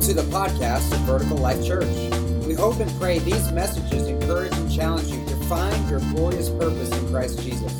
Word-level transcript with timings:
Welcome 0.00 0.16
to 0.16 0.22
the 0.22 0.34
podcast 0.34 0.90
of 0.94 1.00
Vertical 1.00 1.36
Life 1.36 1.62
Church. 1.62 1.86
We 2.46 2.54
hope 2.54 2.80
and 2.80 2.90
pray 2.98 3.18
these 3.18 3.52
messages 3.52 4.06
encourage 4.06 4.54
and 4.54 4.72
challenge 4.72 5.08
you 5.08 5.22
to 5.26 5.36
find 5.44 5.90
your 5.90 6.00
glorious 6.14 6.48
purpose 6.48 6.90
in 6.90 7.06
Christ 7.10 7.42
Jesus. 7.42 7.78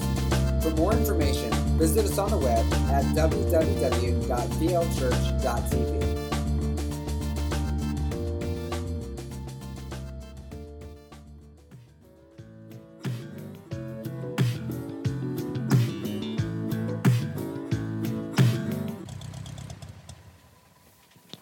For 0.62 0.68
more 0.72 0.92
information, 0.92 1.50
visit 1.78 2.04
us 2.04 2.18
on 2.18 2.32
the 2.32 2.36
web 2.36 2.70
at 2.90 3.06
www.vlchurch.tv. 3.16 5.99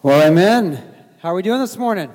Well, 0.09 0.23
amen. 0.23 0.83
How 1.19 1.29
are 1.29 1.35
we 1.35 1.43
doing 1.43 1.59
this 1.59 1.77
morning? 1.77 2.11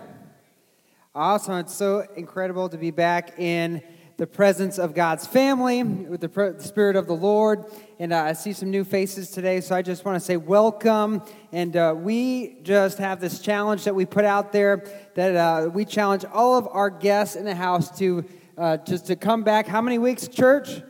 Awesome. 1.14 1.58
It's 1.58 1.72
so 1.72 2.04
incredible 2.16 2.68
to 2.70 2.76
be 2.76 2.90
back 2.90 3.38
in 3.38 3.84
the 4.16 4.26
presence 4.26 4.80
of 4.80 4.96
God's 4.96 5.28
family 5.28 5.84
with 5.84 6.20
the, 6.20 6.26
the 6.26 6.64
Spirit 6.64 6.96
of 6.96 7.06
the 7.06 7.14
Lord. 7.14 7.66
And 8.00 8.12
uh, 8.12 8.24
I 8.24 8.32
see 8.32 8.52
some 8.52 8.72
new 8.72 8.82
faces 8.82 9.30
today, 9.30 9.60
so 9.60 9.76
I 9.76 9.82
just 9.82 10.04
want 10.04 10.16
to 10.16 10.20
say 10.20 10.36
welcome. 10.36 11.22
And 11.52 11.76
uh, 11.76 11.94
we 11.96 12.56
just 12.64 12.98
have 12.98 13.20
this 13.20 13.38
challenge 13.38 13.84
that 13.84 13.94
we 13.94 14.06
put 14.06 14.24
out 14.24 14.50
there 14.50 14.84
that 15.14 15.36
uh, 15.36 15.68
we 15.68 15.84
challenge 15.84 16.24
all 16.24 16.58
of 16.58 16.66
our 16.72 16.90
guests 16.90 17.36
in 17.36 17.44
the 17.44 17.54
house 17.54 17.96
to 17.98 18.24
uh, 18.58 18.78
just 18.78 19.06
to 19.06 19.14
come 19.14 19.44
back. 19.44 19.68
How 19.68 19.80
many 19.80 19.98
weeks, 19.98 20.26
church? 20.26 20.82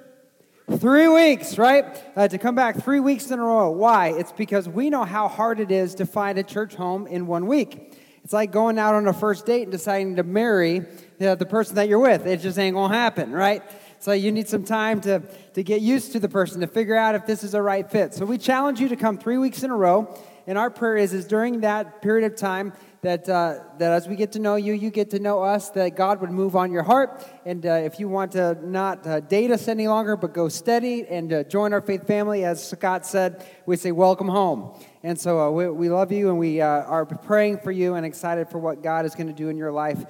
Three 0.70 1.08
weeks, 1.08 1.58
right? 1.58 1.84
Uh, 2.16 2.26
to 2.26 2.38
come 2.38 2.54
back 2.54 2.82
three 2.82 2.98
weeks 2.98 3.30
in 3.30 3.38
a 3.38 3.42
row. 3.42 3.70
Why? 3.70 4.08
It's 4.08 4.32
because 4.32 4.66
we 4.66 4.88
know 4.88 5.04
how 5.04 5.28
hard 5.28 5.60
it 5.60 5.70
is 5.70 5.94
to 5.96 6.06
find 6.06 6.38
a 6.38 6.42
church 6.42 6.74
home 6.74 7.06
in 7.06 7.26
one 7.26 7.46
week. 7.46 7.94
It's 8.24 8.32
like 8.32 8.50
going 8.50 8.78
out 8.78 8.94
on 8.94 9.06
a 9.06 9.12
first 9.12 9.44
date 9.44 9.64
and 9.64 9.70
deciding 9.70 10.16
to 10.16 10.22
marry 10.22 10.86
the, 11.18 11.34
the 11.34 11.44
person 11.44 11.74
that 11.74 11.90
you're 11.90 11.98
with. 11.98 12.26
It 12.26 12.40
just 12.40 12.58
ain't 12.58 12.76
gonna 12.76 12.94
happen, 12.94 13.30
right? 13.30 13.62
So 13.98 14.12
you 14.12 14.32
need 14.32 14.48
some 14.48 14.64
time 14.64 15.02
to, 15.02 15.20
to 15.52 15.62
get 15.62 15.82
used 15.82 16.12
to 16.12 16.18
the 16.18 16.30
person, 16.30 16.62
to 16.62 16.66
figure 16.66 16.96
out 16.96 17.14
if 17.14 17.26
this 17.26 17.44
is 17.44 17.52
a 17.52 17.60
right 17.60 17.88
fit. 17.88 18.14
So 18.14 18.24
we 18.24 18.38
challenge 18.38 18.80
you 18.80 18.88
to 18.88 18.96
come 18.96 19.18
three 19.18 19.36
weeks 19.36 19.64
in 19.64 19.70
a 19.70 19.76
row. 19.76 20.18
And 20.46 20.56
our 20.56 20.70
prayer 20.70 20.96
is, 20.96 21.12
is 21.12 21.26
during 21.26 21.60
that 21.60 22.00
period 22.00 22.30
of 22.30 22.38
time 22.38 22.72
that, 23.04 23.28
uh, 23.28 23.60
that 23.78 23.92
as 23.92 24.08
we 24.08 24.16
get 24.16 24.32
to 24.32 24.38
know 24.38 24.56
you, 24.56 24.72
you 24.72 24.90
get 24.90 25.10
to 25.10 25.18
know 25.18 25.42
us, 25.42 25.68
that 25.70 25.94
God 25.94 26.22
would 26.22 26.30
move 26.30 26.56
on 26.56 26.72
your 26.72 26.82
heart. 26.82 27.22
And 27.44 27.64
uh, 27.66 27.72
if 27.74 28.00
you 28.00 28.08
want 28.08 28.32
to 28.32 28.58
not 28.66 29.06
uh, 29.06 29.20
date 29.20 29.50
us 29.50 29.68
any 29.68 29.86
longer, 29.88 30.16
but 30.16 30.32
go 30.32 30.48
steady 30.48 31.06
and 31.06 31.30
uh, 31.30 31.44
join 31.44 31.74
our 31.74 31.82
faith 31.82 32.06
family, 32.06 32.44
as 32.44 32.66
Scott 32.66 33.04
said, 33.04 33.46
we 33.66 33.76
say, 33.76 33.92
welcome 33.92 34.26
home. 34.26 34.74
And 35.02 35.20
so 35.20 35.38
uh, 35.38 35.50
we, 35.50 35.68
we, 35.68 35.90
love 35.90 36.12
you 36.12 36.30
and 36.30 36.38
we 36.38 36.62
uh, 36.62 36.66
are 36.66 37.04
praying 37.04 37.58
for 37.58 37.70
you 37.70 37.94
and 37.94 38.06
excited 38.06 38.48
for 38.48 38.58
what 38.58 38.82
God 38.82 39.04
is 39.04 39.14
going 39.14 39.26
to 39.26 39.34
do 39.34 39.50
in 39.50 39.56
your 39.58 39.70
life 39.70 40.04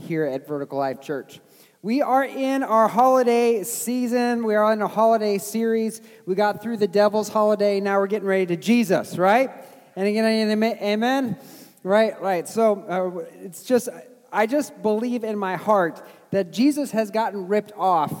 here 0.00 0.24
at 0.24 0.48
Vertical 0.48 0.78
Life 0.78 1.00
Church. 1.00 1.38
We 1.82 2.02
are 2.02 2.24
in 2.24 2.64
our 2.64 2.88
holiday 2.88 3.62
season. 3.62 4.44
We 4.44 4.56
are 4.56 4.72
in 4.72 4.82
a 4.82 4.88
holiday 4.88 5.38
series. 5.38 6.00
We 6.26 6.34
got 6.34 6.60
through 6.60 6.78
the 6.78 6.88
devil's 6.88 7.28
holiday. 7.28 7.78
Now 7.78 8.00
we're 8.00 8.08
getting 8.08 8.26
ready 8.26 8.46
to 8.46 8.56
Jesus, 8.56 9.16
right? 9.18 9.50
And 9.94 10.08
again, 10.08 10.50
amen. 10.82 11.38
Right, 11.86 12.20
right. 12.20 12.48
So 12.48 12.82
uh, 12.88 13.26
it's 13.44 13.62
just, 13.62 13.88
I 14.32 14.46
just 14.46 14.82
believe 14.82 15.22
in 15.22 15.38
my 15.38 15.54
heart 15.54 16.04
that 16.32 16.52
Jesus 16.52 16.90
has 16.90 17.12
gotten 17.12 17.46
ripped 17.46 17.70
off 17.76 18.12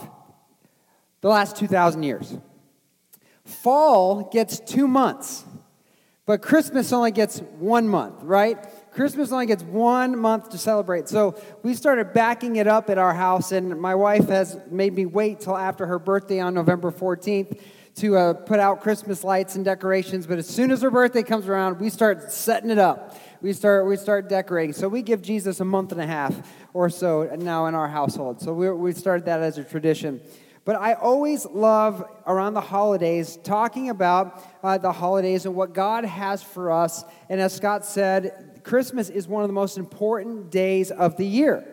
the 1.20 1.28
last 1.28 1.56
2,000 1.56 2.04
years. 2.04 2.38
Fall 3.44 4.30
gets 4.32 4.60
two 4.60 4.86
months, 4.86 5.44
but 6.26 6.42
Christmas 6.42 6.92
only 6.92 7.10
gets 7.10 7.40
one 7.58 7.88
month, 7.88 8.22
right? 8.22 8.56
Christmas 8.92 9.32
only 9.32 9.46
gets 9.46 9.64
one 9.64 10.16
month 10.16 10.50
to 10.50 10.58
celebrate. 10.58 11.08
So 11.08 11.34
we 11.64 11.74
started 11.74 12.12
backing 12.12 12.54
it 12.56 12.68
up 12.68 12.88
at 12.88 12.98
our 12.98 13.14
house, 13.14 13.50
and 13.50 13.80
my 13.80 13.96
wife 13.96 14.28
has 14.28 14.56
made 14.70 14.94
me 14.94 15.06
wait 15.06 15.40
till 15.40 15.56
after 15.56 15.86
her 15.86 15.98
birthday 15.98 16.38
on 16.38 16.54
November 16.54 16.92
14th 16.92 17.60
to 17.96 18.16
uh, 18.16 18.32
put 18.34 18.60
out 18.60 18.80
Christmas 18.80 19.24
lights 19.24 19.56
and 19.56 19.64
decorations. 19.64 20.26
But 20.26 20.38
as 20.38 20.46
soon 20.46 20.70
as 20.70 20.82
her 20.82 20.90
birthday 20.90 21.22
comes 21.22 21.48
around, 21.48 21.80
we 21.80 21.90
start 21.90 22.30
setting 22.32 22.70
it 22.70 22.78
up 22.78 23.16
we 23.40 23.52
start 23.52 23.86
we 23.86 23.96
start 23.96 24.28
decorating. 24.28 24.72
So 24.72 24.88
we 24.88 25.02
give 25.02 25.22
Jesus 25.22 25.60
a 25.60 25.64
month 25.64 25.92
and 25.92 26.00
a 26.00 26.06
half 26.06 26.34
or 26.74 26.90
so 26.90 27.30
now 27.38 27.66
in 27.66 27.74
our 27.74 27.88
household. 27.88 28.40
So 28.40 28.52
we 28.52 28.70
we 28.70 28.92
started 28.92 29.26
that 29.26 29.40
as 29.40 29.58
a 29.58 29.64
tradition. 29.64 30.20
But 30.64 30.76
I 30.76 30.94
always 30.94 31.46
love 31.46 32.04
around 32.26 32.54
the 32.54 32.60
holidays 32.60 33.38
talking 33.44 33.88
about 33.88 34.42
uh, 34.64 34.78
the 34.78 34.90
holidays 34.90 35.46
and 35.46 35.54
what 35.54 35.72
God 35.74 36.04
has 36.04 36.42
for 36.42 36.72
us. 36.72 37.04
And 37.28 37.40
as 37.40 37.54
Scott 37.54 37.84
said, 37.84 38.62
Christmas 38.64 39.08
is 39.08 39.28
one 39.28 39.44
of 39.44 39.48
the 39.48 39.54
most 39.54 39.78
important 39.78 40.50
days 40.50 40.90
of 40.90 41.16
the 41.16 41.26
year 41.26 41.64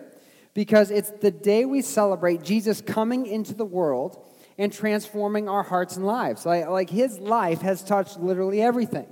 because 0.54 0.92
it's 0.92 1.10
the 1.10 1.32
day 1.32 1.66
we 1.66 1.82
celebrate 1.82 2.44
Jesus 2.44 2.82
coming 2.82 3.26
into 3.26 3.56
the 3.56 3.66
world 3.66 4.24
and 4.58 4.72
transforming 4.72 5.50
our 5.50 5.64
hearts 5.64 5.98
and 5.98 6.06
lives. 6.06 6.46
Like, 6.46 6.68
like 6.68 6.90
his 6.90 7.20
life 7.20 7.62
has 7.62 7.84
touched 7.84 8.20
literally 8.20 8.62
everything. 8.62 9.08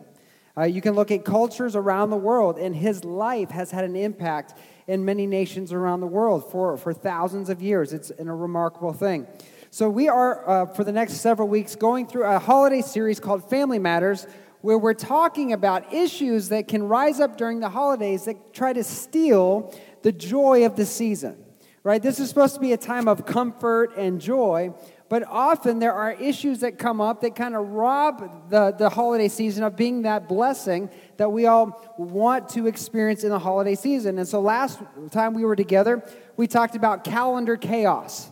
Uh, 0.58 0.64
you 0.64 0.82
can 0.82 0.94
look 0.94 1.12
at 1.12 1.24
cultures 1.24 1.76
around 1.76 2.10
the 2.10 2.18
world, 2.18 2.58
and 2.58 2.76
his 2.76 3.06
life 3.06 3.50
has 3.50 3.72
had 3.72 3.86
an 3.86 3.96
impact 3.96 4.54
in 4.88 5.06
many 5.06 5.26
nations 5.26 5.72
around 5.72 6.02
the 6.02 6.08
world 6.08 6.52
for, 6.52 6.76
for 6.78 6.94
thousands 6.94 7.50
of 7.50 7.62
years. 7.62 7.94
It's 7.94 8.12
a 8.18 8.24
remarkable 8.26 8.94
thing. 8.94 9.28
So, 9.70 9.90
we 9.90 10.10
are, 10.10 10.50
uh, 10.50 10.66
for 10.66 10.84
the 10.84 10.92
next 10.92 11.14
several 11.14 11.48
weeks, 11.48 11.76
going 11.76 12.06
through 12.06 12.26
a 12.26 12.40
holiday 12.40 12.82
series 12.82 13.22
called 13.22 13.50
Family 13.50 13.80
Matters, 13.80 14.28
where 14.60 14.78
we're 14.78 14.94
talking 14.94 15.54
about 15.54 15.94
issues 15.94 16.50
that 16.50 16.68
can 16.68 16.84
rise 16.84 17.20
up 17.20 17.38
during 17.38 17.62
the 17.62 17.70
holidays 17.70 18.26
that 18.26 18.54
try 18.54 18.74
to 18.74 18.84
steal 18.84 19.74
the 20.02 20.12
joy 20.12 20.66
of 20.66 20.76
the 20.76 20.86
season. 20.86 21.38
Right? 21.84 22.02
This 22.02 22.20
is 22.20 22.30
supposed 22.30 22.54
to 22.56 22.60
be 22.60 22.74
a 22.74 22.78
time 22.78 23.08
of 23.08 23.26
comfort 23.26 23.98
and 23.98 24.22
joy, 24.22 24.74
but 25.12 25.28
often 25.28 25.80
there 25.80 25.92
are 25.92 26.14
issues 26.14 26.62
that 26.62 26.80
come 26.80 27.02
up 27.02 27.20
that 27.20 27.36
kind 27.36 27.54
of 27.54 27.68
rob 27.68 28.50
the, 28.50 28.72
the 28.72 28.90
holiday 28.90 29.28
season 29.28 29.62
of 29.62 29.76
being 29.76 30.04
that 30.04 30.30
blessing 30.30 30.90
that 31.18 31.30
we 31.30 31.48
all 31.48 31.94
want 31.98 32.48
to 32.48 32.66
experience 32.66 33.26
in 33.26 33.30
the 33.30 33.38
holiday 33.38 33.76
season. 33.76 34.20
And 34.20 34.26
so 34.26 34.40
last 34.40 34.80
time 35.12 35.34
we 35.34 35.44
were 35.44 35.58
together, 35.58 36.02
we 36.38 36.48
talked 36.48 36.78
about 36.78 37.04
calendar 37.04 37.58
chaos 37.58 38.32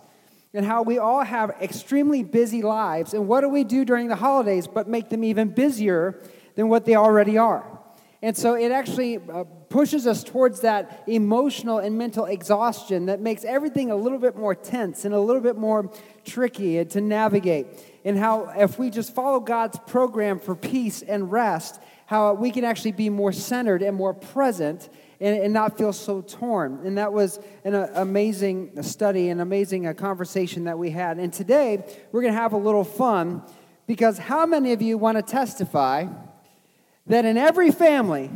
and 0.53 0.65
how 0.65 0.83
we 0.83 0.97
all 0.97 1.21
have 1.21 1.49
extremely 1.61 2.23
busy 2.23 2.61
lives. 2.61 3.13
And 3.13 3.27
what 3.27 3.41
do 3.41 3.49
we 3.49 3.65
do 3.65 3.83
during 3.83 4.07
the 4.07 4.15
holidays 4.15 4.65
but 4.65 4.87
make 4.87 5.09
them 5.09 5.25
even 5.25 5.49
busier 5.49 6.23
than 6.55 6.69
what 6.69 6.85
they 6.85 6.95
already 6.95 7.37
are? 7.37 7.78
And 8.21 8.35
so 8.35 8.55
it 8.55 8.71
actually 8.71 9.17
uh, 9.17 9.45
pushes 9.69 10.05
us 10.05 10.23
towards 10.23 10.61
that 10.61 11.03
emotional 11.07 11.77
and 11.77 11.97
mental 11.97 12.25
exhaustion 12.25 13.05
that 13.05 13.21
makes 13.21 13.45
everything 13.45 13.91
a 13.91 13.95
little 13.95 14.19
bit 14.19 14.35
more 14.35 14.53
tense 14.53 15.05
and 15.05 15.13
a 15.13 15.19
little 15.19 15.41
bit 15.41 15.55
more 15.55 15.89
tricky 16.25 16.83
to 16.83 17.01
navigate. 17.01 17.67
And 18.03 18.17
how, 18.17 18.49
if 18.57 18.77
we 18.77 18.89
just 18.89 19.15
follow 19.15 19.39
God's 19.39 19.79
program 19.87 20.39
for 20.39 20.53
peace 20.53 21.01
and 21.01 21.31
rest, 21.31 21.79
how 22.07 22.33
we 22.33 22.51
can 22.51 22.65
actually 22.65 22.91
be 22.91 23.09
more 23.09 23.31
centered 23.31 23.81
and 23.81 23.95
more 23.95 24.13
present 24.13 24.89
and, 25.21 25.41
and 25.41 25.53
not 25.53 25.77
feel 25.77 25.93
so 25.93 26.21
torn. 26.21 26.81
And 26.83 26.97
that 26.97 27.13
was 27.13 27.39
an 27.63 27.75
uh, 27.75 27.89
amazing 27.95 28.81
study, 28.83 29.29
an 29.29 29.39
amazing 29.39 29.87
uh, 29.87 29.93
conversation 29.93 30.65
that 30.65 30.77
we 30.77 30.89
had. 30.89 31.19
And 31.19 31.31
today, 31.31 31.85
we're 32.11 32.21
going 32.21 32.33
to 32.33 32.39
have 32.39 32.53
a 32.53 32.57
little 32.57 32.83
fun 32.83 33.43
because 33.87 34.17
how 34.17 34.45
many 34.45 34.73
of 34.73 34.81
you 34.81 34.97
want 34.97 35.17
to 35.17 35.21
testify? 35.21 36.07
That 37.09 37.25
in 37.25 37.37
every 37.37 37.71
family, 37.71 38.31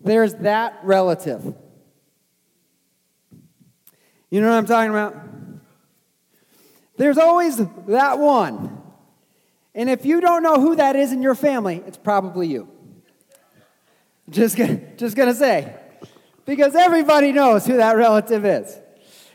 there's 0.00 0.34
that 0.36 0.80
relative. 0.82 1.54
You 4.30 4.40
know 4.40 4.48
what 4.48 4.56
I'm 4.56 4.66
talking 4.66 4.90
about? 4.90 5.14
There's 6.96 7.18
always 7.18 7.58
that 7.86 8.18
one. 8.18 8.82
And 9.74 9.88
if 9.88 10.04
you 10.04 10.20
don't 10.20 10.42
know 10.42 10.56
who 10.56 10.76
that 10.76 10.96
is 10.96 11.12
in 11.12 11.22
your 11.22 11.34
family, 11.34 11.82
it's 11.86 11.96
probably 11.96 12.48
you. 12.48 12.68
Just, 14.28 14.56
just 14.96 15.16
gonna 15.16 15.34
say. 15.34 15.76
Because 16.44 16.74
everybody 16.74 17.32
knows 17.32 17.66
who 17.66 17.76
that 17.76 17.96
relative 17.96 18.44
is 18.44 18.78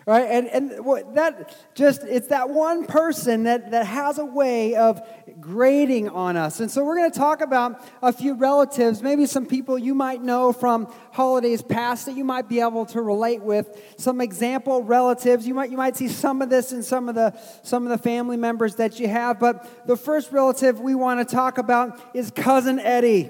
right? 0.07 0.25
And, 0.31 0.47
and 0.47 1.15
that 1.15 1.53
just, 1.75 2.01
it's 2.03 2.29
that 2.29 2.49
one 2.49 2.85
person 2.85 3.43
that, 3.43 3.71
that 3.71 3.85
has 3.85 4.17
a 4.17 4.25
way 4.25 4.73
of 4.73 5.05
grading 5.41 6.07
on 6.07 6.37
us. 6.37 6.61
And 6.61 6.71
so 6.71 6.85
we're 6.85 6.95
going 6.95 7.11
to 7.11 7.19
talk 7.19 7.41
about 7.41 7.85
a 8.01 8.13
few 8.13 8.33
relatives, 8.33 9.03
maybe 9.03 9.25
some 9.25 9.45
people 9.45 9.77
you 9.77 9.93
might 9.93 10.23
know 10.23 10.53
from 10.53 10.91
holidays 11.11 11.61
past 11.61 12.05
that 12.05 12.15
you 12.15 12.23
might 12.23 12.47
be 12.47 12.61
able 12.61 12.85
to 12.85 13.01
relate 13.01 13.41
with, 13.41 13.67
some 13.97 14.21
example 14.21 14.81
relatives. 14.81 15.45
You 15.45 15.53
might, 15.53 15.71
you 15.71 15.77
might 15.77 15.97
see 15.97 16.07
some 16.07 16.41
of 16.41 16.49
this 16.49 16.71
in 16.71 16.83
some 16.83 17.09
of, 17.09 17.15
the, 17.15 17.37
some 17.63 17.83
of 17.83 17.89
the 17.89 17.97
family 17.97 18.37
members 18.37 18.75
that 18.75 19.01
you 19.01 19.09
have. 19.09 19.41
But 19.41 19.85
the 19.87 19.97
first 19.97 20.31
relative 20.31 20.79
we 20.79 20.95
want 20.95 21.27
to 21.27 21.35
talk 21.35 21.57
about 21.57 21.99
is 22.15 22.31
Cousin 22.31 22.79
Eddie. 22.79 23.29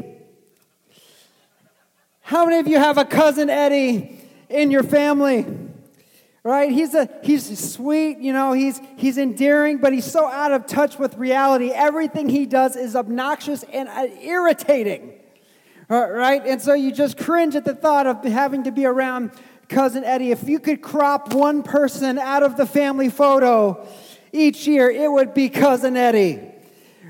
How 2.21 2.45
many 2.45 2.59
of 2.59 2.67
you 2.67 2.77
have 2.77 2.99
a 2.99 3.05
Cousin 3.05 3.49
Eddie 3.49 4.21
in 4.47 4.69
your 4.69 4.83
family? 4.83 5.66
Right 6.47 6.71
he's 6.71 6.93
a 6.93 7.09
he's 7.23 7.45
sweet 7.73 8.17
you 8.19 8.31
know 8.31 8.53
he's 8.53 8.79
he's 8.95 9.17
endearing 9.17 9.77
but 9.77 9.91
he's 9.91 10.09
so 10.09 10.27
out 10.27 10.51
of 10.51 10.65
touch 10.65 10.97
with 10.97 11.15
reality 11.17 11.71
everything 11.71 12.29
he 12.29 12.45
does 12.45 12.75
is 12.75 12.95
obnoxious 12.95 13.63
and 13.73 13.89
uh, 13.89 14.07
irritating 14.21 15.13
Uh, 15.89 16.05
right? 16.09 16.45
And 16.45 16.61
so 16.61 16.73
you 16.73 16.91
just 16.91 17.17
cringe 17.17 17.55
at 17.55 17.63
the 17.63 17.73
thought 17.73 18.07
of 18.07 18.21
having 18.25 18.63
to 18.63 18.71
be 18.71 18.85
around 18.85 19.31
cousin 19.69 20.03
Eddie. 20.03 20.31
If 20.31 20.49
you 20.49 20.59
could 20.59 20.81
crop 20.81 21.33
one 21.33 21.63
person 21.63 22.19
out 22.19 22.43
of 22.43 22.57
the 22.57 22.65
family 22.65 23.09
photo 23.09 23.87
each 24.33 24.67
year, 24.67 24.89
it 24.89 25.09
would 25.09 25.33
be 25.33 25.47
cousin 25.47 25.95
Eddie. 25.95 26.41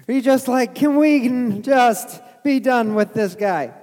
You 0.07 0.21
just 0.21 0.47
like, 0.47 0.75
can 0.75 0.95
we 0.95 1.59
just 1.61 2.21
be 2.43 2.59
done 2.59 2.93
with 2.93 3.15
this 3.15 3.33
guy? 3.33 3.73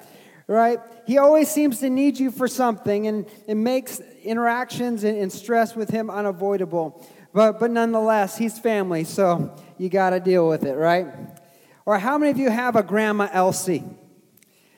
Right? 0.46 0.78
He 1.06 1.18
always 1.18 1.50
seems 1.50 1.80
to 1.80 1.90
need 1.90 2.18
you 2.18 2.30
for 2.30 2.48
something, 2.48 3.06
and 3.06 3.26
it 3.46 3.56
makes 3.56 4.00
interactions 4.22 5.04
and, 5.04 5.18
and 5.18 5.32
stress 5.32 5.76
with 5.76 5.90
him 5.90 6.10
unavoidable. 6.10 7.06
But, 7.32 7.58
but 7.58 7.70
nonetheless, 7.70 8.38
he's 8.38 8.58
family, 8.58 9.04
so 9.04 9.54
you 9.76 9.88
got 9.88 10.10
to 10.10 10.20
deal 10.20 10.48
with 10.48 10.64
it, 10.64 10.74
right? 10.74 11.06
Or 11.84 11.98
how 11.98 12.16
many 12.16 12.30
of 12.30 12.38
you 12.38 12.48
have 12.48 12.76
a 12.76 12.82
Grandma 12.82 13.28
Elsie? 13.32 13.84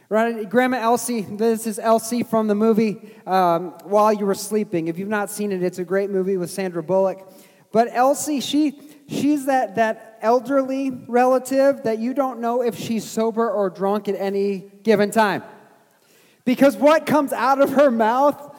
Right, 0.09 0.49
Grandma 0.49 0.79
Elsie, 0.79 1.23
this 1.23 1.67
is 1.67 1.81
Elsie 1.81 2.23
from 2.23 2.47
the 2.47 2.55
movie 2.55 3.13
um, 3.27 3.71
While 3.83 4.13
You 4.13 4.25
Were 4.25 4.35
Sleeping. 4.35 4.87
If 4.87 4.99
you've 4.99 5.09
not 5.09 5.31
seen 5.31 5.51
it, 5.51 5.65
it's 5.65 5.81
a 5.81 5.85
great 5.85 6.11
movie 6.11 6.37
with 6.37 6.49
Sandra 6.49 6.83
Bullock. 6.83 7.29
But 7.73 7.89
Elsie, 7.91 8.41
she, 8.41 8.81
she's 9.09 9.47
that, 9.47 9.75
that 9.75 10.19
elderly 10.23 10.91
relative 11.09 11.83
that 11.83 11.99
you 11.99 12.15
don't 12.15 12.41
know 12.41 12.63
if 12.63 12.79
she's 12.79 13.05
sober 13.05 13.51
or 13.51 13.69
drunk 13.69 14.09
at 14.09 14.15
any 14.15 14.71
given 14.85 15.11
time. 15.11 15.43
Because 16.47 16.77
what 16.77 17.05
comes 17.05 17.35
out 17.35 17.61
of 17.61 17.71
her 17.73 17.91
mouth 17.91 18.55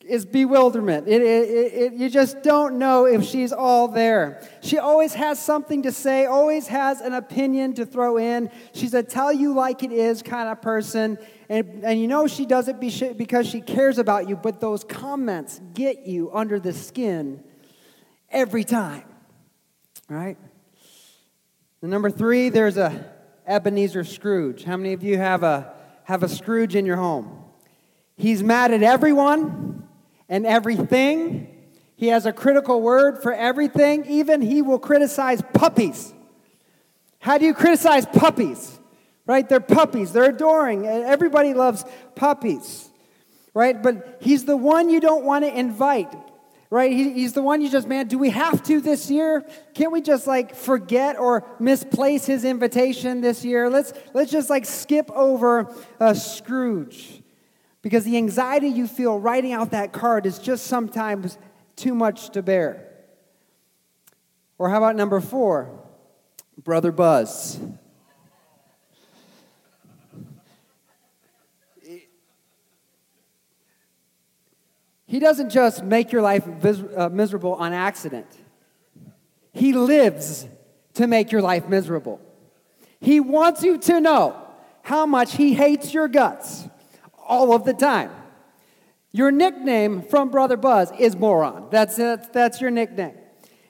is 0.00 0.24
bewilderment. 0.24 1.08
It, 1.08 1.22
it, 1.22 1.74
it, 1.74 1.92
you 1.94 2.08
just 2.08 2.42
don't 2.42 2.78
know 2.78 3.06
if 3.06 3.24
she's 3.24 3.52
all 3.52 3.88
there. 3.88 4.46
She 4.60 4.78
always 4.78 5.14
has 5.14 5.42
something 5.42 5.82
to 5.82 5.92
say, 5.92 6.26
always 6.26 6.68
has 6.68 7.00
an 7.00 7.14
opinion 7.14 7.74
to 7.74 7.86
throw 7.86 8.16
in. 8.18 8.50
She's 8.74 8.94
a 8.94 9.02
tell 9.02 9.32
you 9.32 9.54
like 9.54 9.82
it 9.82 9.92
is 9.92 10.22
kind 10.22 10.48
of 10.48 10.62
person. 10.62 11.18
And, 11.48 11.82
and 11.84 12.00
you 12.00 12.06
know 12.06 12.26
she 12.26 12.46
does 12.46 12.68
it 12.68 12.78
because 12.78 13.48
she 13.48 13.60
cares 13.60 13.98
about 13.98 14.28
you, 14.28 14.36
but 14.36 14.60
those 14.60 14.84
comments 14.84 15.60
get 15.72 16.06
you 16.06 16.30
under 16.32 16.60
the 16.60 16.72
skin 16.72 17.42
every 18.30 18.64
time. 18.64 19.04
Right? 20.08 20.36
And 21.82 21.90
number 21.90 22.10
three, 22.10 22.50
there's 22.50 22.76
a 22.76 23.10
Ebenezer 23.46 24.04
Scrooge. 24.04 24.64
How 24.64 24.76
many 24.76 24.92
of 24.92 25.02
you 25.02 25.16
have 25.16 25.42
a, 25.42 25.74
have 26.04 26.22
a 26.22 26.28
Scrooge 26.28 26.74
in 26.74 26.86
your 26.86 26.96
home? 26.96 27.44
He's 28.16 28.42
mad 28.42 28.72
at 28.72 28.82
everyone 28.82 29.88
and 30.28 30.46
everything. 30.46 31.50
He 31.96 32.08
has 32.08 32.26
a 32.26 32.32
critical 32.32 32.80
word 32.80 33.22
for 33.22 33.32
everything. 33.32 34.04
Even 34.06 34.40
he 34.40 34.62
will 34.62 34.78
criticize 34.78 35.42
puppies. 35.52 36.12
How 37.18 37.38
do 37.38 37.44
you 37.44 37.54
criticize 37.54 38.06
puppies? 38.06 38.78
Right? 39.26 39.48
They're 39.48 39.60
puppies. 39.60 40.12
They're 40.12 40.30
adoring. 40.30 40.86
Everybody 40.86 41.54
loves 41.54 41.84
puppies. 42.14 42.90
Right? 43.54 43.82
But 43.82 44.18
he's 44.20 44.44
the 44.44 44.56
one 44.56 44.90
you 44.90 45.00
don't 45.00 45.24
want 45.24 45.44
to 45.44 45.58
invite. 45.58 46.12
Right? 46.70 46.92
he's 46.92 47.34
the 47.34 47.42
one 47.42 47.60
you 47.60 47.70
just, 47.70 47.86
man, 47.86 48.08
do 48.08 48.18
we 48.18 48.30
have 48.30 48.62
to 48.64 48.80
this 48.80 49.10
year? 49.10 49.44
Can't 49.74 49.92
we 49.92 50.00
just 50.00 50.26
like 50.26 50.56
forget 50.56 51.18
or 51.18 51.46
misplace 51.60 52.26
his 52.26 52.44
invitation 52.44 53.20
this 53.20 53.44
year? 53.44 53.70
Let's, 53.70 53.92
let's 54.12 54.32
just 54.32 54.50
like 54.50 54.64
skip 54.64 55.10
over 55.12 55.72
Scrooge. 56.14 57.22
Because 57.82 58.04
the 58.04 58.16
anxiety 58.16 58.68
you 58.68 58.86
feel 58.86 59.20
writing 59.20 59.52
out 59.52 59.70
that 59.72 59.92
card 59.92 60.26
is 60.26 60.38
just 60.38 60.66
sometimes 60.66 61.38
too 61.76 61.94
much 61.94 62.30
to 62.30 62.42
bear. 62.42 62.88
Or 64.58 64.70
how 64.70 64.78
about 64.78 64.96
number 64.96 65.20
four? 65.20 65.84
Brother 66.56 66.92
Buzz. 66.92 67.60
He 75.14 75.20
doesn't 75.20 75.50
just 75.50 75.84
make 75.84 76.10
your 76.10 76.22
life 76.22 76.44
uh, 76.44 77.08
miserable 77.08 77.54
on 77.54 77.72
accident. 77.72 78.26
He 79.52 79.72
lives 79.72 80.48
to 80.94 81.06
make 81.06 81.30
your 81.30 81.40
life 81.40 81.68
miserable. 81.68 82.20
He 82.98 83.20
wants 83.20 83.62
you 83.62 83.78
to 83.78 84.00
know 84.00 84.36
how 84.82 85.06
much 85.06 85.36
he 85.36 85.54
hates 85.54 85.94
your 85.94 86.08
guts 86.08 86.66
all 87.16 87.54
of 87.54 87.64
the 87.64 87.74
time. 87.74 88.10
Your 89.12 89.30
nickname 89.30 90.02
from 90.02 90.30
Brother 90.30 90.56
Buzz 90.56 90.90
is 90.98 91.14
Moron. 91.14 91.68
That's, 91.70 91.94
that's, 91.94 92.28
that's 92.30 92.60
your 92.60 92.72
nickname. 92.72 93.14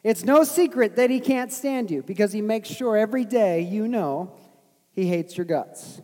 It's 0.03 0.25
no 0.25 0.45
secret 0.45 0.97
that 0.97 1.11
he 1.11 1.21
can't 1.21 1.53
stand 1.53 1.91
you 1.91 2.03
because 2.03 2.33
he 2.33 2.41
makes 2.41 2.71
sure 2.71 2.97
every 2.97 3.27
day 3.27 3.61
you 3.61 3.87
know 3.87 4.33
he 4.93 5.09
hates 5.09 5.37
your 5.37 5.45
guts. 5.45 6.01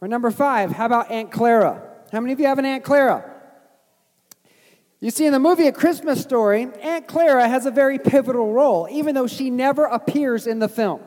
Or 0.00 0.06
number 0.06 0.30
five, 0.30 0.70
how 0.70 0.86
about 0.86 1.10
Aunt 1.10 1.32
Clara? 1.32 1.82
How 2.12 2.20
many 2.20 2.32
of 2.32 2.38
you 2.38 2.46
have 2.46 2.60
an 2.60 2.64
Aunt 2.64 2.84
Clara? 2.84 3.31
You 5.02 5.10
see, 5.10 5.26
in 5.26 5.32
the 5.32 5.40
movie 5.40 5.66
A 5.66 5.72
Christmas 5.72 6.22
Story, 6.22 6.68
Aunt 6.80 7.08
Clara 7.08 7.48
has 7.48 7.66
a 7.66 7.72
very 7.72 7.98
pivotal 7.98 8.52
role, 8.52 8.86
even 8.88 9.16
though 9.16 9.26
she 9.26 9.50
never 9.50 9.84
appears 9.86 10.46
in 10.46 10.60
the 10.60 10.68
film. 10.68 11.00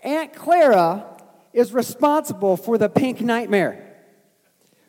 Aunt 0.00 0.34
Clara 0.34 1.06
is 1.52 1.72
responsible 1.72 2.56
for 2.56 2.76
the 2.76 2.88
pink 2.88 3.20
nightmare, 3.20 3.96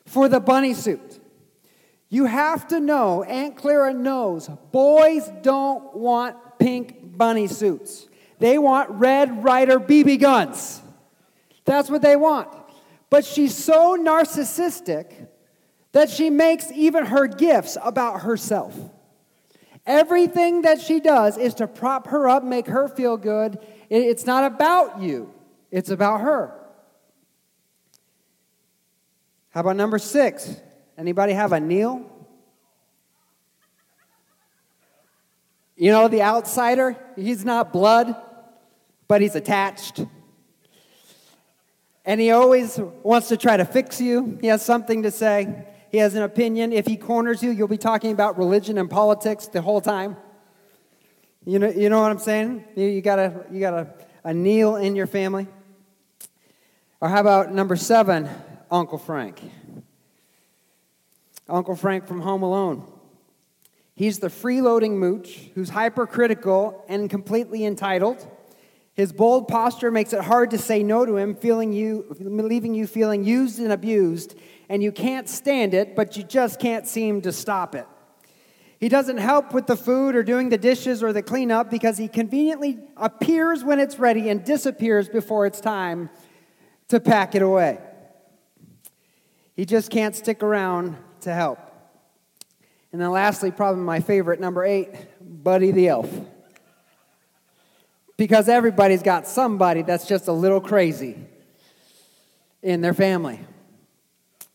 for 0.04 0.28
the 0.28 0.40
bunny 0.40 0.74
suit. 0.74 1.20
You 2.08 2.24
have 2.24 2.66
to 2.68 2.80
know, 2.80 3.22
Aunt 3.22 3.56
Clara 3.56 3.94
knows, 3.94 4.48
boys 4.72 5.30
don't 5.42 5.94
want 5.94 6.58
pink 6.58 7.16
bunny 7.16 7.46
suits. 7.46 8.08
They 8.40 8.58
want 8.58 8.90
Red 8.90 9.44
Ryder 9.44 9.78
BB 9.78 10.18
guns. 10.18 10.82
That's 11.64 11.88
what 11.88 12.02
they 12.02 12.16
want. 12.16 12.48
But 13.10 13.24
she's 13.24 13.54
so 13.54 13.96
narcissistic 13.96 15.28
that 15.92 16.10
she 16.10 16.30
makes 16.30 16.70
even 16.72 17.06
her 17.06 17.26
gifts 17.26 17.76
about 17.82 18.22
herself. 18.22 18.76
Everything 19.86 20.62
that 20.62 20.80
she 20.80 21.00
does 21.00 21.36
is 21.36 21.54
to 21.54 21.66
prop 21.66 22.08
her 22.08 22.28
up, 22.28 22.44
make 22.44 22.66
her 22.66 22.88
feel 22.88 23.16
good. 23.16 23.58
It's 23.88 24.26
not 24.26 24.44
about 24.44 25.00
you, 25.00 25.32
it's 25.70 25.90
about 25.90 26.20
her. 26.20 26.56
How 29.50 29.60
about 29.62 29.76
number 29.76 29.98
six? 29.98 30.60
Anybody 30.96 31.32
have 31.32 31.52
a 31.52 31.58
Neil? 31.58 32.06
You 35.76 35.90
know, 35.90 36.08
the 36.08 36.22
outsider, 36.22 36.96
he's 37.16 37.44
not 37.44 37.72
blood, 37.72 38.14
but 39.08 39.22
he's 39.22 39.34
attached. 39.34 40.04
And 42.04 42.20
he 42.20 42.30
always 42.30 42.78
wants 43.02 43.28
to 43.28 43.36
try 43.36 43.56
to 43.56 43.64
fix 43.64 44.00
you. 44.00 44.38
He 44.40 44.48
has 44.48 44.62
something 44.62 45.02
to 45.04 45.10
say. 45.10 45.66
He 45.90 45.98
has 45.98 46.14
an 46.14 46.22
opinion. 46.22 46.72
If 46.72 46.86
he 46.86 46.96
corners 46.96 47.42
you, 47.42 47.50
you'll 47.50 47.68
be 47.68 47.76
talking 47.76 48.12
about 48.12 48.38
religion 48.38 48.78
and 48.78 48.88
politics 48.88 49.48
the 49.48 49.60
whole 49.60 49.80
time. 49.80 50.16
You 51.44 51.58
know, 51.58 51.68
you 51.68 51.88
know 51.88 52.00
what 52.00 52.10
I'm 52.10 52.18
saying? 52.18 52.64
You, 52.76 52.86
you 52.86 53.02
got, 53.02 53.18
a, 53.18 53.44
you 53.50 53.60
got 53.60 53.74
a, 53.74 53.94
a 54.24 54.32
Neil 54.32 54.76
in 54.76 54.94
your 54.94 55.06
family. 55.06 55.48
Or 57.00 57.08
how 57.08 57.20
about 57.20 57.52
number 57.52 57.76
seven? 57.76 58.28
Uncle 58.70 58.98
Frank. 58.98 59.40
Uncle 61.48 61.74
Frank 61.74 62.06
from 62.06 62.20
Home 62.20 62.42
Alone. 62.42 62.86
He's 63.96 64.20
the 64.20 64.28
freeloading 64.28 64.92
mooch 64.92 65.50
who's 65.54 65.70
hypercritical 65.70 66.84
and 66.88 67.10
completely 67.10 67.64
entitled. 67.64 68.26
His 68.94 69.12
bold 69.12 69.48
posture 69.48 69.90
makes 69.90 70.12
it 70.12 70.20
hard 70.20 70.50
to 70.50 70.58
say 70.58 70.82
no 70.82 71.06
to 71.06 71.16
him, 71.16 71.34
feeling 71.34 71.72
you, 71.72 72.04
leaving 72.18 72.74
you 72.74 72.86
feeling 72.86 73.24
used 73.24 73.58
and 73.58 73.72
abused, 73.72 74.36
and 74.68 74.82
you 74.82 74.92
can't 74.92 75.28
stand 75.28 75.74
it, 75.74 75.96
but 75.96 76.16
you 76.16 76.22
just 76.22 76.60
can't 76.60 76.86
seem 76.86 77.22
to 77.22 77.32
stop 77.32 77.74
it. 77.74 77.86
He 78.78 78.88
doesn't 78.88 79.18
help 79.18 79.52
with 79.52 79.66
the 79.66 79.76
food 79.76 80.16
or 80.16 80.22
doing 80.22 80.48
the 80.48 80.58
dishes 80.58 81.02
or 81.02 81.12
the 81.12 81.22
cleanup 81.22 81.70
because 81.70 81.98
he 81.98 82.08
conveniently 82.08 82.78
appears 82.96 83.62
when 83.62 83.78
it's 83.78 83.98
ready 83.98 84.30
and 84.30 84.42
disappears 84.42 85.08
before 85.08 85.44
it's 85.44 85.60
time 85.60 86.08
to 86.88 86.98
pack 86.98 87.34
it 87.34 87.42
away. 87.42 87.78
He 89.54 89.66
just 89.66 89.90
can't 89.90 90.16
stick 90.16 90.42
around 90.42 90.96
to 91.20 91.34
help. 91.34 91.58
And 92.92 93.00
then, 93.00 93.10
lastly, 93.10 93.50
probably 93.50 93.82
my 93.82 94.00
favorite, 94.00 94.40
number 94.40 94.64
eight, 94.64 94.88
Buddy 95.20 95.70
the 95.70 95.88
Elf. 95.88 96.10
Because 98.20 98.50
everybody's 98.50 99.02
got 99.02 99.26
somebody 99.26 99.80
that's 99.80 100.06
just 100.06 100.28
a 100.28 100.32
little 100.32 100.60
crazy 100.60 101.16
in 102.62 102.82
their 102.82 102.92
family. 102.92 103.40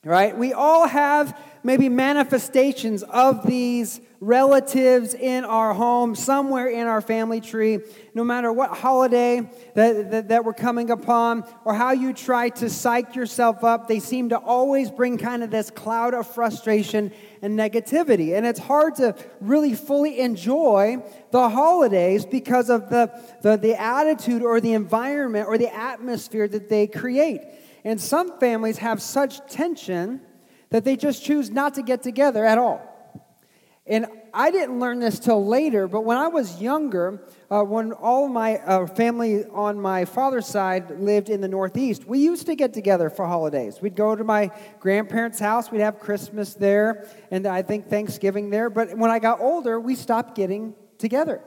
Right? 0.04 0.38
We 0.38 0.54
all 0.54 0.88
have 0.88 1.36
maybe 1.66 1.90
manifestations 1.90 3.02
of 3.02 3.44
these 3.48 4.00
relatives 4.20 5.16
in 5.16 5.44
our 5.44 5.74
home, 5.74 6.14
somewhere 6.14 6.68
in 6.68 6.86
our 6.86 7.02
family 7.02 7.42
tree, 7.42 7.80
no 8.14 8.24
matter 8.24 8.54
what 8.54 8.70
holiday 8.70 9.42
that, 9.74 10.12
that, 10.12 10.28
that, 10.30 10.46
we're 10.46 10.54
coming 10.54 10.92
upon 10.92 11.44
or 11.66 11.74
how 11.74 11.92
you 11.92 12.14
try 12.14 12.50
to 12.50 12.70
psych 12.70 13.16
yourself 13.16 13.64
up, 13.64 13.88
they 13.88 14.00
seem 14.00 14.30
to 14.30 14.38
always 14.38 14.92
bring 14.92 15.18
kind 15.18 15.44
of 15.44 15.50
this 15.50 15.72
cloud 15.72 16.14
of 16.14 16.28
frustration 16.28 17.12
and 17.42 17.58
negativity. 17.58 18.38
And 18.38 18.46
it's 18.46 18.60
hard 18.60 18.96
to 18.96 19.16
really 19.42 19.74
fully 19.74 20.20
enjoy 20.20 21.04
the 21.32 21.50
holidays 21.50 22.28
because 22.28 22.70
of 22.70 22.90
the, 22.92 23.12
the, 23.42 23.58
the 23.58 23.80
attitude 23.82 24.44
or 24.44 24.62
the 24.62 24.74
environment 24.74 25.48
or 25.48 25.58
the 25.58 25.74
atmosphere 25.74 26.48
that 26.48 26.70
they 26.70 26.86
create. 26.86 27.42
And 27.84 28.00
some 28.00 28.40
families 28.40 28.78
have 28.78 29.02
such 29.02 29.46
tension 29.48 30.22
that 30.70 30.84
they 30.84 30.96
just 30.96 31.24
choose 31.24 31.50
not 31.50 31.76
to 31.76 31.82
get 31.82 32.04
together 32.04 32.46
at 32.46 32.58
all. 32.58 32.82
And 33.88 34.08
I 34.34 34.50
didn't 34.50 34.80
learn 34.80 35.00
this 35.00 35.20
till 35.20 35.46
later, 35.46 35.88
but 35.88 36.02
when 36.02 36.18
I 36.18 36.28
was 36.28 36.60
younger, 36.60 37.22
uh, 37.52 37.62
when 37.62 37.92
all 37.94 38.28
my 38.28 38.58
uh, 38.58 38.88
family 38.88 39.46
on 39.46 39.80
my 39.80 40.06
father's 40.06 40.48
side 40.48 41.00
lived 41.00 41.30
in 41.30 41.40
the 41.40 41.48
Northeast, 41.48 42.06
we 42.06 42.18
used 42.18 42.48
to 42.48 42.56
get 42.56 42.74
together 42.74 43.12
for 43.12 43.28
holidays. 43.28 43.78
We'd 43.80 43.96
go 43.96 44.16
to 44.16 44.24
my 44.24 44.50
grandparents' 44.80 45.40
house, 45.40 45.72
we'd 45.72 45.82
have 45.82 46.00
Christmas 46.00 46.56
there, 46.56 47.08
and 47.30 47.46
I 47.46 47.62
think 47.62 47.88
Thanksgiving 47.88 48.50
there. 48.50 48.72
But 48.72 48.98
when 48.98 49.12
I 49.12 49.20
got 49.20 49.40
older, 49.40 49.80
we 49.80 49.94
stopped 49.94 50.36
getting 50.36 50.74
together. 50.98 51.44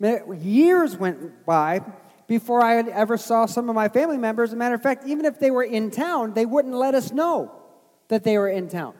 Years 0.00 0.96
went 0.96 1.44
by 1.44 1.82
before 2.28 2.62
I 2.62 2.78
ever 2.78 3.18
saw 3.18 3.44
some 3.44 3.68
of 3.68 3.74
my 3.74 3.88
family 3.88 4.16
members. 4.16 4.50
As 4.50 4.54
a 4.54 4.56
matter 4.56 4.74
of 4.74 4.82
fact, 4.82 5.06
even 5.06 5.26
if 5.26 5.38
they 5.38 5.50
were 5.50 5.64
in 5.64 5.90
town, 5.90 6.32
they 6.32 6.46
wouldn't 6.46 6.74
let 6.74 6.94
us 6.94 7.12
know 7.12 7.57
that 8.08 8.24
they 8.24 8.38
were 8.38 8.48
in 8.48 8.68
town. 8.68 8.94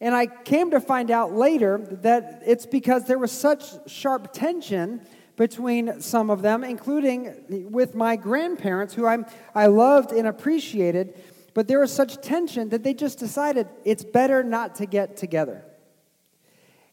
And 0.00 0.14
I 0.14 0.26
came 0.26 0.70
to 0.70 0.80
find 0.80 1.10
out 1.10 1.32
later 1.34 1.78
that 2.02 2.42
it's 2.46 2.66
because 2.66 3.04
there 3.06 3.18
was 3.18 3.32
such 3.32 3.64
sharp 3.90 4.32
tension 4.32 5.00
between 5.36 6.00
some 6.00 6.30
of 6.30 6.42
them, 6.42 6.64
including 6.64 7.68
with 7.70 7.94
my 7.94 8.16
grandparents, 8.16 8.94
who 8.94 9.06
I'm, 9.06 9.26
I 9.54 9.66
loved 9.66 10.12
and 10.12 10.26
appreciated. 10.26 11.14
But 11.54 11.66
there 11.66 11.80
was 11.80 11.92
such 11.92 12.20
tension 12.20 12.68
that 12.68 12.84
they 12.84 12.94
just 12.94 13.18
decided 13.18 13.68
it's 13.84 14.04
better 14.04 14.42
not 14.44 14.76
to 14.76 14.86
get 14.86 15.16
together. 15.16 15.64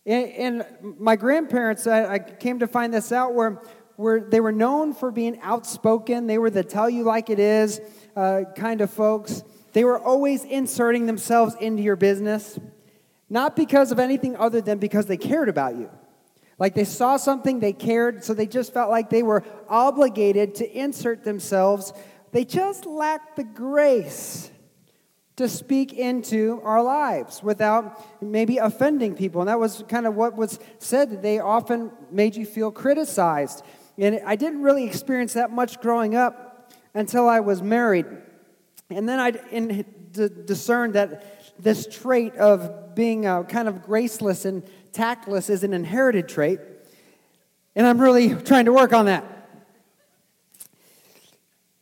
And, 0.06 0.32
and 0.32 0.98
my 1.00 1.15
grandparents, 1.15 1.88
I, 1.88 2.13
I, 2.13 2.20
came 2.20 2.60
to 2.60 2.68
find 2.68 2.94
this 2.94 3.12
out, 3.12 3.34
were, 3.34 3.63
were 3.98 4.22
they 4.22 4.39
were 4.39 4.51
known 4.51 4.94
for 4.94 5.12
being 5.12 5.39
outspoken. 5.42 6.27
They 6.27 6.38
were 6.38 6.51
the 6.51 6.63
tell 6.63 6.89
you 6.89 7.04
like 7.04 7.32
it 7.32 7.39
is 7.39 7.82
uh, 8.15 8.42
kind 8.56 8.82
of 8.82 8.92
folks. 8.92 9.44
They 9.75 9.84
were 9.84 10.00
always 10.00 10.46
inserting 10.46 11.05
themselves 11.05 11.53
into 11.60 11.84
your 11.84 11.98
business. 11.98 12.58
Not 13.29 13.58
because 13.58 13.91
of 13.91 14.00
anything 14.00 14.38
other 14.38 14.62
than 14.62 14.77
because 14.77 15.05
they 15.05 15.17
cared 15.17 15.50
about 15.50 15.75
you. 15.75 15.89
Like 16.58 16.75
they 16.75 16.86
saw 16.86 17.17
something, 17.17 17.60
they 17.60 17.74
cared, 17.74 18.24
so 18.24 18.34
they 18.34 18.48
just 18.48 18.74
felt 18.74 18.89
like 18.89 19.10
they 19.10 19.22
were 19.22 19.44
obligated 19.67 20.55
to 20.55 20.72
insert 20.72 21.25
themselves. 21.25 21.91
They 22.32 22.46
just 22.46 22.86
lacked 22.86 23.36
the 23.36 23.44
grace 23.44 24.50
to 25.36 25.50
speak 25.50 25.91
into 25.91 26.62
our 26.63 26.82
lives 26.82 27.44
without 27.44 28.01
maybe 28.24 28.60
offending 28.60 29.13
people. 29.13 29.41
And 29.41 29.50
that 29.50 29.60
was 29.60 29.84
kind 29.89 30.08
of 30.08 30.15
what 30.15 30.38
was 30.38 30.58
said, 30.79 31.22
they 31.22 31.39
often 31.39 31.91
made 32.12 32.38
you 32.38 32.46
feel 32.46 32.72
criticized. 32.72 33.62
And 33.98 34.22
I 34.25 34.38
didn't 34.38 34.62
really 34.62 34.86
experience 34.86 35.34
that 35.34 35.51
much 35.51 35.82
growing 35.82 36.15
up 36.15 36.72
until 36.94 37.27
I 37.27 37.41
was 37.41 37.62
married. 37.62 38.05
And 38.89 39.10
then 39.10 39.20
I 39.20 39.32
discerned 40.46 40.94
that 40.94 41.62
this 41.62 41.88
trait 41.88 42.36
of 42.36 42.96
being 42.96 43.25
uh, 43.25 43.44
kind 43.44 43.68
of 43.68 43.84
graceless 43.84 44.46
and 44.46 44.63
tactless 44.92 45.50
is 45.50 45.63
an 45.63 45.74
inherited 45.74 46.30
trait. 46.30 46.60
And 47.75 47.86
I'm 47.86 48.00
really 48.00 48.36
trying 48.36 48.65
to 48.65 48.74
work 48.74 48.94
on 48.94 49.06
that. 49.06 49.24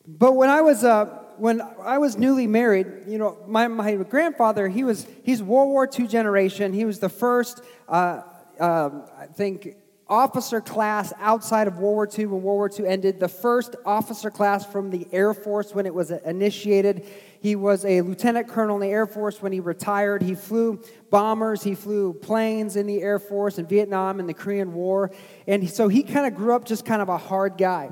But 0.08 0.34
when 0.34 0.50
I 0.50 0.62
was, 0.62 0.84
uh, 0.84 1.06
when 1.38 1.62
I 1.82 1.98
was 1.98 2.18
newly 2.18 2.48
married, 2.48 2.88
you 3.08 3.18
know, 3.18 3.38
my, 3.48 3.68
my 3.68 3.96
grandfather, 3.96 4.68
he 4.68 4.84
was, 4.84 5.08
he's 5.24 5.42
World 5.42 5.70
War 5.70 5.88
II 5.88 6.08
generation. 6.08 6.74
He 6.74 6.86
was 6.86 7.00
the 7.00 7.10
first, 7.10 7.62
uh, 7.88 8.22
uh, 8.60 8.90
I 9.18 9.28
think, 9.28 9.76
officer 10.14 10.62
class 10.62 11.12
outside 11.20 11.68
of 11.68 11.80
World 11.80 11.96
War 11.96 12.08
II 12.08 12.28
when 12.28 12.44
World 12.44 12.58
War 12.58 12.72
II 12.80 12.88
ended, 12.88 13.20
the 13.20 13.28
first 13.28 13.76
officer 13.84 14.30
class 14.30 14.64
from 14.64 14.92
the 14.92 15.08
Air 15.12 15.34
Force 15.34 15.74
when 15.74 15.88
it 15.88 15.94
was 15.94 16.12
initiated. 16.12 17.08
He 17.42 17.56
was 17.56 17.84
a 17.84 18.02
lieutenant 18.02 18.48
colonel 18.48 18.76
in 18.76 18.82
the 18.84 18.94
Air 18.94 19.08
Force 19.08 19.42
when 19.42 19.52
he 19.52 19.60
retired. 19.60 20.22
He 20.22 20.36
flew 20.36 20.84
bombers, 21.10 21.64
he 21.64 21.74
flew 21.74 22.14
planes 22.14 22.76
in 22.76 22.86
the 22.86 23.02
Air 23.02 23.18
Force 23.18 23.58
in 23.58 23.66
Vietnam 23.66 24.20
and 24.20 24.30
the 24.30 24.36
Korean 24.36 24.74
War. 24.74 25.10
And 25.48 25.68
so 25.68 25.88
he 25.88 26.04
kind 26.04 26.28
of 26.28 26.36
grew 26.36 26.54
up 26.54 26.66
just 26.66 26.86
kind 26.86 27.02
of 27.02 27.10
a 27.10 27.18
hard 27.18 27.58
guy. 27.58 27.92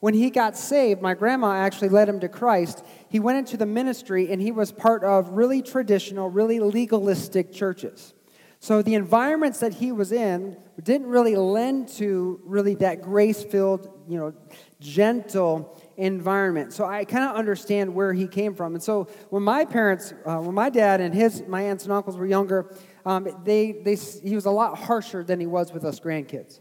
When 0.00 0.12
he 0.12 0.28
got 0.28 0.58
saved, 0.58 1.00
my 1.00 1.14
grandma 1.14 1.54
actually 1.54 1.88
led 1.88 2.06
him 2.06 2.20
to 2.20 2.28
Christ. 2.28 2.84
He 3.08 3.18
went 3.18 3.38
into 3.38 3.56
the 3.56 3.66
ministry 3.66 4.30
and 4.30 4.42
he 4.42 4.52
was 4.52 4.72
part 4.72 5.04
of 5.04 5.30
really 5.30 5.62
traditional, 5.62 6.28
really 6.28 6.60
legalistic 6.60 7.50
churches. 7.50 8.12
So 8.62 8.80
the 8.80 8.94
environments 8.94 9.58
that 9.58 9.74
he 9.74 9.90
was 9.90 10.12
in 10.12 10.56
didn't 10.80 11.08
really 11.08 11.34
lend 11.34 11.88
to 11.96 12.40
really 12.44 12.76
that 12.76 13.02
grace-filled, 13.02 13.90
you 14.06 14.16
know, 14.16 14.32
gentle 14.78 15.82
environment. 15.96 16.72
So 16.72 16.84
I 16.84 17.04
kind 17.04 17.24
of 17.24 17.34
understand 17.34 17.92
where 17.92 18.12
he 18.12 18.28
came 18.28 18.54
from. 18.54 18.74
And 18.74 18.82
so 18.82 19.08
when 19.30 19.42
my 19.42 19.64
parents, 19.64 20.14
uh, 20.24 20.36
when 20.36 20.54
my 20.54 20.70
dad 20.70 21.00
and 21.00 21.12
his, 21.12 21.42
my 21.48 21.62
aunts 21.62 21.82
and 21.82 21.92
uncles 21.92 22.16
were 22.16 22.24
younger, 22.24 22.72
um, 23.04 23.26
they, 23.42 23.72
they, 23.72 23.96
he 23.96 24.36
was 24.36 24.44
a 24.44 24.52
lot 24.52 24.78
harsher 24.78 25.24
than 25.24 25.40
he 25.40 25.46
was 25.46 25.72
with 25.72 25.84
us 25.84 25.98
grandkids. 25.98 26.60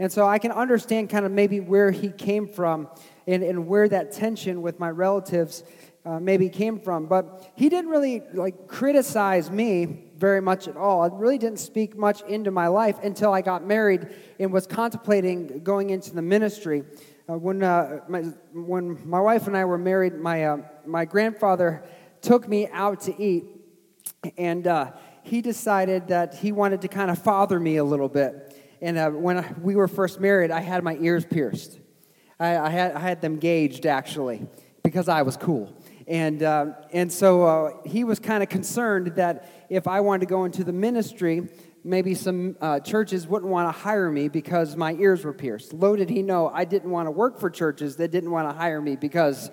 And 0.00 0.10
so 0.10 0.26
I 0.26 0.40
can 0.40 0.50
understand 0.50 1.10
kind 1.10 1.24
of 1.24 1.30
maybe 1.30 1.60
where 1.60 1.92
he 1.92 2.10
came 2.10 2.48
from 2.48 2.88
and, 3.28 3.44
and 3.44 3.68
where 3.68 3.88
that 3.88 4.10
tension 4.10 4.62
with 4.62 4.80
my 4.80 4.90
relatives 4.90 5.62
uh, 6.06 6.20
maybe 6.20 6.48
came 6.48 6.78
from. 6.78 7.06
But 7.06 7.50
he 7.56 7.68
didn't 7.68 7.90
really 7.90 8.22
like 8.32 8.68
criticize 8.68 9.50
me 9.50 10.04
very 10.16 10.40
much 10.40 10.68
at 10.68 10.76
all. 10.76 11.04
It 11.04 11.12
really 11.14 11.36
didn't 11.36 11.58
speak 11.58 11.96
much 11.96 12.22
into 12.22 12.50
my 12.50 12.68
life 12.68 12.98
until 13.02 13.34
I 13.34 13.42
got 13.42 13.66
married 13.66 14.08
and 14.38 14.52
was 14.52 14.66
contemplating 14.66 15.62
going 15.62 15.90
into 15.90 16.14
the 16.14 16.22
ministry. 16.22 16.84
Uh, 17.28 17.36
when, 17.36 17.62
uh, 17.62 18.00
my, 18.08 18.20
when 18.54 19.08
my 19.08 19.20
wife 19.20 19.48
and 19.48 19.56
I 19.56 19.64
were 19.64 19.78
married, 19.78 20.14
my, 20.14 20.44
uh, 20.44 20.58
my 20.86 21.04
grandfather 21.04 21.82
took 22.22 22.48
me 22.48 22.68
out 22.68 23.00
to 23.00 23.22
eat, 23.22 23.44
and 24.38 24.66
uh, 24.66 24.92
he 25.24 25.42
decided 25.42 26.08
that 26.08 26.34
he 26.34 26.52
wanted 26.52 26.82
to 26.82 26.88
kind 26.88 27.10
of 27.10 27.18
father 27.18 27.58
me 27.58 27.76
a 27.76 27.84
little 27.84 28.08
bit. 28.08 28.56
And 28.80 28.96
uh, 28.96 29.10
when 29.10 29.38
I, 29.38 29.52
we 29.60 29.74
were 29.74 29.88
first 29.88 30.20
married, 30.20 30.52
I 30.52 30.60
had 30.60 30.84
my 30.84 30.96
ears 31.00 31.24
pierced. 31.24 31.80
I, 32.38 32.56
I, 32.58 32.70
had, 32.70 32.92
I 32.92 33.00
had 33.00 33.20
them 33.20 33.38
gauged, 33.38 33.86
actually, 33.86 34.46
because 34.84 35.08
I 35.08 35.22
was 35.22 35.36
cool. 35.36 35.75
And, 36.06 36.42
uh, 36.42 36.66
and 36.92 37.12
so 37.12 37.80
he 37.84 38.04
was 38.04 38.18
kind 38.20 38.42
of 38.42 38.48
concerned 38.48 39.08
that 39.16 39.66
if 39.68 39.88
I 39.88 40.00
wanted 40.00 40.20
to 40.20 40.26
go 40.26 40.44
into 40.44 40.62
the 40.62 40.72
ministry, 40.72 41.48
maybe 41.82 42.14
some 42.14 42.56
uh, 42.60 42.80
churches 42.80 43.26
wouldn't 43.26 43.50
want 43.50 43.74
to 43.74 43.80
hire 43.80 44.10
me 44.10 44.28
because 44.28 44.76
my 44.76 44.92
ears 44.94 45.24
were 45.24 45.32
pierced. 45.32 45.72
Little 45.72 45.96
did 45.96 46.10
he 46.10 46.22
know 46.22 46.48
I 46.48 46.64
didn't 46.64 46.90
want 46.90 47.06
to 47.06 47.10
work 47.10 47.40
for 47.40 47.50
churches 47.50 47.96
that 47.96 48.10
didn't 48.10 48.30
want 48.30 48.48
to 48.48 48.56
hire 48.56 48.80
me 48.80 48.96
because 48.96 49.50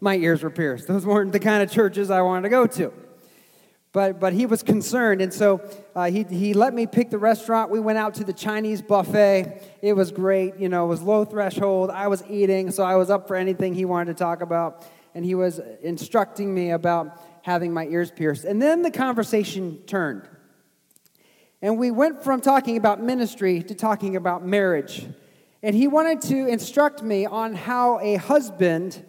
my 0.00 0.16
ears 0.16 0.42
were 0.42 0.50
pierced. 0.50 0.88
Those 0.88 1.06
weren't 1.06 1.32
the 1.32 1.40
kind 1.40 1.62
of 1.62 1.70
churches 1.70 2.10
I 2.10 2.22
wanted 2.22 2.42
to 2.42 2.48
go 2.50 2.66
to. 2.66 2.92
But, 3.92 4.20
but 4.20 4.34
he 4.34 4.44
was 4.44 4.62
concerned, 4.62 5.22
and 5.22 5.32
so 5.32 5.66
uh, 5.94 6.10
he, 6.10 6.24
he 6.24 6.52
let 6.52 6.74
me 6.74 6.86
pick 6.86 7.08
the 7.08 7.16
restaurant. 7.16 7.70
We 7.70 7.80
went 7.80 7.96
out 7.96 8.14
to 8.16 8.24
the 8.24 8.32
Chinese 8.34 8.82
buffet. 8.82 9.62
It 9.80 9.94
was 9.94 10.12
great. 10.12 10.58
You 10.58 10.68
know, 10.68 10.84
it 10.84 10.88
was 10.88 11.00
low 11.00 11.24
threshold. 11.24 11.88
I 11.88 12.08
was 12.08 12.22
eating, 12.28 12.70
so 12.72 12.84
I 12.84 12.96
was 12.96 13.08
up 13.08 13.26
for 13.26 13.36
anything 13.36 13.74
he 13.74 13.86
wanted 13.86 14.14
to 14.14 14.22
talk 14.22 14.42
about. 14.42 14.84
And 15.16 15.24
he 15.24 15.34
was 15.34 15.62
instructing 15.80 16.54
me 16.54 16.72
about 16.72 17.18
having 17.40 17.72
my 17.72 17.86
ears 17.86 18.10
pierced. 18.10 18.44
And 18.44 18.60
then 18.60 18.82
the 18.82 18.90
conversation 18.90 19.78
turned. 19.86 20.28
And 21.62 21.78
we 21.78 21.90
went 21.90 22.22
from 22.22 22.42
talking 22.42 22.76
about 22.76 23.02
ministry 23.02 23.62
to 23.62 23.74
talking 23.74 24.14
about 24.14 24.44
marriage. 24.44 25.06
And 25.62 25.74
he 25.74 25.88
wanted 25.88 26.20
to 26.28 26.46
instruct 26.46 27.02
me 27.02 27.24
on 27.24 27.54
how 27.54 27.98
a 28.00 28.16
husband 28.16 29.02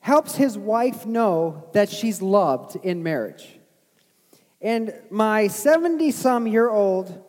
helps 0.00 0.34
his 0.34 0.58
wife 0.58 1.06
know 1.06 1.68
that 1.74 1.90
she's 1.90 2.20
loved 2.20 2.74
in 2.82 3.04
marriage. 3.04 3.56
And 4.60 4.92
my 5.10 5.46
70 5.46 6.10
some 6.10 6.48
year 6.48 6.68
old 6.68 7.24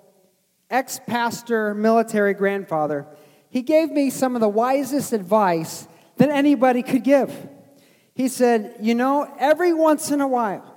ex 0.71 0.99
pastor 1.05 1.75
military 1.75 2.33
grandfather, 2.33 3.05
he 3.51 3.61
gave 3.61 3.91
me 3.91 4.09
some 4.09 4.33
of 4.33 4.41
the 4.41 4.49
wisest 4.49 5.13
advice 5.13 5.87
that 6.17 6.29
anybody 6.29 6.81
could 6.81 7.03
give. 7.03 7.31
He 8.21 8.27
said, 8.27 8.75
You 8.79 8.93
know, 8.93 9.27
every 9.39 9.73
once 9.73 10.11
in 10.11 10.21
a 10.21 10.27
while, 10.27 10.75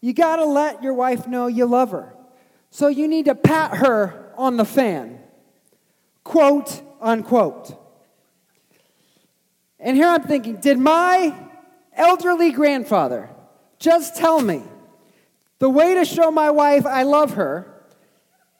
you 0.00 0.14
got 0.14 0.36
to 0.36 0.46
let 0.46 0.82
your 0.82 0.94
wife 0.94 1.26
know 1.26 1.46
you 1.46 1.66
love 1.66 1.90
her. 1.90 2.14
So 2.70 2.88
you 2.88 3.06
need 3.06 3.26
to 3.26 3.34
pat 3.34 3.76
her 3.76 4.32
on 4.34 4.56
the 4.56 4.64
fan. 4.64 5.18
Quote, 6.24 6.80
unquote. 7.02 7.78
And 9.78 9.94
here 9.94 10.08
I'm 10.08 10.22
thinking, 10.22 10.56
did 10.56 10.78
my 10.78 11.34
elderly 11.94 12.50
grandfather 12.50 13.28
just 13.78 14.16
tell 14.16 14.40
me 14.40 14.62
The 15.58 15.68
way 15.68 15.96
to 15.96 16.04
show 16.06 16.30
my 16.30 16.50
wife 16.50 16.86
I 16.86 17.02
love 17.02 17.34
her 17.34 17.74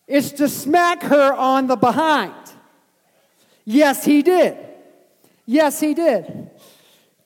is 0.06 0.32
to 0.32 0.46
smack 0.50 1.02
her 1.04 1.32
on 1.32 1.68
the 1.68 1.76
behind. 1.76 2.34
Yes, 3.64 4.04
he 4.04 4.20
did. 4.20 4.58
Yes, 5.46 5.80
he 5.80 5.94
did. 5.94 6.50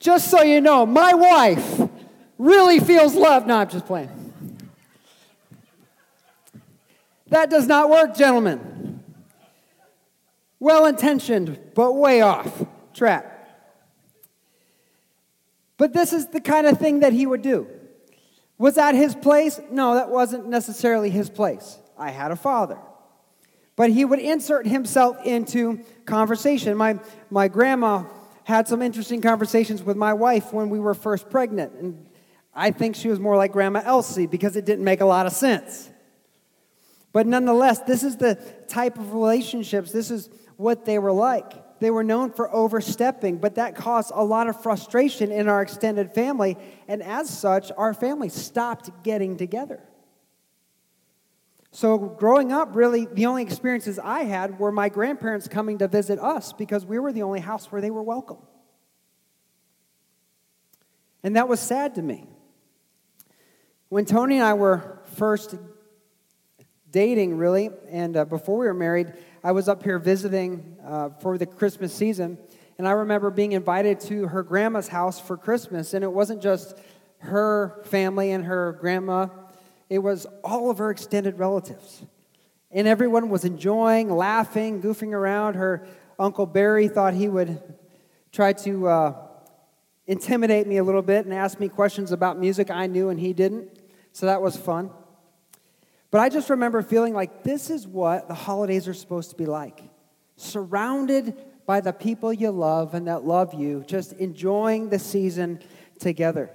Just 0.01 0.31
so 0.31 0.41
you 0.41 0.61
know, 0.61 0.83
my 0.83 1.13
wife 1.13 1.79
really 2.39 2.79
feels 2.79 3.13
love. 3.13 3.45
No, 3.45 3.57
I'm 3.57 3.69
just 3.69 3.85
playing. 3.85 4.09
That 7.27 7.51
does 7.51 7.67
not 7.67 7.87
work, 7.87 8.15
gentlemen. 8.15 9.03
Well 10.59 10.87
intentioned, 10.87 11.59
but 11.75 11.93
way 11.93 12.21
off 12.21 12.65
track. 12.95 13.27
But 15.77 15.93
this 15.93 16.13
is 16.13 16.27
the 16.27 16.41
kind 16.41 16.65
of 16.65 16.79
thing 16.79 17.01
that 17.01 17.13
he 17.13 17.27
would 17.27 17.43
do. 17.43 17.67
Was 18.57 18.75
that 18.75 18.95
his 18.95 19.13
place? 19.13 19.61
No, 19.69 19.93
that 19.93 20.09
wasn't 20.09 20.47
necessarily 20.47 21.11
his 21.11 21.29
place. 21.29 21.77
I 21.95 22.09
had 22.09 22.31
a 22.31 22.35
father. 22.35 22.79
But 23.75 23.91
he 23.91 24.03
would 24.03 24.19
insert 24.19 24.65
himself 24.65 25.23
into 25.25 25.83
conversation. 26.05 26.75
My, 26.75 26.99
my 27.29 27.47
grandma 27.47 28.05
had 28.43 28.67
some 28.67 28.81
interesting 28.81 29.21
conversations 29.21 29.83
with 29.83 29.97
my 29.97 30.13
wife 30.13 30.51
when 30.53 30.69
we 30.69 30.79
were 30.79 30.93
first 30.93 31.29
pregnant. 31.29 31.73
And 31.73 32.05
I 32.53 32.71
think 32.71 32.95
she 32.95 33.07
was 33.07 33.19
more 33.19 33.37
like 33.37 33.51
Grandma 33.51 33.81
Elsie 33.83 34.27
because 34.27 34.55
it 34.55 34.65
didn't 34.65 34.83
make 34.83 35.01
a 35.01 35.05
lot 35.05 35.25
of 35.25 35.33
sense. 35.33 35.89
But 37.13 37.27
nonetheless, 37.27 37.79
this 37.79 38.03
is 38.03 38.17
the 38.17 38.35
type 38.67 38.97
of 38.97 39.13
relationships, 39.13 39.91
this 39.91 40.11
is 40.11 40.29
what 40.57 40.85
they 40.85 40.99
were 40.99 41.11
like. 41.11 41.79
They 41.79 41.89
were 41.89 42.03
known 42.03 42.31
for 42.31 42.53
overstepping, 42.53 43.37
but 43.37 43.55
that 43.55 43.75
caused 43.75 44.11
a 44.13 44.23
lot 44.23 44.47
of 44.47 44.61
frustration 44.61 45.31
in 45.31 45.47
our 45.47 45.63
extended 45.63 46.13
family. 46.13 46.55
And 46.87 47.01
as 47.01 47.27
such, 47.27 47.71
our 47.75 47.93
family 47.95 48.29
stopped 48.29 49.03
getting 49.03 49.35
together. 49.35 49.81
So, 51.73 51.97
growing 51.97 52.51
up, 52.51 52.75
really, 52.75 53.05
the 53.05 53.27
only 53.27 53.43
experiences 53.43 53.97
I 53.97 54.23
had 54.23 54.59
were 54.59 54.73
my 54.73 54.89
grandparents 54.89 55.47
coming 55.47 55.77
to 55.77 55.87
visit 55.87 56.19
us 56.19 56.51
because 56.51 56.85
we 56.85 56.99
were 56.99 57.13
the 57.13 57.23
only 57.23 57.39
house 57.39 57.71
where 57.71 57.81
they 57.81 57.91
were 57.91 58.03
welcome. 58.03 58.39
And 61.23 61.37
that 61.37 61.47
was 61.47 61.61
sad 61.61 61.95
to 61.95 62.01
me. 62.01 62.25
When 63.87 64.05
Tony 64.05 64.35
and 64.35 64.43
I 64.43 64.53
were 64.53 64.99
first 65.15 65.55
dating, 66.89 67.37
really, 67.37 67.69
and 67.89 68.17
uh, 68.17 68.25
before 68.25 68.57
we 68.57 68.65
were 68.65 68.73
married, 68.73 69.13
I 69.41 69.53
was 69.53 69.69
up 69.69 69.83
here 69.83 69.97
visiting 69.97 70.77
uh, 70.85 71.09
for 71.21 71.37
the 71.37 71.45
Christmas 71.45 71.93
season. 71.93 72.37
And 72.77 72.87
I 72.87 72.91
remember 72.91 73.29
being 73.29 73.53
invited 73.53 73.99
to 74.01 74.27
her 74.27 74.43
grandma's 74.43 74.87
house 74.89 75.19
for 75.19 75.37
Christmas. 75.37 75.93
And 75.93 76.03
it 76.03 76.11
wasn't 76.11 76.41
just 76.41 76.77
her 77.19 77.81
family 77.85 78.31
and 78.31 78.43
her 78.45 78.73
grandma 78.73 79.27
it 79.91 79.99
was 79.99 80.25
all 80.41 80.69
of 80.69 80.77
her 80.77 80.89
extended 80.89 81.37
relatives. 81.37 82.01
And 82.71 82.87
everyone 82.87 83.27
was 83.27 83.43
enjoying, 83.43 84.09
laughing, 84.09 84.81
goofing 84.81 85.11
around. 85.11 85.55
Her 85.55 85.85
Uncle 86.17 86.45
Barry 86.45 86.87
thought 86.87 87.13
he 87.13 87.27
would 87.27 87.61
try 88.31 88.53
to 88.53 88.87
uh, 88.87 89.15
intimidate 90.07 90.65
me 90.65 90.77
a 90.77 90.83
little 90.85 91.01
bit 91.01 91.25
and 91.25 91.33
ask 91.33 91.59
me 91.59 91.67
questions 91.67 92.13
about 92.13 92.39
music 92.39 92.71
I 92.71 92.87
knew 92.87 93.09
and 93.09 93.19
he 93.19 93.33
didn't. 93.33 93.81
So 94.13 94.27
that 94.27 94.41
was 94.41 94.55
fun. 94.55 94.91
But 96.09 96.21
I 96.21 96.29
just 96.29 96.49
remember 96.49 96.81
feeling 96.81 97.13
like 97.13 97.43
this 97.43 97.69
is 97.69 97.85
what 97.85 98.29
the 98.29 98.33
holidays 98.33 98.87
are 98.87 98.93
supposed 98.93 99.31
to 99.31 99.35
be 99.35 99.45
like 99.45 99.83
surrounded 100.37 101.35
by 101.65 101.81
the 101.81 101.91
people 101.91 102.31
you 102.31 102.51
love 102.51 102.93
and 102.93 103.07
that 103.07 103.25
love 103.25 103.53
you, 103.53 103.83
just 103.85 104.13
enjoying 104.13 104.87
the 104.87 104.99
season 104.99 105.59
together. 105.99 106.49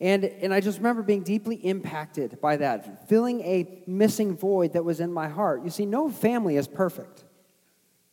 And, 0.00 0.24
and 0.24 0.54
I 0.54 0.60
just 0.60 0.78
remember 0.78 1.02
being 1.02 1.22
deeply 1.22 1.56
impacted 1.56 2.40
by 2.40 2.56
that, 2.56 3.08
feeling 3.08 3.42
a 3.42 3.82
missing 3.86 4.34
void 4.34 4.72
that 4.72 4.84
was 4.84 4.98
in 4.98 5.12
my 5.12 5.28
heart. 5.28 5.62
You 5.62 5.70
see, 5.70 5.84
no 5.84 6.08
family 6.08 6.56
is 6.56 6.66
perfect, 6.66 7.24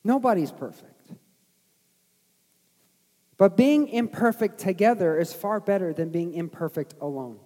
nobody's 0.04 0.52
perfect. 0.52 0.94
But 3.38 3.56
being 3.56 3.88
imperfect 3.88 4.58
together 4.58 5.18
is 5.20 5.32
far 5.32 5.60
better 5.60 5.94
than 5.94 6.10
being 6.10 6.34
imperfect 6.34 6.96
alone. 7.00 7.40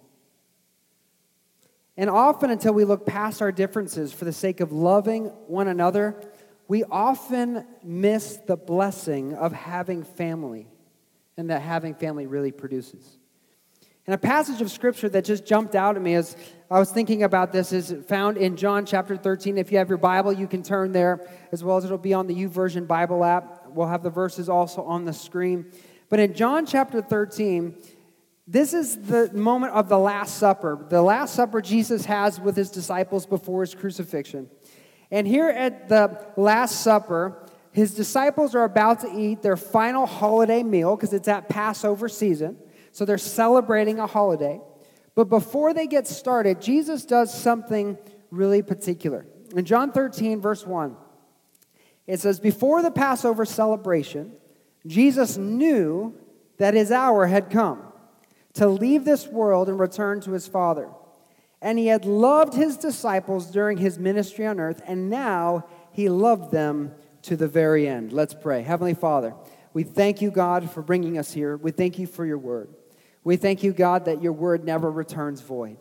And 1.98 2.08
often, 2.08 2.48
until 2.48 2.72
we 2.72 2.86
look 2.86 3.04
past 3.04 3.42
our 3.42 3.52
differences 3.52 4.10
for 4.10 4.24
the 4.24 4.32
sake 4.32 4.60
of 4.60 4.72
loving 4.72 5.26
one 5.46 5.68
another, 5.68 6.18
we 6.66 6.84
often 6.84 7.66
miss 7.84 8.38
the 8.38 8.56
blessing 8.56 9.34
of 9.34 9.52
having 9.52 10.02
family 10.02 10.66
and 11.36 11.50
that 11.50 11.60
having 11.60 11.94
family 11.94 12.26
really 12.26 12.50
produces. 12.50 13.18
And 14.06 14.14
a 14.14 14.18
passage 14.18 14.60
of 14.60 14.70
scripture 14.70 15.08
that 15.10 15.24
just 15.24 15.44
jumped 15.46 15.76
out 15.76 15.94
at 15.94 16.02
me 16.02 16.14
as 16.14 16.36
I 16.68 16.80
was 16.80 16.90
thinking 16.90 17.22
about 17.22 17.52
this 17.52 17.72
is 17.72 17.94
found 18.08 18.36
in 18.36 18.56
John 18.56 18.84
chapter 18.84 19.16
13. 19.16 19.58
If 19.58 19.70
you 19.70 19.78
have 19.78 19.88
your 19.88 19.98
Bible, 19.98 20.32
you 20.32 20.48
can 20.48 20.64
turn 20.64 20.90
there, 20.90 21.28
as 21.52 21.62
well 21.62 21.76
as 21.76 21.84
it'll 21.84 21.98
be 21.98 22.12
on 22.12 22.26
the 22.26 22.34
YouVersion 22.34 22.88
Bible 22.88 23.22
app. 23.22 23.68
We'll 23.68 23.86
have 23.86 24.02
the 24.02 24.10
verses 24.10 24.48
also 24.48 24.82
on 24.82 25.04
the 25.04 25.12
screen. 25.12 25.66
But 26.08 26.18
in 26.18 26.34
John 26.34 26.66
chapter 26.66 27.00
13, 27.00 27.76
this 28.48 28.74
is 28.74 28.96
the 28.96 29.30
moment 29.32 29.72
of 29.72 29.88
the 29.88 29.98
Last 29.98 30.36
Supper. 30.36 30.84
The 30.88 31.00
Last 31.00 31.34
Supper 31.34 31.60
Jesus 31.60 32.04
has 32.06 32.40
with 32.40 32.56
his 32.56 32.70
disciples 32.70 33.24
before 33.24 33.60
his 33.60 33.72
crucifixion. 33.72 34.50
And 35.12 35.28
here 35.28 35.48
at 35.48 35.88
the 35.88 36.26
Last 36.36 36.80
Supper, 36.80 37.46
his 37.70 37.94
disciples 37.94 38.56
are 38.56 38.64
about 38.64 39.00
to 39.00 39.16
eat 39.16 39.42
their 39.42 39.56
final 39.56 40.06
holiday 40.06 40.64
meal 40.64 40.96
because 40.96 41.12
it's 41.12 41.28
at 41.28 41.48
Passover 41.48 42.08
season. 42.08 42.58
So 42.92 43.04
they're 43.04 43.18
celebrating 43.18 43.98
a 43.98 44.06
holiday. 44.06 44.60
But 45.14 45.28
before 45.28 45.74
they 45.74 45.86
get 45.86 46.06
started, 46.06 46.60
Jesus 46.60 47.04
does 47.04 47.32
something 47.32 47.98
really 48.30 48.62
particular. 48.62 49.26
In 49.54 49.64
John 49.64 49.92
13, 49.92 50.40
verse 50.40 50.66
1, 50.66 50.96
it 52.06 52.20
says, 52.20 52.40
Before 52.40 52.82
the 52.82 52.90
Passover 52.90 53.44
celebration, 53.44 54.32
Jesus 54.86 55.36
knew 55.36 56.18
that 56.58 56.74
his 56.74 56.90
hour 56.90 57.26
had 57.26 57.50
come 57.50 57.82
to 58.54 58.68
leave 58.68 59.04
this 59.04 59.26
world 59.26 59.68
and 59.68 59.78
return 59.78 60.20
to 60.22 60.32
his 60.32 60.46
Father. 60.46 60.88
And 61.60 61.78
he 61.78 61.86
had 61.86 62.04
loved 62.04 62.54
his 62.54 62.76
disciples 62.76 63.50
during 63.50 63.78
his 63.78 63.98
ministry 63.98 64.46
on 64.46 64.58
earth, 64.58 64.82
and 64.86 65.08
now 65.08 65.66
he 65.92 66.08
loved 66.08 66.50
them 66.50 66.92
to 67.22 67.36
the 67.36 67.46
very 67.46 67.86
end. 67.86 68.12
Let's 68.12 68.34
pray. 68.34 68.62
Heavenly 68.62 68.94
Father, 68.94 69.34
we 69.72 69.84
thank 69.84 70.20
you, 70.20 70.30
God, 70.30 70.70
for 70.70 70.82
bringing 70.82 71.18
us 71.18 71.32
here. 71.32 71.56
We 71.56 71.70
thank 71.70 71.98
you 71.98 72.06
for 72.06 72.26
your 72.26 72.38
word. 72.38 72.74
We 73.24 73.36
thank 73.36 73.62
you, 73.62 73.72
God, 73.72 74.06
that 74.06 74.22
your 74.22 74.32
word 74.32 74.64
never 74.64 74.90
returns 74.90 75.40
void. 75.40 75.76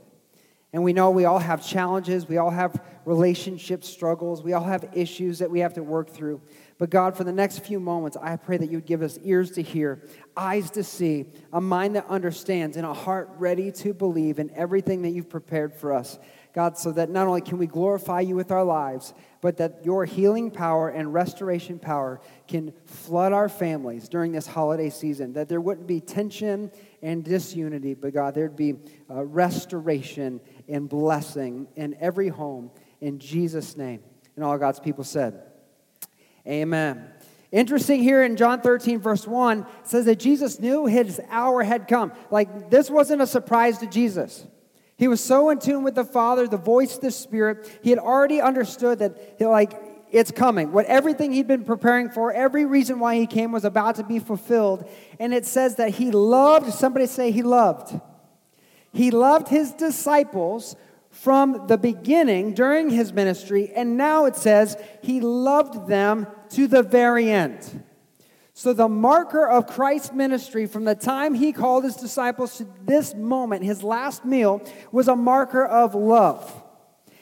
And 0.74 0.84
we 0.84 0.94
know 0.94 1.12
we 1.12 1.26
all 1.26 1.40
have 1.40 1.66
challenges, 1.66 2.30
we 2.30 2.38
all 2.38 2.50
have 2.50 2.82
relationship 3.04 3.84
struggles, 3.84 4.42
we 4.42 4.54
all 4.54 4.64
have 4.64 4.88
issues 4.94 5.40
that 5.40 5.52
we 5.52 5.60
have 5.60 5.74
to 5.74 5.84
work 5.84 6.10
through. 6.10 6.42
But 6.78 6.90
God, 6.90 7.18
for 7.18 7.26
the 7.26 7.34
next 7.34 7.60
few 7.60 7.78
moments, 7.80 8.16
I 8.16 8.38
pray 8.38 8.56
that 8.56 8.72
you 8.72 8.78
would 8.78 8.86
give 8.86 9.02
us 9.02 9.20
ears 9.22 9.52
to 9.52 9.62
hear, 9.62 10.02
eyes 10.38 10.72
to 10.72 10.84
see, 10.84 11.26
a 11.52 11.60
mind 11.60 11.98
that 11.98 12.08
understands, 12.08 12.78
and 12.78 12.86
a 12.86 12.94
heart 12.94 13.30
ready 13.38 13.70
to 13.74 13.94
believe 13.94 14.40
in 14.40 14.50
everything 14.56 15.02
that 15.02 15.10
you've 15.10 15.30
prepared 15.30 15.74
for 15.74 15.92
us. 15.92 16.18
God, 16.54 16.78
so 16.78 16.92
that 16.94 17.10
not 17.10 17.28
only 17.28 17.42
can 17.42 17.58
we 17.58 17.68
glorify 17.68 18.22
you 18.22 18.36
with 18.36 18.52
our 18.52 18.64
lives, 18.64 19.14
but 19.42 19.58
that 19.58 19.84
your 19.84 20.06
healing 20.06 20.52
power 20.52 20.90
and 20.90 21.14
restoration 21.14 21.80
power 21.80 22.22
can 22.48 22.74
flood 22.86 23.34
our 23.34 23.50
families 23.50 24.08
during 24.08 24.32
this 24.32 24.48
holiday 24.48 24.90
season, 24.90 25.34
that 25.34 25.50
there 25.50 25.62
wouldn't 25.62 25.88
be 25.88 26.00
tension 26.00 26.72
and 27.02 27.24
disunity, 27.24 27.94
but 27.94 28.14
God, 28.14 28.36
there'd 28.36 28.56
be 28.56 28.76
uh, 29.10 29.24
restoration 29.24 30.40
and 30.68 30.88
blessing 30.88 31.68
in 31.76 31.96
every 32.00 32.28
home 32.28 32.72
in 33.00 33.20
Jesus' 33.20 33.76
name. 33.76 34.02
And 34.36 34.46
all 34.46 34.58
God's 34.58 34.80
people 34.80 35.04
said, 35.04 35.42
Amen. 36.48 37.08
Interesting 37.52 38.02
here 38.02 38.24
in 38.24 38.38
John 38.38 38.62
13, 38.62 39.00
verse 39.00 39.28
1, 39.28 39.66
says 39.84 40.06
that 40.06 40.20
Jesus 40.20 40.60
knew 40.60 40.86
his 40.86 41.20
hour 41.30 41.64
had 41.64 41.88
come. 41.88 42.14
Like, 42.30 42.70
this 42.70 42.90
wasn't 42.90 43.22
a 43.22 43.28
surprise 43.28 43.80
to 43.80 43.88
Jesus. 43.88 44.48
He 44.96 45.08
was 45.08 45.22
so 45.22 45.50
in 45.50 45.60
tune 45.60 45.84
with 45.84 45.96
the 45.96 46.06
Father, 46.06 46.48
the 46.48 46.58
voice 46.58 46.98
the 46.98 47.12
Spirit. 47.12 47.80
He 47.84 47.90
had 47.90 48.00
already 48.00 48.40
understood 48.40 49.00
that, 49.00 49.42
like, 49.42 49.91
it's 50.12 50.32
coming. 50.32 50.72
What 50.72 50.86
everything 50.86 51.32
he'd 51.32 51.48
been 51.48 51.64
preparing 51.64 52.10
for, 52.10 52.32
every 52.32 52.66
reason 52.66 53.00
why 53.00 53.16
he 53.16 53.26
came 53.26 53.52
was 53.52 53.66
about 53.66 53.96
to 53.96 54.04
be 54.04 54.20
fulfilled. 54.20 54.88
And 55.20 55.34
it 55.34 55.46
says 55.46 55.76
that 55.76 55.92
he 55.92 56.12
loved, 56.12 56.72
somebody 56.74 57.06
say 57.06 57.32
he 57.32 57.42
loved. 57.42 58.00
He 58.94 59.10
loved 59.10 59.48
his 59.48 59.72
disciples 59.72 60.76
from 61.10 61.68
the 61.68 61.78
beginning 61.78 62.54
during 62.54 62.90
his 62.90 63.12
ministry, 63.14 63.72
and 63.76 63.98
now 63.98 64.26
it 64.26 64.36
says 64.36 64.78
he 65.02 65.20
loved 65.20 65.88
them 65.88 66.26
to 66.50 66.68
the 66.68 66.84
very 66.84 67.30
end. 67.30 67.84
So, 68.54 68.74
the 68.74 68.88
marker 68.88 69.48
of 69.48 69.68
Christ's 69.68 70.14
ministry 70.14 70.66
from 70.68 70.86
the 70.86 70.96
time 70.96 71.34
he 71.34 71.52
called 71.52 71.84
his 71.84 71.96
disciples 71.96 72.58
to 72.58 72.68
this 72.86 73.16
moment, 73.16 73.64
his 73.64 73.82
last 73.82 74.24
meal, 74.24 74.62
was 74.92 75.08
a 75.08 75.16
marker 75.16 75.66
of 75.66 75.96
love. 75.96 76.64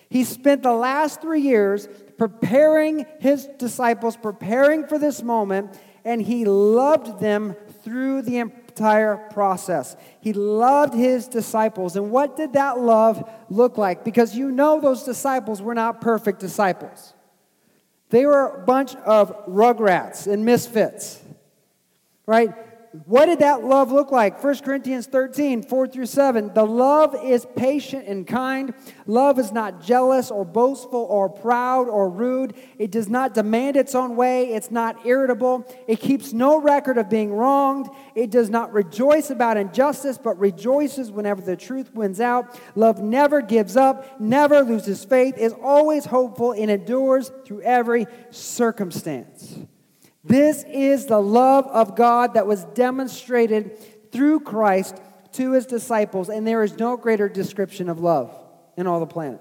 He 0.10 0.24
spent 0.24 0.64
the 0.64 0.74
last 0.74 1.22
three 1.22 1.42
years 1.42 1.88
preparing 2.20 3.06
his 3.20 3.48
disciples, 3.58 4.18
preparing 4.18 4.86
for 4.86 5.00
this 5.00 5.24
moment, 5.24 5.80
and 6.04 6.22
he 6.22 6.46
loved 6.46 7.20
them 7.20 7.56
through 7.84 8.22
the 8.22 8.38
entire 8.38 9.16
process. 9.32 9.96
He 10.20 10.34
loved 10.34 10.94
his 10.94 11.28
disciples. 11.28 11.96
And 11.96 12.12
what 12.12 12.36
did 12.36 12.54
that 12.54 12.78
love 12.78 13.28
look 13.50 13.78
like? 13.78 14.04
Because 14.04 14.36
you 14.36 14.52
know 14.52 14.80
those 14.82 15.04
disciples 15.04 15.62
were 15.62 15.74
not 15.74 16.02
perfect 16.02 16.40
disciples. 16.40 17.14
They 18.10 18.26
were 18.26 18.62
a 18.62 18.66
bunch 18.66 18.96
of 18.98 19.46
rugrats 19.48 20.28
and 20.28 20.44
misfits, 20.44 21.22
right? 22.26 22.54
What 23.06 23.28
did 23.28 23.40
that 23.40 23.64
love 23.64 23.92
look 23.92 24.12
like? 24.12 24.44
1 24.44 24.58
Corinthians 24.60 25.06
13, 25.06 25.62
4 25.62 25.88
through 25.88 26.08
7. 26.08 26.54
The 26.56 26.66
love 26.66 27.16
is 27.24 27.46
patient 27.56 28.08
and 28.08 28.26
kind. 28.26 28.74
Love 29.06 29.38
is 29.38 29.52
not 29.52 29.82
jealous 29.82 30.32
or 30.32 30.44
boastful 30.44 31.06
or 31.08 31.30
proud 31.30 31.88
or 31.88 32.10
rude. 32.10 32.56
It 32.80 32.90
does 32.90 33.08
not 33.08 33.36
demand 33.36 33.78
its 33.78 33.94
own 33.94 34.16
way. 34.16 34.54
It's 34.54 34.72
not 34.72 35.06
irritable. 35.06 35.72
It 35.88 36.00
keeps 36.00 36.34
no 36.34 36.60
record 36.60 36.98
of 36.98 37.10
being 37.10 37.32
wronged. 37.32 37.90
It 38.16 38.32
does 38.32 38.50
not 38.50 38.74
rejoice 38.74 39.30
about 39.30 39.58
injustice, 39.58 40.18
but 40.18 40.40
rejoices 40.40 41.12
whenever 41.12 41.42
the 41.42 41.56
truth 41.56 41.94
wins 41.94 42.20
out. 42.20 42.60
Love 42.76 43.04
never 43.04 43.42
gives 43.42 43.78
up, 43.78 44.20
never 44.20 44.62
loses 44.62 45.06
faith, 45.06 45.38
is 45.38 45.54
always 45.62 46.06
hopeful, 46.06 46.54
and 46.54 46.72
endures 46.72 47.32
through 47.46 47.62
every 47.62 48.08
circumstance. 48.32 49.60
This 50.24 50.66
is 50.68 51.06
the 51.06 51.22
love 51.22 51.66
of 51.68 51.96
God 51.96 52.34
that 52.34 52.48
was 52.48 52.66
demonstrated 52.66 54.12
through 54.12 54.42
Christ 54.42 54.98
to 55.34 55.54
his 55.54 55.66
disciples, 55.66 56.30
and 56.30 56.46
there 56.46 56.64
is 56.64 56.78
no 56.78 56.98
greater 56.98 57.30
description 57.30 57.90
of 57.90 58.00
love 58.00 58.36
in 58.76 58.88
all 58.88 59.00
the 59.00 59.06
planet. 59.06 59.40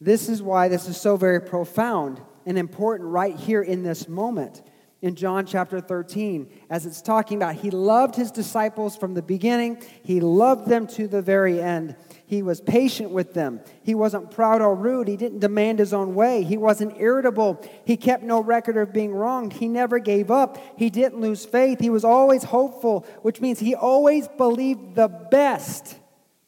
This 0.00 0.28
is 0.28 0.42
why 0.42 0.68
this 0.68 0.88
is 0.88 1.00
so 1.00 1.16
very 1.16 1.40
profound 1.40 2.20
and 2.44 2.58
important 2.58 3.08
right 3.08 3.36
here 3.36 3.62
in 3.62 3.82
this 3.82 4.08
moment 4.08 4.62
in 5.00 5.16
John 5.16 5.46
chapter 5.46 5.80
13, 5.80 6.48
as 6.70 6.86
it's 6.86 7.02
talking 7.02 7.36
about 7.36 7.56
he 7.56 7.70
loved 7.70 8.14
his 8.14 8.30
disciples 8.30 8.96
from 8.96 9.14
the 9.14 9.22
beginning, 9.22 9.82
he 10.04 10.20
loved 10.20 10.68
them 10.68 10.86
to 10.88 11.08
the 11.08 11.20
very 11.20 11.60
end. 11.60 11.96
He 12.32 12.42
was 12.42 12.62
patient 12.62 13.10
with 13.10 13.34
them. 13.34 13.60
He 13.82 13.94
wasn't 13.94 14.30
proud 14.30 14.62
or 14.62 14.74
rude. 14.74 15.06
He 15.06 15.18
didn't 15.18 15.40
demand 15.40 15.78
his 15.78 15.92
own 15.92 16.14
way. 16.14 16.44
He 16.44 16.56
wasn't 16.56 16.98
irritable. 16.98 17.62
He 17.84 17.98
kept 17.98 18.22
no 18.22 18.42
record 18.42 18.78
of 18.78 18.90
being 18.90 19.12
wronged. 19.12 19.52
He 19.52 19.68
never 19.68 19.98
gave 19.98 20.30
up. 20.30 20.56
He 20.78 20.88
didn't 20.88 21.20
lose 21.20 21.44
faith. 21.44 21.78
He 21.78 21.90
was 21.90 22.06
always 22.06 22.44
hopeful, 22.44 23.04
which 23.20 23.42
means 23.42 23.58
he 23.58 23.74
always 23.74 24.28
believed 24.28 24.94
the 24.94 25.08
best 25.08 25.98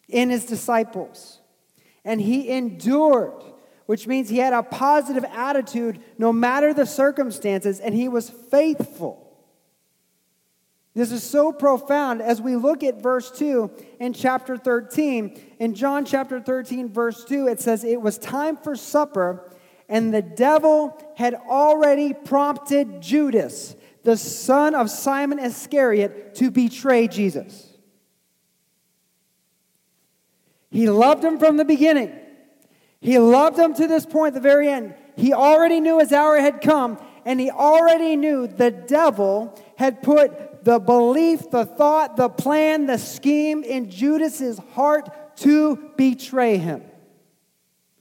in 0.09 0.31
his 0.31 0.47
disciples. 0.47 1.40
And 2.03 2.18
he 2.18 2.49
endured, 2.49 3.44
which 3.85 4.07
means 4.07 4.31
he 4.31 4.38
had 4.38 4.55
a 4.55 4.62
positive 4.62 5.27
attitude 5.35 6.01
no 6.16 6.33
matter 6.33 6.73
the 6.73 6.87
circumstances, 6.87 7.79
and 7.79 7.94
he 7.94 8.09
was 8.09 8.31
faithful. 8.31 9.23
This 10.94 11.11
is 11.11 11.24
so 11.24 11.52
profound 11.52 12.22
as 12.22 12.40
we 12.40 12.54
look 12.54 12.85
at 12.85 13.02
verse 13.02 13.30
2 13.33 13.70
in 13.98 14.12
chapter 14.12 14.57
13. 14.57 15.40
In 15.59 15.74
John 15.74 16.04
chapter 16.04 16.40
13, 16.40 16.88
verse 16.88 17.24
2, 17.24 17.48
it 17.48 17.61
says, 17.61 17.83
It 17.83 18.00
was 18.00 18.16
time 18.16 18.57
for 18.57 18.76
supper, 18.76 19.50
and 19.88 20.14
the 20.14 20.22
devil 20.22 20.96
had 21.16 21.35
already 21.35 22.14
prompted 22.14 23.02
Judas, 23.02 23.74
the 24.04 24.16
son 24.16 24.76
of 24.76 24.88
Simon 24.88 25.40
Iscariot, 25.40 26.37
to 26.37 26.52
betray 26.52 27.09
Jesus. 27.09 27.72
He 30.70 30.88
loved 30.88 31.24
him 31.24 31.40
from 31.40 31.57
the 31.57 31.64
beginning. 31.64 32.12
He 33.00 33.18
loved 33.18 33.59
him 33.59 33.74
to 33.74 33.88
this 33.88 34.07
point, 34.07 34.35
the 34.35 34.40
very 34.40 34.68
end. 34.68 34.94
He 35.16 35.33
already 35.33 35.80
knew 35.80 35.98
his 35.98 36.12
hour 36.12 36.38
had 36.38 36.61
come, 36.61 36.98
and 37.24 37.40
he 37.40 37.50
already 37.50 38.14
knew 38.14 38.46
the 38.46 38.70
devil 38.70 39.61
had 39.76 40.00
put 40.00 40.53
the 40.64 40.79
belief, 40.79 41.50
the 41.50 41.66
thought, 41.66 42.16
the 42.16 42.29
plan, 42.29 42.87
the 42.87 42.98
scheme 42.98 43.62
in 43.62 43.90
Judas's 43.90 44.59
heart 44.74 45.37
to 45.38 45.77
betray 45.96 46.57
him. 46.57 46.83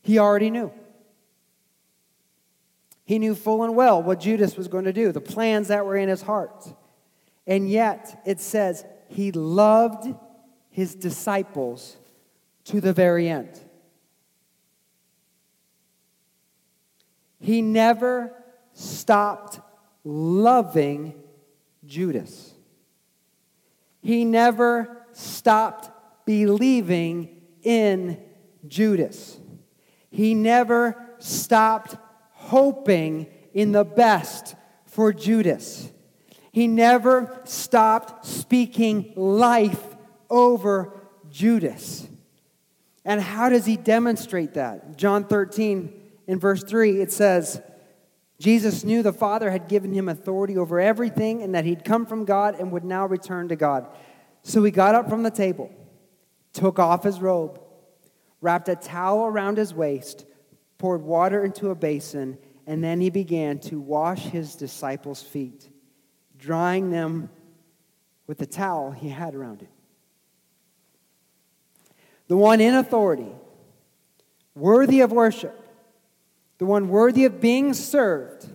He 0.01 0.17
already 0.17 0.49
knew. 0.49 0.71
He 3.05 3.19
knew 3.19 3.35
full 3.35 3.63
and 3.63 3.75
well 3.75 4.01
what 4.01 4.21
Judas 4.21 4.55
was 4.55 4.67
going 4.67 4.85
to 4.85 4.93
do, 4.93 5.11
the 5.11 5.21
plans 5.21 5.67
that 5.67 5.85
were 5.85 5.97
in 5.97 6.07
his 6.07 6.21
heart. 6.21 6.73
And 7.45 7.69
yet, 7.69 8.21
it 8.25 8.39
says 8.39 8.85
he 9.09 9.31
loved 9.33 10.13
his 10.69 10.95
disciples 10.95 11.97
to 12.65 12.79
the 12.79 12.93
very 12.93 13.27
end. 13.27 13.59
He 17.41 17.61
never 17.61 18.33
stopped 18.73 19.59
loving 20.05 21.21
Judas. 21.85 22.52
He 24.03 24.25
never 24.25 25.05
stopped 25.13 25.89
believing 26.25 27.41
in 27.63 28.21
Judas. 28.67 29.39
He 30.11 30.35
never 30.35 31.15
stopped 31.19 31.95
hoping 32.31 33.27
in 33.53 33.71
the 33.71 33.85
best 33.85 34.55
for 34.85 35.13
Judas. 35.13 35.89
He 36.51 36.67
never 36.67 37.41
stopped 37.45 38.25
speaking 38.25 39.13
life 39.15 39.95
over 40.29 40.93
Judas. 41.29 42.05
And 43.05 43.21
how 43.21 43.47
does 43.47 43.65
he 43.65 43.77
demonstrate 43.77 44.55
that? 44.55 44.97
John 44.97 45.23
13, 45.23 45.93
in 46.27 46.39
verse 46.39 46.63
3, 46.63 47.01
it 47.01 47.11
says, 47.11 47.61
Jesus 48.43 48.83
knew 48.83 49.01
the 49.01 49.13
Father 49.13 49.51
had 49.51 49.69
given 49.69 49.93
him 49.93 50.09
authority 50.09 50.57
over 50.57 50.77
everything 50.77 51.41
and 51.41 51.55
that 51.55 51.63
he'd 51.63 51.85
come 51.85 52.05
from 52.05 52.25
God 52.25 52.59
and 52.59 52.73
would 52.73 52.83
now 52.83 53.05
return 53.05 53.47
to 53.47 53.55
God. 53.55 53.87
So 54.41 54.61
he 54.65 54.69
got 54.69 54.95
up 54.95 55.07
from 55.07 55.23
the 55.23 55.31
table, 55.31 55.71
took 56.51 56.77
off 56.77 57.05
his 57.05 57.21
robe, 57.21 57.61
wrapped 58.41 58.67
a 58.67 58.75
towel 58.75 59.27
around 59.27 59.57
his 59.57 59.73
waist, 59.73 60.25
poured 60.77 61.03
water 61.03 61.45
into 61.45 61.69
a 61.69 61.75
basin, 61.75 62.37
and 62.67 62.83
then 62.83 62.99
he 62.99 63.09
began 63.09 63.59
to 63.59 63.79
wash 63.79 64.23
his 64.23 64.55
disciples' 64.55 65.21
feet, 65.21 65.69
drying 66.37 66.91
them 66.91 67.29
with 68.27 68.39
the 68.39 68.45
towel 68.45 68.91
he 68.91 69.07
had 69.07 69.35
around 69.35 69.61
it. 69.61 69.69
The 72.27 72.35
one 72.35 72.59
in 72.59 72.75
authority, 72.75 73.31
worthy 74.53 74.99
of 74.99 75.13
worship, 75.13 75.62
the 76.63 76.67
one 76.67 76.87
worthy 76.87 77.25
of 77.25 77.41
being 77.41 77.73
served, 77.73 78.47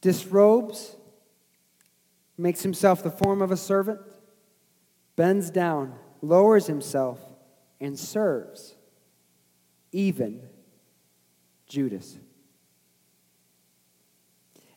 disrobes, 0.00 0.96
makes 2.36 2.64
himself 2.64 3.04
the 3.04 3.12
form 3.12 3.40
of 3.40 3.52
a 3.52 3.56
servant, 3.56 4.00
bends 5.14 5.50
down, 5.50 5.94
lowers 6.20 6.66
himself, 6.66 7.20
and 7.80 7.96
serves, 7.96 8.74
even 9.92 10.42
Judas. 11.68 12.18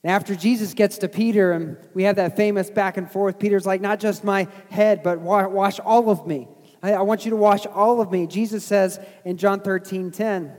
And 0.04 0.12
after 0.12 0.36
Jesus 0.36 0.76
gets 0.76 1.00
to 1.00 1.10
Peter, 1.10 1.52
and 1.52 1.78
we 1.96 2.04
have 2.04 2.18
that 2.18 2.38
famous 2.38 2.70
back 2.70 2.98
and 2.98 3.12
forth, 3.12 3.40
Peter's 3.40 3.66
like, 3.66 3.82
Not 3.82 4.00
just 4.00 4.24
my 4.24 4.48
head, 4.70 5.02
but 5.02 5.20
wash 5.20 5.80
all 5.80 6.12
of 6.12 6.28
me. 6.28 6.48
I 6.84 7.02
want 7.02 7.26
you 7.26 7.32
to 7.32 7.38
wash 7.38 7.66
all 7.66 8.02
of 8.02 8.12
me. 8.12 8.28
Jesus 8.28 8.64
says 8.64 9.00
in 9.26 9.38
John 9.38 9.62
13 9.62 10.12
10, 10.12 10.54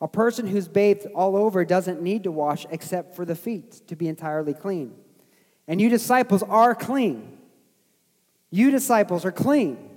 a 0.00 0.08
person 0.08 0.46
who's 0.46 0.68
bathed 0.68 1.06
all 1.14 1.36
over 1.36 1.64
doesn't 1.64 2.02
need 2.02 2.24
to 2.24 2.32
wash 2.32 2.66
except 2.70 3.16
for 3.16 3.24
the 3.24 3.34
feet 3.34 3.82
to 3.88 3.96
be 3.96 4.08
entirely 4.08 4.52
clean. 4.52 4.94
And 5.66 5.80
you 5.80 5.88
disciples 5.88 6.42
are 6.42 6.74
clean. 6.74 7.38
You 8.50 8.70
disciples 8.70 9.24
are 9.24 9.32
clean. 9.32 9.90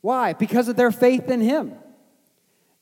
Why? 0.00 0.32
Because 0.32 0.68
of 0.68 0.76
their 0.76 0.90
faith 0.90 1.28
in 1.28 1.40
Him. 1.40 1.74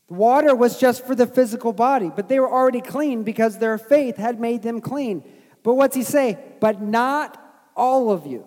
The 0.09 0.15
water 0.15 0.55
was 0.55 0.79
just 0.79 1.05
for 1.05 1.17
the 1.17 1.27
physical 1.27 1.73
body, 1.73 2.13
but 2.15 2.29
they 2.29 2.39
were 2.39 2.51
already 2.51 2.81
clean 2.81 3.25
because 3.25 3.59
their 3.59 3.77
faith 3.77 4.17
had 4.17 4.39
made 4.39 4.63
them 4.63 4.81
clean. 4.81 5.25
But 5.65 5.75
what's 5.75 5.97
He 5.97 6.05
say? 6.05 6.39
But 6.61 6.81
not 6.81 7.43
all 7.75 8.11
of 8.11 8.25
you. 8.27 8.47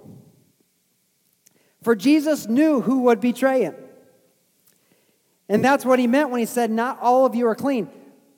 For 1.83 1.95
Jesus 1.95 2.47
knew 2.47 2.81
who 2.81 3.01
would 3.01 3.19
betray 3.19 3.63
Him. 3.63 3.75
And 5.49 5.65
that's 5.65 5.83
what 5.83 5.99
he 5.99 6.07
meant 6.07 6.29
when 6.29 6.39
he 6.39 6.45
said, 6.45 6.71
Not 6.71 6.99
all 7.01 7.25
of 7.25 7.35
you 7.35 7.47
are 7.47 7.55
clean. 7.55 7.89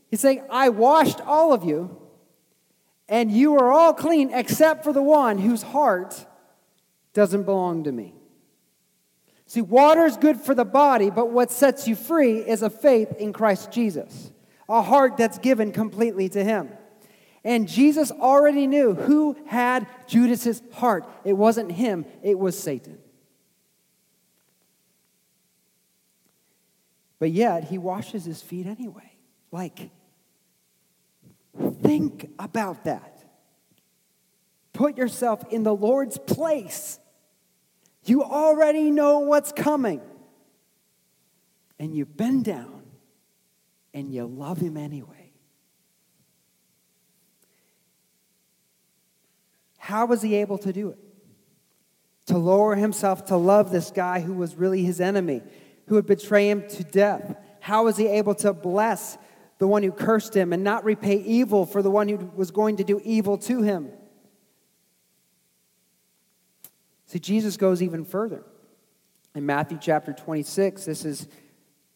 He's 0.09 0.21
saying, 0.21 0.43
I 0.49 0.69
washed 0.69 1.21
all 1.21 1.53
of 1.53 1.63
you, 1.63 1.95
and 3.07 3.31
you 3.31 3.55
are 3.55 3.71
all 3.71 3.93
clean 3.93 4.31
except 4.33 4.83
for 4.83 4.93
the 4.93 5.03
one 5.03 5.37
whose 5.37 5.61
heart 5.61 6.25
doesn't 7.13 7.43
belong 7.43 7.83
to 7.83 7.91
me. 7.91 8.13
See, 9.45 9.61
water 9.61 10.05
is 10.05 10.15
good 10.15 10.39
for 10.39 10.55
the 10.55 10.65
body, 10.65 11.09
but 11.09 11.29
what 11.29 11.51
sets 11.51 11.87
you 11.87 11.95
free 11.95 12.37
is 12.37 12.61
a 12.61 12.69
faith 12.69 13.13
in 13.17 13.33
Christ 13.33 13.71
Jesus, 13.71 14.31
a 14.69 14.81
heart 14.81 15.17
that's 15.17 15.37
given 15.37 15.73
completely 15.73 16.29
to 16.29 16.43
Him. 16.43 16.69
And 17.43 17.67
Jesus 17.67 18.11
already 18.11 18.67
knew 18.67 18.93
who 18.93 19.35
had 19.47 19.87
Judas's 20.07 20.61
heart. 20.73 21.05
It 21.23 21.33
wasn't 21.33 21.71
him, 21.71 22.05
it 22.21 22.37
was 22.37 22.57
Satan. 22.57 22.99
But 27.21 27.29
yet, 27.29 27.65
he 27.65 27.77
washes 27.77 28.25
his 28.25 28.41
feet 28.41 28.65
anyway. 28.65 29.15
Like, 29.51 29.91
think 31.83 32.31
about 32.39 32.85
that. 32.85 33.23
put 34.73 34.97
yourself 34.97 35.43
in 35.51 35.61
the 35.61 35.75
Lord's 35.75 36.17
place. 36.17 36.97
You 38.05 38.23
already 38.23 38.89
know 38.89 39.19
what's 39.19 39.51
coming. 39.51 40.01
And 41.77 41.95
you 41.95 42.07
bend 42.07 42.45
down 42.45 42.85
and 43.93 44.11
you 44.11 44.25
love 44.25 44.57
him 44.57 44.75
anyway. 44.75 45.31
How 49.77 50.07
was 50.07 50.23
he 50.23 50.33
able 50.37 50.57
to 50.57 50.73
do 50.73 50.89
it? 50.89 50.97
To 52.25 52.39
lower 52.39 52.73
himself 52.75 53.25
to 53.25 53.37
love 53.37 53.69
this 53.69 53.91
guy 53.91 54.21
who 54.21 54.33
was 54.33 54.55
really 54.55 54.83
his 54.83 54.99
enemy, 54.99 55.43
who 55.91 55.95
would 55.95 56.05
betray 56.05 56.49
him 56.49 56.65
to 56.69 56.85
death. 56.85 57.35
How 57.59 57.83
was 57.83 57.97
he 57.97 58.07
able 58.07 58.33
to 58.35 58.53
bless 58.53 59.17
the 59.57 59.67
one 59.67 59.83
who 59.83 59.91
cursed 59.91 60.33
him 60.33 60.53
and 60.53 60.63
not 60.63 60.85
repay 60.85 61.17
evil 61.17 61.65
for 61.65 61.81
the 61.81 61.91
one 61.91 62.07
who 62.07 62.31
was 62.33 62.49
going 62.49 62.77
to 62.77 62.85
do 62.85 63.01
evil 63.03 63.37
to 63.39 63.61
him? 63.61 63.91
See, 67.07 67.19
Jesus 67.19 67.57
goes 67.57 67.83
even 67.83 68.05
further. 68.05 68.45
In 69.35 69.45
Matthew 69.45 69.79
chapter 69.81 70.13
26, 70.13 70.85
this 70.85 71.03
is 71.03 71.27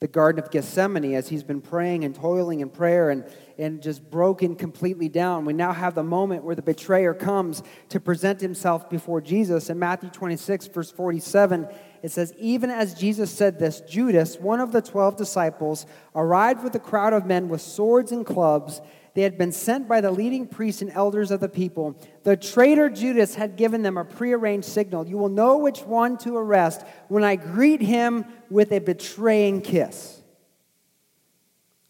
the 0.05 0.11
Garden 0.11 0.43
of 0.43 0.51
Gethsemane 0.51 1.15
as 1.15 1.29
he's 1.29 1.41
been 1.41 1.61
praying 1.61 2.03
and 2.03 2.13
toiling 2.13 2.59
in 2.59 2.69
prayer 2.69 3.09
and, 3.09 3.25
and 3.57 3.81
just 3.81 4.07
broken 4.11 4.55
completely 4.55 5.09
down. 5.09 5.45
We 5.45 5.53
now 5.53 5.73
have 5.73 5.95
the 5.95 6.03
moment 6.03 6.43
where 6.43 6.53
the 6.53 6.61
betrayer 6.61 7.15
comes 7.15 7.63
to 7.89 7.99
present 7.99 8.39
himself 8.39 8.87
before 8.87 9.19
Jesus. 9.19 9.67
In 9.71 9.79
Matthew 9.79 10.11
26, 10.11 10.67
verse 10.67 10.91
47, 10.91 11.67
it 12.03 12.11
says, 12.11 12.35
Even 12.37 12.69
as 12.69 12.93
Jesus 12.93 13.31
said 13.31 13.57
this, 13.57 13.81
Judas, 13.81 14.37
one 14.37 14.59
of 14.59 14.71
the 14.71 14.81
twelve 14.83 15.15
disciples, 15.15 15.87
arrived 16.13 16.63
with 16.63 16.75
a 16.75 16.79
crowd 16.79 17.13
of 17.13 17.25
men 17.25 17.49
with 17.49 17.61
swords 17.61 18.11
and 18.11 18.23
clubs. 18.23 18.81
They 19.15 19.21
had 19.21 19.37
been 19.37 19.53
sent 19.53 19.87
by 19.87 20.01
the 20.01 20.11
leading 20.11 20.45
priests 20.45 20.81
and 20.81 20.91
elders 20.91 21.31
of 21.31 21.39
the 21.39 21.47
people. 21.47 21.97
The 22.23 22.35
traitor 22.35 22.89
Judas 22.89 23.35
had 23.35 23.55
given 23.55 23.81
them 23.81 23.97
a 23.97 24.03
prearranged 24.03 24.67
signal. 24.67 25.07
You 25.07 25.17
will 25.17 25.29
know 25.29 25.57
which 25.57 25.79
one 25.83 26.17
to 26.19 26.35
arrest 26.35 26.83
when 27.07 27.23
I 27.23 27.37
greet 27.37 27.81
him 27.81 28.25
with 28.49 28.73
a 28.73 28.79
betraying 28.79 29.61
kiss. 29.61 30.21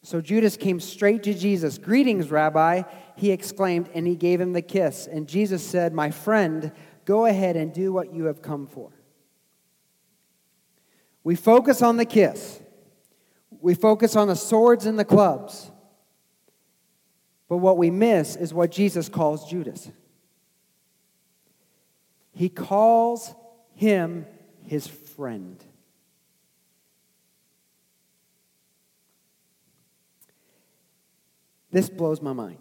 So 0.03 0.21
Judas 0.21 0.55
came 0.55 0.79
straight 0.79 1.23
to 1.23 1.33
Jesus. 1.33 1.79
Greetings, 1.79 2.29
Rabbi, 2.29 2.83
he 3.15 3.31
exclaimed, 3.31 3.89
and 3.95 4.05
he 4.05 4.15
gave 4.15 4.39
him 4.39 4.53
the 4.53 4.61
kiss. 4.61 5.07
And 5.07 5.27
Jesus 5.27 5.65
said, 5.65 5.93
My 5.93 6.11
friend, 6.11 6.71
go 7.05 7.25
ahead 7.25 7.55
and 7.55 7.73
do 7.73 7.91
what 7.91 8.13
you 8.13 8.25
have 8.25 8.43
come 8.43 8.67
for. 8.67 8.91
We 11.23 11.33
focus 11.33 11.81
on 11.81 11.97
the 11.97 12.05
kiss, 12.05 12.61
we 13.49 13.73
focus 13.73 14.15
on 14.15 14.27
the 14.27 14.35
swords 14.35 14.85
and 14.85 14.99
the 14.99 15.05
clubs. 15.05 15.71
But 17.47 17.57
what 17.57 17.77
we 17.77 17.91
miss 17.91 18.35
is 18.35 18.53
what 18.53 18.71
Jesus 18.71 19.09
calls 19.09 19.49
Judas. 19.49 19.89
He 22.33 22.49
calls 22.49 23.33
him 23.75 24.25
his 24.63 24.87
friend. 24.87 25.63
This 31.71 31.89
blows 31.89 32.21
my 32.21 32.33
mind. 32.33 32.57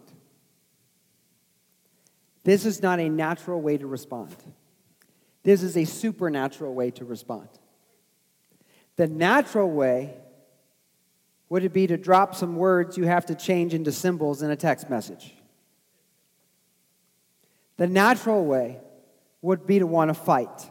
This 2.43 2.65
is 2.65 2.81
not 2.81 2.99
a 2.99 3.09
natural 3.09 3.61
way 3.61 3.77
to 3.77 3.87
respond. 3.87 4.35
This 5.43 5.63
is 5.63 5.75
a 5.77 5.85
supernatural 5.85 6.73
way 6.73 6.91
to 6.91 7.05
respond. 7.05 7.49
The 8.97 9.07
natural 9.07 9.69
way 9.69 10.15
would 11.55 11.63
it 11.63 11.71
be 11.71 11.87
to 11.87 11.95
drop 11.95 12.35
some 12.35 12.57
words 12.57 12.97
you 12.97 13.05
have 13.05 13.27
to 13.27 13.33
change 13.33 13.73
into 13.73 13.89
symbols 13.89 14.41
in 14.41 14.51
a 14.51 14.57
text 14.57 14.89
message? 14.89 15.33
The 17.77 17.87
natural 17.87 18.43
way 18.43 18.81
would 19.41 19.65
be 19.65 19.79
to 19.79 19.87
want 19.87 20.09
to 20.09 20.13
fight. 20.13 20.69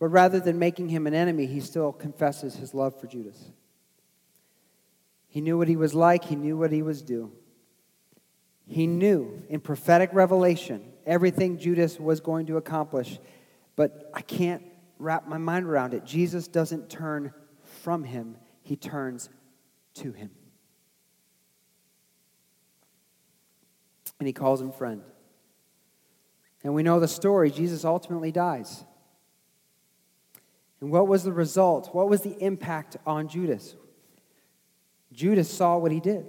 But 0.00 0.08
rather 0.08 0.40
than 0.40 0.58
making 0.58 0.88
him 0.88 1.06
an 1.06 1.12
enemy, 1.12 1.44
he 1.44 1.60
still 1.60 1.92
confesses 1.92 2.56
his 2.56 2.72
love 2.72 2.98
for 2.98 3.06
Judas. 3.06 3.50
He 5.26 5.42
knew 5.42 5.58
what 5.58 5.68
he 5.68 5.76
was 5.76 5.92
like, 5.92 6.24
he 6.24 6.36
knew 6.36 6.56
what 6.56 6.72
he 6.72 6.80
was 6.80 7.02
due. 7.02 7.32
He 8.66 8.86
knew 8.86 9.42
in 9.50 9.60
prophetic 9.60 10.08
revelation 10.14 10.90
everything 11.08 11.58
Judas 11.58 11.98
was 11.98 12.20
going 12.20 12.46
to 12.46 12.58
accomplish, 12.58 13.18
but 13.74 14.10
I 14.14 14.20
can't 14.20 14.62
wrap 14.98 15.26
my 15.26 15.38
mind 15.38 15.66
around 15.66 15.94
it. 15.94 16.04
Jesus 16.04 16.46
doesn't 16.46 16.90
turn 16.90 17.32
from 17.82 18.04
him, 18.04 18.36
he 18.62 18.76
turns 18.76 19.30
to 19.94 20.12
him. 20.12 20.30
And 24.20 24.26
he 24.26 24.32
calls 24.32 24.60
him 24.60 24.70
friend. 24.70 25.02
And 26.62 26.74
we 26.74 26.82
know 26.82 26.98
the 26.98 27.08
story. 27.08 27.50
Jesus 27.50 27.84
ultimately 27.84 28.32
dies. 28.32 28.84
And 30.80 30.90
what 30.90 31.06
was 31.06 31.22
the 31.22 31.32
result? 31.32 31.94
What 31.94 32.08
was 32.08 32.22
the 32.22 32.36
impact 32.42 32.96
on 33.06 33.28
Judas? 33.28 33.76
Judas 35.12 35.50
saw 35.50 35.78
what 35.78 35.92
he 35.92 36.00
did. 36.00 36.26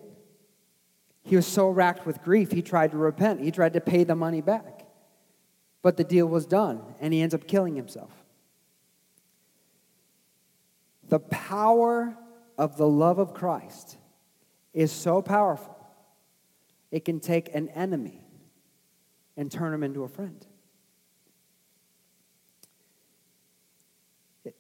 He 1.24 1.36
was 1.36 1.46
so 1.46 1.70
racked 1.70 2.06
with 2.06 2.24
grief, 2.24 2.52
he 2.52 2.62
tried 2.62 2.92
to 2.92 2.98
repent. 2.98 3.42
He 3.42 3.52
tried 3.52 3.74
to 3.74 3.82
pay 3.82 4.04
the 4.04 4.16
money 4.16 4.42
back. 4.42 4.86
But 5.82 5.98
the 5.98 6.04
deal 6.04 6.28
was 6.28 6.46
done, 6.46 6.82
and 7.00 7.14
he 7.14 7.22
ends 7.22 7.34
up 7.34 7.48
killing 7.48 7.76
himself. 7.76 8.12
The 11.08 11.20
power 11.20 12.18
of 12.58 12.78
the 12.78 12.88
love 12.88 13.20
of 13.20 13.34
Christ 13.34 13.98
is 14.74 14.92
so 14.92 15.22
powerful, 15.22 15.76
it 16.92 17.06
can 17.06 17.20
take 17.20 17.54
an 17.54 17.70
enemy 17.70 18.22
and 19.36 19.52
turn 19.52 19.74
him 19.74 19.84
into 19.84 20.04
a 20.04 20.08
friend. 20.08 20.46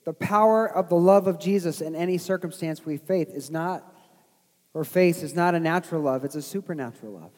The 0.05 0.13
power 0.13 0.67
of 0.67 0.89
the 0.89 0.95
love 0.95 1.27
of 1.27 1.39
Jesus 1.39 1.81
in 1.81 1.95
any 1.95 2.17
circumstance 2.17 2.85
we 2.85 2.97
face 2.97 3.29
is 3.29 3.49
not 3.49 3.93
or 4.73 4.83
face 4.83 5.23
is 5.23 5.35
not 5.35 5.55
a 5.55 5.59
natural 5.59 6.01
love, 6.01 6.23
it's 6.23 6.35
a 6.35 6.41
supernatural 6.41 7.13
love. 7.13 7.31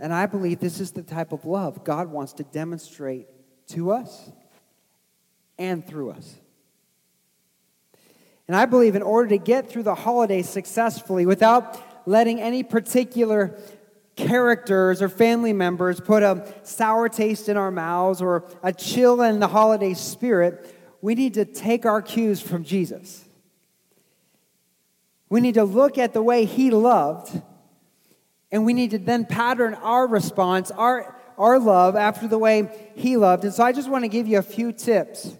And 0.00 0.12
I 0.12 0.26
believe 0.26 0.58
this 0.58 0.80
is 0.80 0.92
the 0.92 1.02
type 1.02 1.32
of 1.32 1.44
love 1.44 1.84
God 1.84 2.08
wants 2.10 2.32
to 2.34 2.42
demonstrate 2.44 3.26
to 3.68 3.92
us 3.92 4.30
and 5.58 5.86
through 5.86 6.10
us. 6.10 6.36
And 8.46 8.56
I 8.56 8.66
believe 8.66 8.94
in 8.94 9.02
order 9.02 9.30
to 9.30 9.38
get 9.38 9.70
through 9.70 9.84
the 9.84 9.94
holidays 9.94 10.48
successfully 10.48 11.24
without 11.24 12.06
letting 12.06 12.40
any 12.40 12.62
particular 12.62 13.58
characters 14.16 15.00
or 15.00 15.08
family 15.08 15.52
members 15.52 16.00
put 16.00 16.22
a 16.22 16.52
sour 16.62 17.08
taste 17.08 17.48
in 17.48 17.56
our 17.56 17.70
mouths 17.70 18.20
or 18.20 18.44
a 18.62 18.72
chill 18.72 19.22
in 19.22 19.40
the 19.40 19.48
holiday 19.48 19.94
spirit, 19.94 20.74
we 21.00 21.14
need 21.14 21.34
to 21.34 21.44
take 21.44 21.86
our 21.86 22.02
cues 22.02 22.40
from 22.40 22.64
Jesus. 22.64 23.23
We 25.28 25.40
need 25.40 25.54
to 25.54 25.64
look 25.64 25.98
at 25.98 26.12
the 26.12 26.22
way 26.22 26.44
he 26.44 26.70
loved, 26.70 27.40
and 28.52 28.64
we 28.64 28.72
need 28.72 28.90
to 28.90 28.98
then 28.98 29.24
pattern 29.24 29.74
our 29.74 30.06
response, 30.06 30.70
our, 30.70 31.20
our 31.38 31.58
love, 31.58 31.96
after 31.96 32.28
the 32.28 32.38
way 32.38 32.68
he 32.94 33.16
loved. 33.16 33.44
And 33.44 33.52
so 33.52 33.64
I 33.64 33.72
just 33.72 33.88
want 33.88 34.04
to 34.04 34.08
give 34.08 34.26
you 34.26 34.38
a 34.38 34.42
few 34.42 34.72
tips 34.72 35.36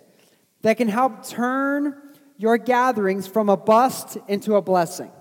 that 0.63 0.77
can 0.77 0.89
help 0.89 1.27
turn 1.27 2.01
your 2.37 2.59
gatherings 2.59 3.27
from 3.27 3.49
a 3.49 3.57
bust 3.57 4.17
into 4.27 4.57
a 4.57 4.63
blessing. 4.63 5.13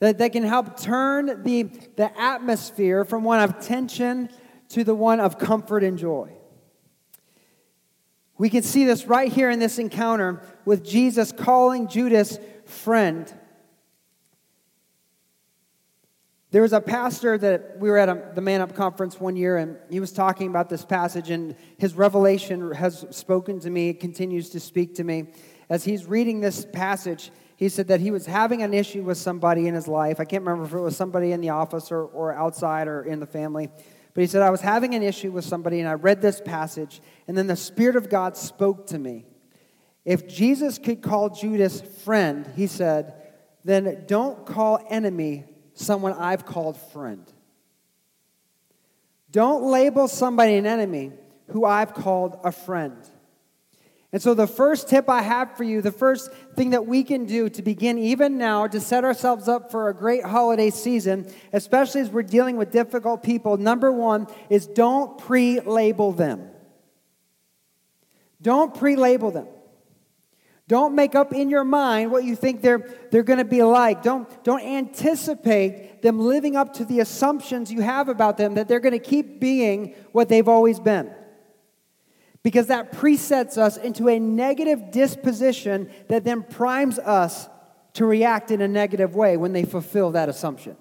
That, 0.00 0.18
that 0.18 0.32
can 0.32 0.42
help 0.42 0.78
turn 0.78 1.42
the, 1.42 1.62
the 1.62 2.20
atmosphere 2.20 3.04
from 3.04 3.24
one 3.24 3.40
of 3.40 3.60
tension 3.64 4.28
to 4.70 4.84
the 4.84 4.94
one 4.94 5.20
of 5.20 5.38
comfort 5.38 5.82
and 5.82 5.96
joy. 5.96 6.32
We 8.38 8.50
can 8.50 8.62
see 8.62 8.84
this 8.84 9.06
right 9.06 9.32
here 9.32 9.48
in 9.48 9.58
this 9.58 9.78
encounter 9.78 10.42
with 10.66 10.84
Jesus 10.84 11.32
calling 11.32 11.88
Judas 11.88 12.38
friend. 12.66 13.32
There 16.50 16.62
was 16.62 16.72
a 16.72 16.80
pastor 16.80 17.36
that 17.38 17.78
we 17.78 17.90
were 17.90 17.98
at 17.98 18.08
a, 18.08 18.32
the 18.34 18.40
Man 18.40 18.60
Up 18.60 18.74
conference 18.74 19.20
one 19.20 19.36
year, 19.36 19.56
and 19.56 19.76
he 19.90 20.00
was 20.00 20.12
talking 20.12 20.48
about 20.48 20.68
this 20.68 20.84
passage, 20.84 21.30
and 21.30 21.56
his 21.78 21.94
revelation 21.94 22.72
has 22.72 23.04
spoken 23.10 23.60
to 23.60 23.70
me, 23.70 23.92
continues 23.92 24.50
to 24.50 24.60
speak 24.60 24.94
to 24.96 25.04
me. 25.04 25.26
As 25.68 25.84
he's 25.84 26.06
reading 26.06 26.40
this 26.40 26.64
passage, 26.64 27.30
he 27.56 27.68
said 27.68 27.88
that 27.88 28.00
he 28.00 28.10
was 28.10 28.26
having 28.26 28.62
an 28.62 28.74
issue 28.74 29.02
with 29.02 29.18
somebody 29.18 29.66
in 29.66 29.74
his 29.74 29.88
life. 29.88 30.20
I 30.20 30.24
can't 30.24 30.44
remember 30.44 30.64
if 30.64 30.72
it 30.72 30.80
was 30.80 30.96
somebody 30.96 31.32
in 31.32 31.40
the 31.40 31.50
office 31.50 31.90
or, 31.90 32.04
or 32.04 32.32
outside 32.32 32.86
or 32.86 33.02
in 33.02 33.18
the 33.18 33.26
family. 33.26 33.68
But 34.14 34.20
he 34.20 34.26
said, 34.26 34.42
I 34.42 34.50
was 34.50 34.60
having 34.60 34.94
an 34.94 35.02
issue 35.02 35.32
with 35.32 35.44
somebody, 35.44 35.80
and 35.80 35.88
I 35.88 35.94
read 35.94 36.22
this 36.22 36.40
passage, 36.40 37.02
and 37.28 37.36
then 37.36 37.48
the 37.48 37.56
Spirit 37.56 37.96
of 37.96 38.08
God 38.08 38.36
spoke 38.36 38.86
to 38.88 38.98
me. 38.98 39.26
If 40.06 40.28
Jesus 40.28 40.78
could 40.78 41.02
call 41.02 41.30
Judas 41.30 41.80
friend, 41.80 42.48
he 42.54 42.68
said, 42.68 43.12
then 43.64 44.04
don't 44.06 44.46
call 44.46 44.78
enemy 44.88 45.44
someone 45.74 46.12
I've 46.12 46.46
called 46.46 46.76
friend. 46.92 47.30
Don't 49.32 49.64
label 49.64 50.06
somebody 50.06 50.54
an 50.54 50.64
enemy 50.64 51.10
who 51.50 51.64
I've 51.64 51.92
called 51.92 52.38
a 52.44 52.52
friend. 52.52 52.96
And 54.12 54.22
so, 54.22 54.34
the 54.34 54.46
first 54.46 54.88
tip 54.88 55.08
I 55.10 55.20
have 55.20 55.56
for 55.56 55.64
you, 55.64 55.82
the 55.82 55.90
first 55.90 56.32
thing 56.54 56.70
that 56.70 56.86
we 56.86 57.02
can 57.02 57.26
do 57.26 57.48
to 57.50 57.60
begin 57.60 57.98
even 57.98 58.38
now 58.38 58.68
to 58.68 58.80
set 58.80 59.04
ourselves 59.04 59.48
up 59.48 59.72
for 59.72 59.88
a 59.88 59.94
great 59.94 60.24
holiday 60.24 60.70
season, 60.70 61.30
especially 61.52 62.02
as 62.02 62.08
we're 62.08 62.22
dealing 62.22 62.56
with 62.56 62.70
difficult 62.70 63.24
people, 63.24 63.56
number 63.56 63.90
one 63.90 64.28
is 64.48 64.68
don't 64.68 65.18
pre 65.18 65.58
label 65.60 66.12
them. 66.12 66.48
Don't 68.40 68.72
pre 68.72 68.94
label 68.94 69.32
them. 69.32 69.48
Don't 70.68 70.96
make 70.96 71.14
up 71.14 71.32
in 71.32 71.48
your 71.48 71.62
mind 71.62 72.10
what 72.10 72.24
you 72.24 72.34
think 72.34 72.60
they're, 72.60 72.90
they're 73.12 73.22
going 73.22 73.38
to 73.38 73.44
be 73.44 73.62
like. 73.62 74.02
Don't, 74.02 74.42
don't 74.42 74.62
anticipate 74.62 76.02
them 76.02 76.18
living 76.18 76.56
up 76.56 76.74
to 76.74 76.84
the 76.84 76.98
assumptions 77.00 77.70
you 77.70 77.82
have 77.82 78.08
about 78.08 78.36
them 78.36 78.54
that 78.54 78.66
they're 78.66 78.80
going 78.80 78.92
to 78.92 78.98
keep 78.98 79.38
being 79.38 79.94
what 80.10 80.28
they've 80.28 80.48
always 80.48 80.80
been. 80.80 81.12
Because 82.42 82.66
that 82.66 82.92
presets 82.92 83.58
us 83.58 83.76
into 83.76 84.08
a 84.08 84.18
negative 84.18 84.90
disposition 84.90 85.90
that 86.08 86.24
then 86.24 86.42
primes 86.42 86.98
us 86.98 87.48
to 87.94 88.04
react 88.04 88.50
in 88.50 88.60
a 88.60 88.68
negative 88.68 89.14
way 89.14 89.36
when 89.36 89.52
they 89.52 89.64
fulfill 89.64 90.12
that 90.12 90.28
assumption. 90.28 90.76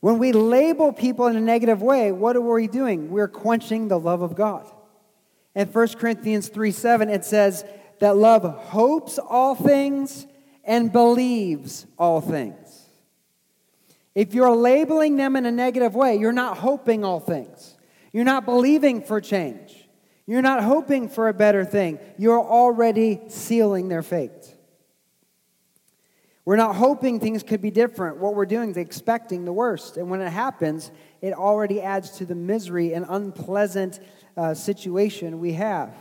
When 0.00 0.18
we 0.18 0.32
label 0.32 0.92
people 0.92 1.26
in 1.26 1.36
a 1.36 1.40
negative 1.40 1.82
way, 1.82 2.10
what 2.10 2.34
are 2.34 2.40
we 2.40 2.66
doing? 2.66 3.10
We're 3.10 3.28
quenching 3.28 3.88
the 3.88 3.98
love 3.98 4.22
of 4.22 4.34
God. 4.34 4.70
In 5.54 5.68
1 5.68 5.88
Corinthians 5.88 6.48
3 6.48 6.70
7, 6.70 7.08
it 7.08 7.24
says 7.24 7.64
that 7.98 8.16
love 8.16 8.42
hopes 8.42 9.18
all 9.18 9.54
things 9.54 10.26
and 10.64 10.92
believes 10.92 11.86
all 11.98 12.20
things. 12.20 12.86
If 14.14 14.34
you're 14.34 14.54
labeling 14.54 15.16
them 15.16 15.36
in 15.36 15.46
a 15.46 15.50
negative 15.50 15.94
way, 15.94 16.16
you're 16.16 16.32
not 16.32 16.58
hoping 16.58 17.04
all 17.04 17.20
things. 17.20 17.76
You're 18.12 18.24
not 18.24 18.44
believing 18.44 19.02
for 19.02 19.20
change. 19.20 19.88
You're 20.26 20.42
not 20.42 20.62
hoping 20.62 21.08
for 21.08 21.28
a 21.28 21.34
better 21.34 21.64
thing. 21.64 21.98
You're 22.18 22.40
already 22.40 23.20
sealing 23.28 23.88
their 23.88 24.02
fate. 24.02 24.54
We're 26.44 26.56
not 26.56 26.74
hoping 26.74 27.20
things 27.20 27.42
could 27.42 27.60
be 27.60 27.70
different. 27.70 28.16
What 28.16 28.34
we're 28.34 28.46
doing 28.46 28.70
is 28.70 28.76
expecting 28.76 29.44
the 29.44 29.52
worst. 29.52 29.96
And 29.96 30.10
when 30.10 30.20
it 30.20 30.30
happens, 30.30 30.90
it 31.20 31.32
already 31.32 31.80
adds 31.80 32.12
to 32.18 32.26
the 32.26 32.34
misery 32.34 32.92
and 32.92 33.06
unpleasant 33.08 34.00
uh, 34.36 34.54
situation 34.54 35.38
we 35.40 35.54
have. 35.54 35.94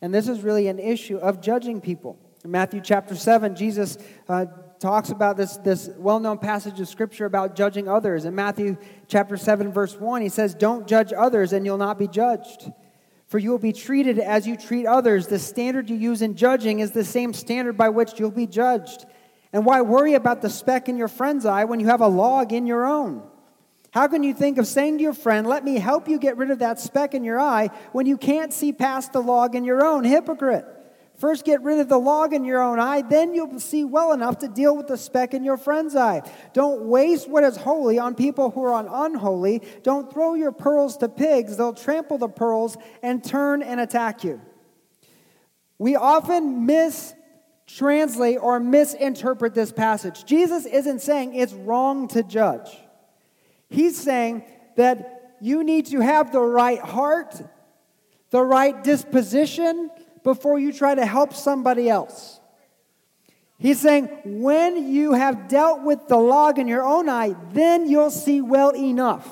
And 0.00 0.14
this 0.14 0.28
is 0.28 0.40
really 0.40 0.68
an 0.68 0.78
issue 0.78 1.18
of 1.18 1.40
judging 1.40 1.80
people. 1.80 2.18
In 2.44 2.50
Matthew 2.50 2.80
chapter 2.80 3.16
7, 3.16 3.56
Jesus 3.56 3.98
uh, 4.28 4.46
talks 4.78 5.10
about 5.10 5.36
this, 5.36 5.56
this 5.58 5.90
well 5.96 6.20
known 6.20 6.38
passage 6.38 6.78
of 6.80 6.88
scripture 6.88 7.26
about 7.26 7.56
judging 7.56 7.88
others. 7.88 8.24
In 8.24 8.34
Matthew 8.34 8.76
chapter 9.08 9.36
7, 9.36 9.72
verse 9.72 9.96
1, 9.96 10.22
he 10.22 10.28
says, 10.28 10.54
Don't 10.54 10.86
judge 10.86 11.12
others, 11.12 11.52
and 11.52 11.66
you'll 11.66 11.78
not 11.78 11.98
be 11.98 12.06
judged. 12.06 12.70
For 13.26 13.38
you 13.38 13.50
will 13.50 13.58
be 13.58 13.72
treated 13.72 14.18
as 14.18 14.46
you 14.46 14.56
treat 14.56 14.86
others. 14.86 15.26
The 15.26 15.38
standard 15.38 15.90
you 15.90 15.96
use 15.96 16.22
in 16.22 16.34
judging 16.34 16.78
is 16.78 16.92
the 16.92 17.04
same 17.04 17.34
standard 17.34 17.76
by 17.76 17.90
which 17.90 18.18
you'll 18.18 18.30
be 18.30 18.46
judged. 18.46 19.04
And 19.52 19.66
why 19.66 19.82
worry 19.82 20.14
about 20.14 20.40
the 20.40 20.50
speck 20.50 20.88
in 20.88 20.96
your 20.96 21.08
friend's 21.08 21.44
eye 21.44 21.64
when 21.64 21.80
you 21.80 21.86
have 21.86 22.00
a 22.00 22.08
log 22.08 22.52
in 22.52 22.66
your 22.66 22.86
own? 22.86 23.22
How 23.90 24.06
can 24.06 24.22
you 24.22 24.34
think 24.34 24.58
of 24.58 24.66
saying 24.66 24.98
to 24.98 25.02
your 25.02 25.14
friend, 25.14 25.46
Let 25.46 25.64
me 25.64 25.76
help 25.76 26.08
you 26.08 26.18
get 26.18 26.36
rid 26.36 26.50
of 26.50 26.58
that 26.58 26.78
speck 26.78 27.14
in 27.14 27.24
your 27.24 27.40
eye, 27.40 27.70
when 27.92 28.06
you 28.06 28.16
can't 28.16 28.52
see 28.52 28.72
past 28.72 29.12
the 29.12 29.22
log 29.22 29.54
in 29.54 29.64
your 29.64 29.84
own? 29.84 30.04
Hypocrite. 30.04 30.66
First, 31.18 31.44
get 31.44 31.62
rid 31.62 31.80
of 31.80 31.88
the 31.88 31.98
log 31.98 32.32
in 32.32 32.44
your 32.44 32.62
own 32.62 32.78
eye, 32.78 33.02
then 33.02 33.34
you'll 33.34 33.58
see 33.58 33.84
well 33.84 34.12
enough 34.12 34.38
to 34.38 34.48
deal 34.48 34.76
with 34.76 34.86
the 34.86 34.96
speck 34.96 35.34
in 35.34 35.42
your 35.42 35.56
friend's 35.56 35.96
eye. 35.96 36.22
Don't 36.52 36.82
waste 36.82 37.28
what 37.28 37.42
is 37.42 37.56
holy 37.56 37.98
on 37.98 38.14
people 38.14 38.50
who 38.50 38.62
are 38.62 38.72
on 38.72 38.86
unholy. 38.86 39.62
Don't 39.82 40.12
throw 40.12 40.34
your 40.34 40.52
pearls 40.52 40.96
to 40.98 41.08
pigs, 41.08 41.56
they'll 41.56 41.72
trample 41.72 42.18
the 42.18 42.28
pearls 42.28 42.76
and 43.02 43.24
turn 43.24 43.62
and 43.62 43.80
attack 43.80 44.22
you. 44.22 44.40
We 45.76 45.96
often 45.96 46.68
mistranslate 46.68 48.40
or 48.40 48.60
misinterpret 48.60 49.54
this 49.54 49.72
passage. 49.72 50.24
Jesus 50.24 50.66
isn't 50.66 51.00
saying 51.00 51.34
it's 51.34 51.52
wrong 51.52 52.06
to 52.08 52.22
judge. 52.22 52.68
He's 53.68 53.98
saying 53.98 54.44
that 54.76 55.36
you 55.40 55.62
need 55.62 55.86
to 55.86 56.00
have 56.00 56.32
the 56.32 56.40
right 56.40 56.80
heart, 56.80 57.40
the 58.30 58.42
right 58.42 58.82
disposition 58.82 59.90
before 60.24 60.58
you 60.58 60.72
try 60.72 60.94
to 60.94 61.06
help 61.06 61.34
somebody 61.34 61.88
else. 61.88 62.40
He's 63.58 63.80
saying, 63.80 64.08
when 64.24 64.92
you 64.92 65.12
have 65.12 65.48
dealt 65.48 65.82
with 65.82 66.06
the 66.06 66.16
log 66.16 66.58
in 66.58 66.68
your 66.68 66.84
own 66.84 67.08
eye, 67.08 67.34
then 67.52 67.88
you'll 67.88 68.10
see 68.10 68.40
well 68.40 68.74
enough. 68.74 69.26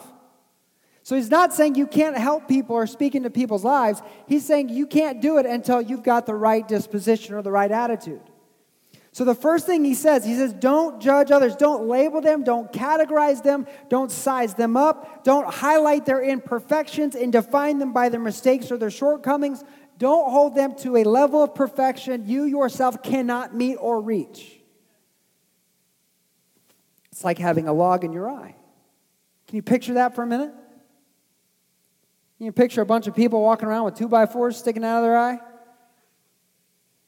So 1.05 1.15
he's 1.15 1.31
not 1.31 1.55
saying 1.55 1.77
you 1.77 1.87
can't 1.87 2.19
help 2.19 2.49
people 2.49 2.75
or 2.75 2.89
speak 2.89 3.15
into 3.15 3.31
people's 3.31 3.63
lives. 3.63 4.03
He's 4.27 4.45
saying 4.45 4.71
you 4.71 4.89
can't 4.89 5.23
do 5.23 5.39
it 5.39 5.47
until 5.47 5.81
you've 5.81 6.03
got 6.03 6.27
the 6.27 6.35
right 6.35 6.67
disposition 6.67 7.37
or 7.37 7.43
the 7.43 7.53
right 7.53 7.71
attitude. 7.71 8.23
So 9.17 9.25
the 9.25 9.35
first 9.35 9.65
thing 9.65 9.83
he 9.83 9.95
says, 9.95 10.27
he 10.27 10.35
says, 10.35 10.53
don't 10.53 11.01
judge 11.01 11.31
others. 11.31 11.57
Don't 11.57 11.89
label 11.89 12.21
them. 12.21 12.45
Don't 12.45 12.71
categorize 12.71 13.43
them. 13.43 13.67
Don't 13.89 14.13
size 14.13 14.53
them 14.53 14.77
up. 14.77 15.25
Don't 15.25 15.49
highlight 15.49 16.05
their 16.05 16.21
imperfections 16.21 17.15
and 17.15 17.33
define 17.33 17.79
them 17.79 17.95
by 17.95 18.11
their 18.11 18.21
mistakes 18.21 18.71
or 18.71 18.77
their 18.77 18.91
shortcomings. 18.91 19.65
Don't 19.97 20.31
hold 20.31 20.55
them 20.55 20.75
to 20.81 20.99
a 20.99 21.05
level 21.05 21.43
of 21.43 21.55
perfection 21.55 22.25
you 22.27 22.45
yourself 22.45 23.03
cannot 23.03 23.55
meet 23.55 23.77
or 23.77 24.03
reach. 24.03 24.61
It's 27.11 27.25
like 27.25 27.39
having 27.39 27.69
a 27.69 27.73
log 27.73 28.05
in 28.05 28.13
your 28.13 28.29
eye. 28.29 28.55
Can 29.47 29.57
you 29.57 29.63
picture 29.63 29.95
that 29.95 30.15
for 30.15 30.25
a 30.25 30.27
minute? 30.27 30.53
Can 32.37 32.45
you 32.45 32.53
picture 32.53 32.83
a 32.83 32.87
bunch 32.87 33.07
of 33.07 33.17
people 33.17 33.41
walking 33.41 33.67
around 33.67 33.87
with 33.87 33.95
two 33.95 34.09
by 34.09 34.27
fours 34.27 34.59
sticking 34.59 34.85
out 34.85 34.99
of 34.99 35.05
their 35.05 35.17
eye? 35.17 35.39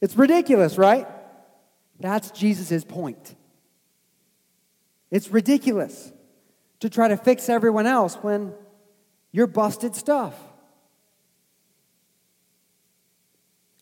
It's 0.00 0.16
ridiculous, 0.16 0.78
right? 0.78 1.06
That's 2.00 2.30
Jesus' 2.30 2.84
point. 2.84 3.34
It's 5.10 5.30
ridiculous 5.30 6.12
to 6.80 6.90
try 6.90 7.08
to 7.08 7.16
fix 7.16 7.48
everyone 7.48 7.86
else 7.86 8.14
when 8.16 8.52
you're 9.32 9.46
busted 9.46 9.94
stuff. 9.94 10.34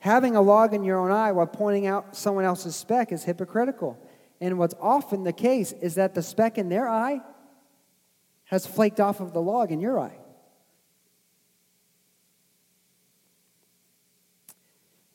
Having 0.01 0.37
a 0.37 0.41
log 0.41 0.73
in 0.73 0.85
your 0.85 0.99
own 0.99 1.11
eye 1.11 1.33
while 1.33 1.47
pointing 1.47 1.87
out 1.87 2.17
someone 2.17 2.45
else's 2.45 2.77
speck 2.77 3.13
is 3.13 3.25
hypocritical. 3.25 3.99
And 4.41 4.59
what's 4.59 4.75
often 4.81 5.25
the 5.25 5.33
case 5.33 5.73
is 5.73 5.97
that 5.97 6.15
the 6.15 6.23
speck 6.23 6.59
in 6.59 6.69
their 6.69 6.89
eye 6.89 7.21
has 8.45 8.67
flaked 8.67 9.01
off 9.01 9.21
of 9.21 9.33
the 9.33 9.43
log 9.43 9.73
in 9.73 9.81
your 9.81 9.99
eye. 9.99 10.17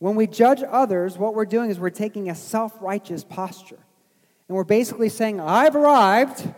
When 0.01 0.15
we 0.15 0.25
judge 0.25 0.63
others, 0.67 1.15
what 1.15 1.35
we're 1.35 1.45
doing 1.45 1.69
is 1.69 1.79
we're 1.79 1.91
taking 1.91 2.27
a 2.27 2.33
self 2.33 2.75
righteous 2.81 3.23
posture. 3.23 3.77
And 4.47 4.57
we're 4.57 4.63
basically 4.63 5.09
saying, 5.09 5.39
I've 5.39 5.75
arrived. 5.75 6.51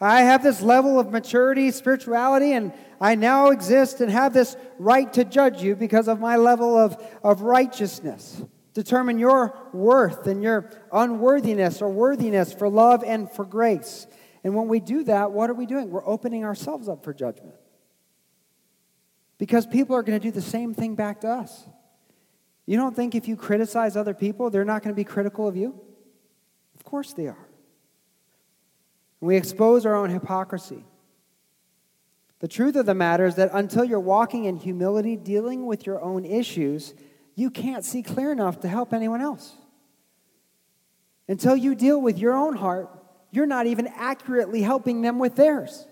I 0.00 0.22
have 0.22 0.42
this 0.42 0.62
level 0.62 0.98
of 0.98 1.10
maturity, 1.10 1.70
spirituality, 1.70 2.54
and 2.54 2.72
I 2.98 3.14
now 3.14 3.50
exist 3.50 4.00
and 4.00 4.10
have 4.10 4.32
this 4.32 4.56
right 4.78 5.12
to 5.12 5.22
judge 5.22 5.62
you 5.62 5.76
because 5.76 6.08
of 6.08 6.18
my 6.18 6.36
level 6.36 6.78
of, 6.78 6.96
of 7.22 7.42
righteousness. 7.42 8.42
Determine 8.72 9.18
your 9.18 9.54
worth 9.74 10.26
and 10.26 10.42
your 10.42 10.70
unworthiness 10.90 11.82
or 11.82 11.90
worthiness 11.90 12.54
for 12.54 12.70
love 12.70 13.04
and 13.04 13.30
for 13.30 13.44
grace. 13.44 14.06
And 14.44 14.54
when 14.54 14.68
we 14.68 14.80
do 14.80 15.04
that, 15.04 15.30
what 15.30 15.50
are 15.50 15.54
we 15.54 15.66
doing? 15.66 15.90
We're 15.90 16.08
opening 16.08 16.42
ourselves 16.42 16.88
up 16.88 17.04
for 17.04 17.12
judgment. 17.12 17.54
Because 19.36 19.66
people 19.66 19.94
are 19.94 20.02
going 20.02 20.18
to 20.18 20.26
do 20.26 20.32
the 20.32 20.40
same 20.40 20.72
thing 20.72 20.94
back 20.94 21.20
to 21.20 21.28
us. 21.28 21.66
You 22.72 22.78
don't 22.78 22.96
think 22.96 23.14
if 23.14 23.28
you 23.28 23.36
criticize 23.36 23.98
other 23.98 24.14
people, 24.14 24.48
they're 24.48 24.64
not 24.64 24.82
going 24.82 24.94
to 24.94 24.96
be 24.96 25.04
critical 25.04 25.46
of 25.46 25.58
you? 25.58 25.78
Of 26.74 26.82
course 26.84 27.12
they 27.12 27.26
are. 27.26 27.46
We 29.20 29.36
expose 29.36 29.84
our 29.84 29.94
own 29.94 30.08
hypocrisy. 30.08 30.86
The 32.38 32.48
truth 32.48 32.76
of 32.76 32.86
the 32.86 32.94
matter 32.94 33.26
is 33.26 33.34
that 33.34 33.50
until 33.52 33.84
you're 33.84 34.00
walking 34.00 34.46
in 34.46 34.56
humility, 34.56 35.16
dealing 35.16 35.66
with 35.66 35.84
your 35.84 36.00
own 36.00 36.24
issues, 36.24 36.94
you 37.34 37.50
can't 37.50 37.84
see 37.84 38.02
clear 38.02 38.32
enough 38.32 38.60
to 38.60 38.68
help 38.68 38.94
anyone 38.94 39.20
else. 39.20 39.52
Until 41.28 41.54
you 41.54 41.74
deal 41.74 42.00
with 42.00 42.18
your 42.18 42.32
own 42.32 42.56
heart, 42.56 42.88
you're 43.30 43.44
not 43.44 43.66
even 43.66 43.86
accurately 43.86 44.62
helping 44.62 45.02
them 45.02 45.18
with 45.18 45.36
theirs. 45.36 45.86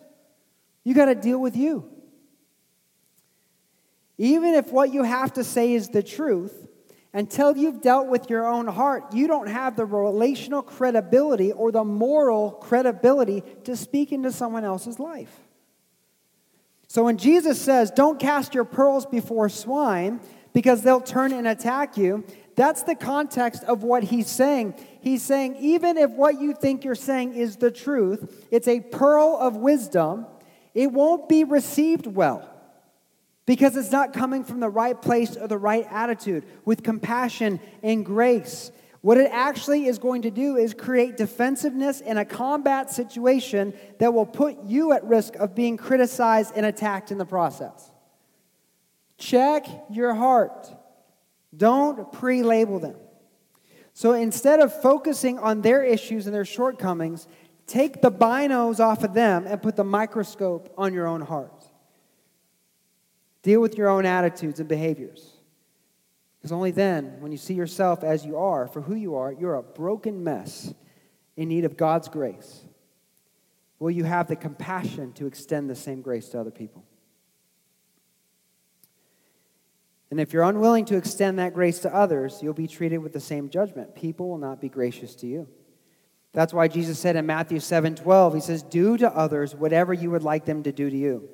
You 0.83 0.95
got 0.95 1.05
to 1.05 1.15
deal 1.15 1.43
with 1.43 1.59
you. 1.59 1.91
Even 4.17 4.55
if 4.55 4.73
what 4.73 4.95
you 4.95 5.03
have 5.03 5.35
to 5.35 5.45
say 5.45 5.75
is 5.75 5.91
the 5.91 6.03
truth, 6.03 6.69
until 7.13 7.57
you've 7.57 7.81
dealt 7.81 8.07
with 8.07 8.31
your 8.31 8.47
own 8.47 8.67
heart, 8.67 9.13
you 9.13 9.27
don't 9.27 9.49
have 9.49 9.77
the 9.77 9.85
relational 9.85 10.63
credibility 10.63 11.53
or 11.53 11.73
the 11.73 11.85
moral 11.85 12.53
credibility 12.53 13.43
to 13.65 13.77
speak 13.77 14.13
into 14.13 14.31
someone 14.31 14.65
else's 14.65 15.01
life. 15.01 15.41
So 16.87 17.05
when 17.05 17.19
Jesus 17.19 17.61
says, 17.61 17.91
Don't 17.91 18.21
cast 18.21 18.55
your 18.55 18.65
pearls 18.65 19.07
before 19.07 19.49
swine 19.49 20.21
because 20.53 20.83
they'll 20.83 21.01
turn 21.01 21.33
and 21.33 21.47
attack 21.47 21.97
you, 21.97 22.25
that's 22.57 22.83
the 22.83 22.95
context 22.95 23.65
of 23.65 23.83
what 23.83 24.05
he's 24.05 24.29
saying. 24.29 24.75
He's 25.01 25.23
saying, 25.23 25.57
even 25.61 25.97
if 25.97 26.11
what 26.11 26.41
you 26.41 26.53
think 26.53 26.85
you're 26.85 26.95
saying 26.95 27.35
is 27.35 27.57
the 27.57 27.71
truth, 27.71 28.47
it's 28.51 28.69
a 28.69 28.81
pearl 28.81 29.39
of 29.41 29.57
wisdom, 29.57 30.27
it 30.75 30.93
won't 30.93 31.29
be 31.29 31.43
received 31.43 32.07
well 32.07 32.49
because 33.51 33.77
it's 33.77 33.91
not 33.91 34.13
coming 34.13 34.45
from 34.45 34.61
the 34.61 34.69
right 34.69 35.03
place 35.03 35.37
or 35.37 35.49
the 35.49 35.59
right 35.59 35.85
attitude 35.91 36.45
with 36.65 36.85
compassion 36.85 37.59
and 37.83 38.07
grace. 38.07 38.71
What 39.01 39.19
it 39.19 39.29
actually 39.33 39.87
is 39.87 39.99
going 39.99 40.23
to 40.23 40.31
do 40.31 40.55
is 40.57 40.73
create 40.73 41.17
defensiveness 41.17 42.01
in 42.01 42.17
a 42.17 42.25
combat 42.25 42.93
situation 42.93 43.75
that 43.99 44.15
will 44.15 44.25
put 44.25 44.63
you 44.67 44.93
at 44.93 45.03
risk 45.03 45.35
of 45.35 45.57
being 45.57 45.77
criticized 45.77 46.53
and 46.55 46.65
attacked 46.65 47.11
in 47.11 47.19
the 47.19 47.25
process. 47.25 47.91
Check 49.19 49.67
your 49.91 50.15
heart. 50.15 50.69
Don't 51.57 52.13
pre 52.13 52.45
label 52.45 52.79
them. 52.79 52.95
So 53.95 54.13
instead 54.13 54.61
of 54.61 54.81
focusing 54.81 55.41
on 55.41 55.63
their 55.63 55.83
issues 55.83 56.29
and 56.29 56.33
their 56.33 56.45
shortcomings, 56.45 57.27
take 57.67 58.01
the 58.01 58.13
binos 58.13 58.79
off 58.79 59.03
of 59.03 59.13
them 59.13 59.49
and 59.49 59.61
put 59.61 59.75
the 59.75 59.83
microscope 59.83 60.73
on 60.79 60.95
your 60.95 61.09
own 61.09 61.23
heart. 61.23 61.60
Deal 63.43 63.61
with 63.61 63.77
your 63.77 63.89
own 63.89 64.07
attitudes 64.07 64.61
and 64.61 64.69
behaviors. 64.69 65.33
Because 66.39 66.53
only 66.53 66.71
then, 66.71 67.21
when 67.21 67.33
you 67.33 67.39
see 67.39 67.55
yourself 67.55 68.03
as 68.03 68.25
you 68.25 68.39
are, 68.39 68.67
for 68.67 68.81
who 68.81 68.95
you 68.95 69.17
are, 69.17 69.33
you're 69.33 69.57
a 69.57 69.63
broken 69.63 70.25
mess 70.25 70.73
in 71.37 71.49
need 71.49 71.65
of 71.65 71.77
God's 71.77 72.09
grace. 72.09 72.65
Will 73.79 73.91
you 73.91 74.05
have 74.05 74.29
the 74.29 74.37
compassion 74.37 75.13
to 75.15 75.27
extend 75.27 75.69
the 75.69 75.75
same 75.75 76.03
grace 76.03 76.29
to 76.31 76.41
other 76.41 76.51
people? 76.51 76.85
And 80.11 80.19
if 80.19 80.33
you're 80.33 80.43
unwilling 80.43 80.87
to 80.87 80.97
extend 80.97 81.39
that 81.39 81.55
grace 81.55 81.79
to 81.81 81.95
others, 81.95 82.41
you'll 82.43 82.53
be 82.53 82.67
treated 82.67 82.99
with 82.99 83.13
the 83.13 83.21
same 83.21 83.49
judgment. 83.49 83.95
People 83.95 84.29
will 84.29 84.39
not 84.39 84.61
be 84.61 84.69
gracious 84.69 85.15
to 85.17 85.27
you. 85.27 85.49
That's 86.33 86.53
why 86.53 86.69
Jesus 86.69 86.99
said 86.99 87.17
in 87.17 87.27
Matthew 87.27 87.61
7 87.61 87.97
12, 87.97 88.35
He 88.35 88.41
says, 88.41 88.63
Do 88.63 88.97
to 88.99 89.15
others 89.15 89.55
whatever 89.55 89.93
you 89.93 90.11
would 90.11 90.23
like 90.23 90.45
them 90.45 90.63
to 90.63 90.73
do 90.73 90.91
to 90.91 90.97
you. 90.97 91.29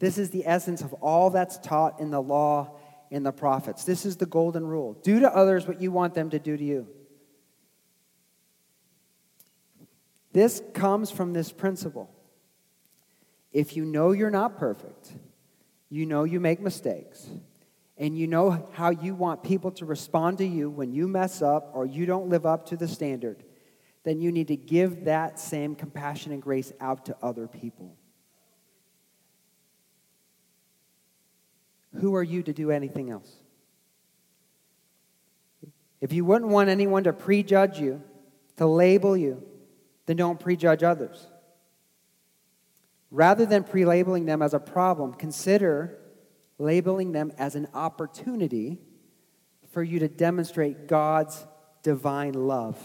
This 0.00 0.18
is 0.18 0.30
the 0.30 0.46
essence 0.46 0.80
of 0.80 0.92
all 0.94 1.30
that's 1.30 1.58
taught 1.58 2.00
in 2.00 2.10
the 2.10 2.20
law 2.20 2.76
and 3.12 3.24
the 3.24 3.32
prophets. 3.32 3.84
This 3.84 4.04
is 4.04 4.16
the 4.16 4.26
golden 4.26 4.66
rule 4.66 4.94
do 5.02 5.20
to 5.20 5.34
others 5.34 5.68
what 5.68 5.80
you 5.80 5.92
want 5.92 6.14
them 6.14 6.30
to 6.30 6.38
do 6.38 6.56
to 6.56 6.64
you. 6.64 6.88
This 10.32 10.62
comes 10.74 11.10
from 11.10 11.32
this 11.32 11.52
principle. 11.52 12.10
If 13.52 13.76
you 13.76 13.84
know 13.84 14.12
you're 14.12 14.30
not 14.30 14.58
perfect, 14.58 15.12
you 15.88 16.06
know 16.06 16.24
you 16.24 16.38
make 16.40 16.60
mistakes, 16.60 17.28
and 17.98 18.16
you 18.16 18.26
know 18.28 18.68
how 18.72 18.90
you 18.90 19.14
want 19.14 19.42
people 19.42 19.72
to 19.72 19.84
respond 19.84 20.38
to 20.38 20.46
you 20.46 20.70
when 20.70 20.92
you 20.92 21.08
mess 21.08 21.42
up 21.42 21.72
or 21.74 21.84
you 21.84 22.06
don't 22.06 22.28
live 22.28 22.46
up 22.46 22.66
to 22.66 22.76
the 22.76 22.86
standard, 22.86 23.42
then 24.04 24.20
you 24.20 24.30
need 24.30 24.48
to 24.48 24.56
give 24.56 25.04
that 25.04 25.38
same 25.40 25.74
compassion 25.74 26.32
and 26.32 26.40
grace 26.40 26.72
out 26.80 27.06
to 27.06 27.16
other 27.20 27.48
people. 27.48 27.96
Who 32.00 32.14
are 32.14 32.22
you 32.22 32.42
to 32.42 32.52
do 32.52 32.70
anything 32.70 33.10
else? 33.10 33.30
If 36.00 36.12
you 36.12 36.24
wouldn't 36.24 36.50
want 36.50 36.70
anyone 36.70 37.04
to 37.04 37.12
prejudge 37.12 37.78
you, 37.78 38.02
to 38.56 38.66
label 38.66 39.16
you, 39.16 39.42
then 40.06 40.16
don't 40.16 40.40
prejudge 40.40 40.82
others. 40.82 41.26
Rather 43.10 43.44
than 43.44 43.64
pre 43.64 43.84
labeling 43.84 44.24
them 44.24 44.40
as 44.40 44.54
a 44.54 44.58
problem, 44.58 45.12
consider 45.12 45.98
labeling 46.58 47.12
them 47.12 47.32
as 47.38 47.54
an 47.54 47.68
opportunity 47.74 48.78
for 49.72 49.82
you 49.82 49.98
to 49.98 50.08
demonstrate 50.08 50.88
God's 50.88 51.46
divine 51.82 52.32
love 52.32 52.78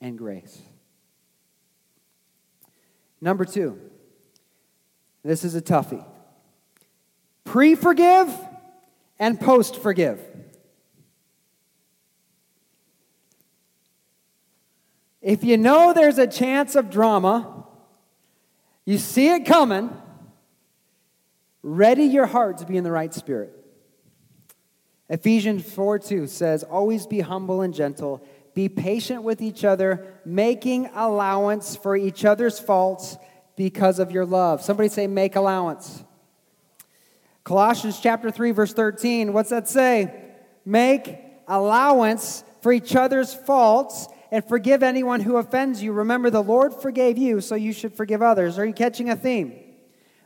and 0.00 0.18
grace. 0.18 0.60
Number 3.20 3.44
two, 3.44 3.78
this 5.22 5.44
is 5.44 5.54
a 5.54 5.62
toughie 5.62 6.04
pre 7.52 7.74
forgive 7.74 8.34
and 9.18 9.38
post 9.38 9.76
forgive. 9.76 10.18
If 15.20 15.44
you 15.44 15.58
know 15.58 15.92
there's 15.92 16.16
a 16.16 16.26
chance 16.26 16.76
of 16.76 16.88
drama, 16.88 17.66
you 18.86 18.96
see 18.96 19.28
it 19.28 19.44
coming, 19.44 19.90
Ready 21.64 22.04
your 22.04 22.26
heart 22.26 22.58
to 22.58 22.66
be 22.66 22.76
in 22.76 22.82
the 22.82 22.90
right 22.90 23.14
spirit. 23.14 23.52
Ephesians 25.08 25.62
4 25.74 25.98
2 25.98 26.26
says, 26.26 26.64
Always 26.64 27.06
be 27.06 27.20
humble 27.20 27.60
and 27.60 27.72
gentle, 27.72 28.26
be 28.54 28.70
patient 28.70 29.22
with 29.22 29.42
each 29.42 29.62
other, 29.62 30.06
making 30.24 30.86
allowance 30.94 31.76
for 31.76 31.96
each 31.96 32.24
other's 32.24 32.58
faults 32.58 33.16
because 33.56 33.98
of 33.98 34.10
your 34.10 34.24
love. 34.24 34.62
Somebody 34.62 34.88
say, 34.88 35.06
Make 35.06 35.36
allowance. 35.36 36.02
Colossians 37.44 37.98
chapter 38.00 38.30
3, 38.30 38.52
verse 38.52 38.72
13, 38.72 39.32
what's 39.32 39.50
that 39.50 39.68
say? 39.68 40.14
Make 40.64 41.18
allowance 41.48 42.44
for 42.60 42.72
each 42.72 42.94
other's 42.94 43.34
faults 43.34 44.06
and 44.30 44.44
forgive 44.44 44.82
anyone 44.82 45.20
who 45.20 45.36
offends 45.36 45.82
you. 45.82 45.92
Remember, 45.92 46.30
the 46.30 46.42
Lord 46.42 46.72
forgave 46.72 47.18
you, 47.18 47.40
so 47.40 47.54
you 47.54 47.72
should 47.72 47.94
forgive 47.94 48.22
others. 48.22 48.58
Are 48.58 48.64
you 48.64 48.72
catching 48.72 49.10
a 49.10 49.16
theme? 49.16 49.52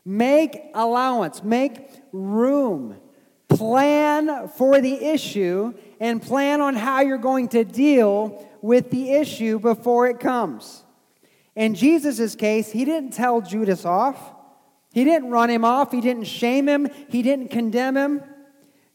Make 0.05 0.61
allowance, 0.75 1.43
make 1.43 1.91
room, 2.13 2.97
plan 3.49 4.49
for 4.49 4.81
the 4.81 4.95
issue, 4.95 5.75
and 5.99 6.23
plan 6.23 6.61
on 6.61 6.77
how 6.77 7.01
you're 7.01 7.19
going 7.19 7.49
to 7.49 7.65
deal 7.65 8.47
with 8.61 8.91
the 8.91 9.13
issue 9.13 9.59
before 9.59 10.07
it 10.07 10.21
comes. 10.21 10.85
In 11.57 11.75
Jesus' 11.75 12.37
case, 12.37 12.71
he 12.71 12.85
didn't 12.85 13.13
tell 13.13 13.41
Judas 13.41 13.85
off. 13.85 14.36
He 14.97 15.05
didn't 15.05 15.29
run 15.29 15.51
him 15.51 15.63
off. 15.63 15.93
He 15.93 16.01
didn't 16.01 16.25
shame 16.25 16.67
him. 16.67 16.89
He 17.11 17.21
didn't 17.21 17.51
condemn 17.51 17.99
him. 17.99 18.23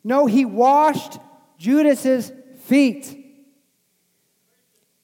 No, 0.04 0.26
he 0.26 0.46
washed 0.46 1.20
Judas's 1.60 2.32
feet. 2.62 3.24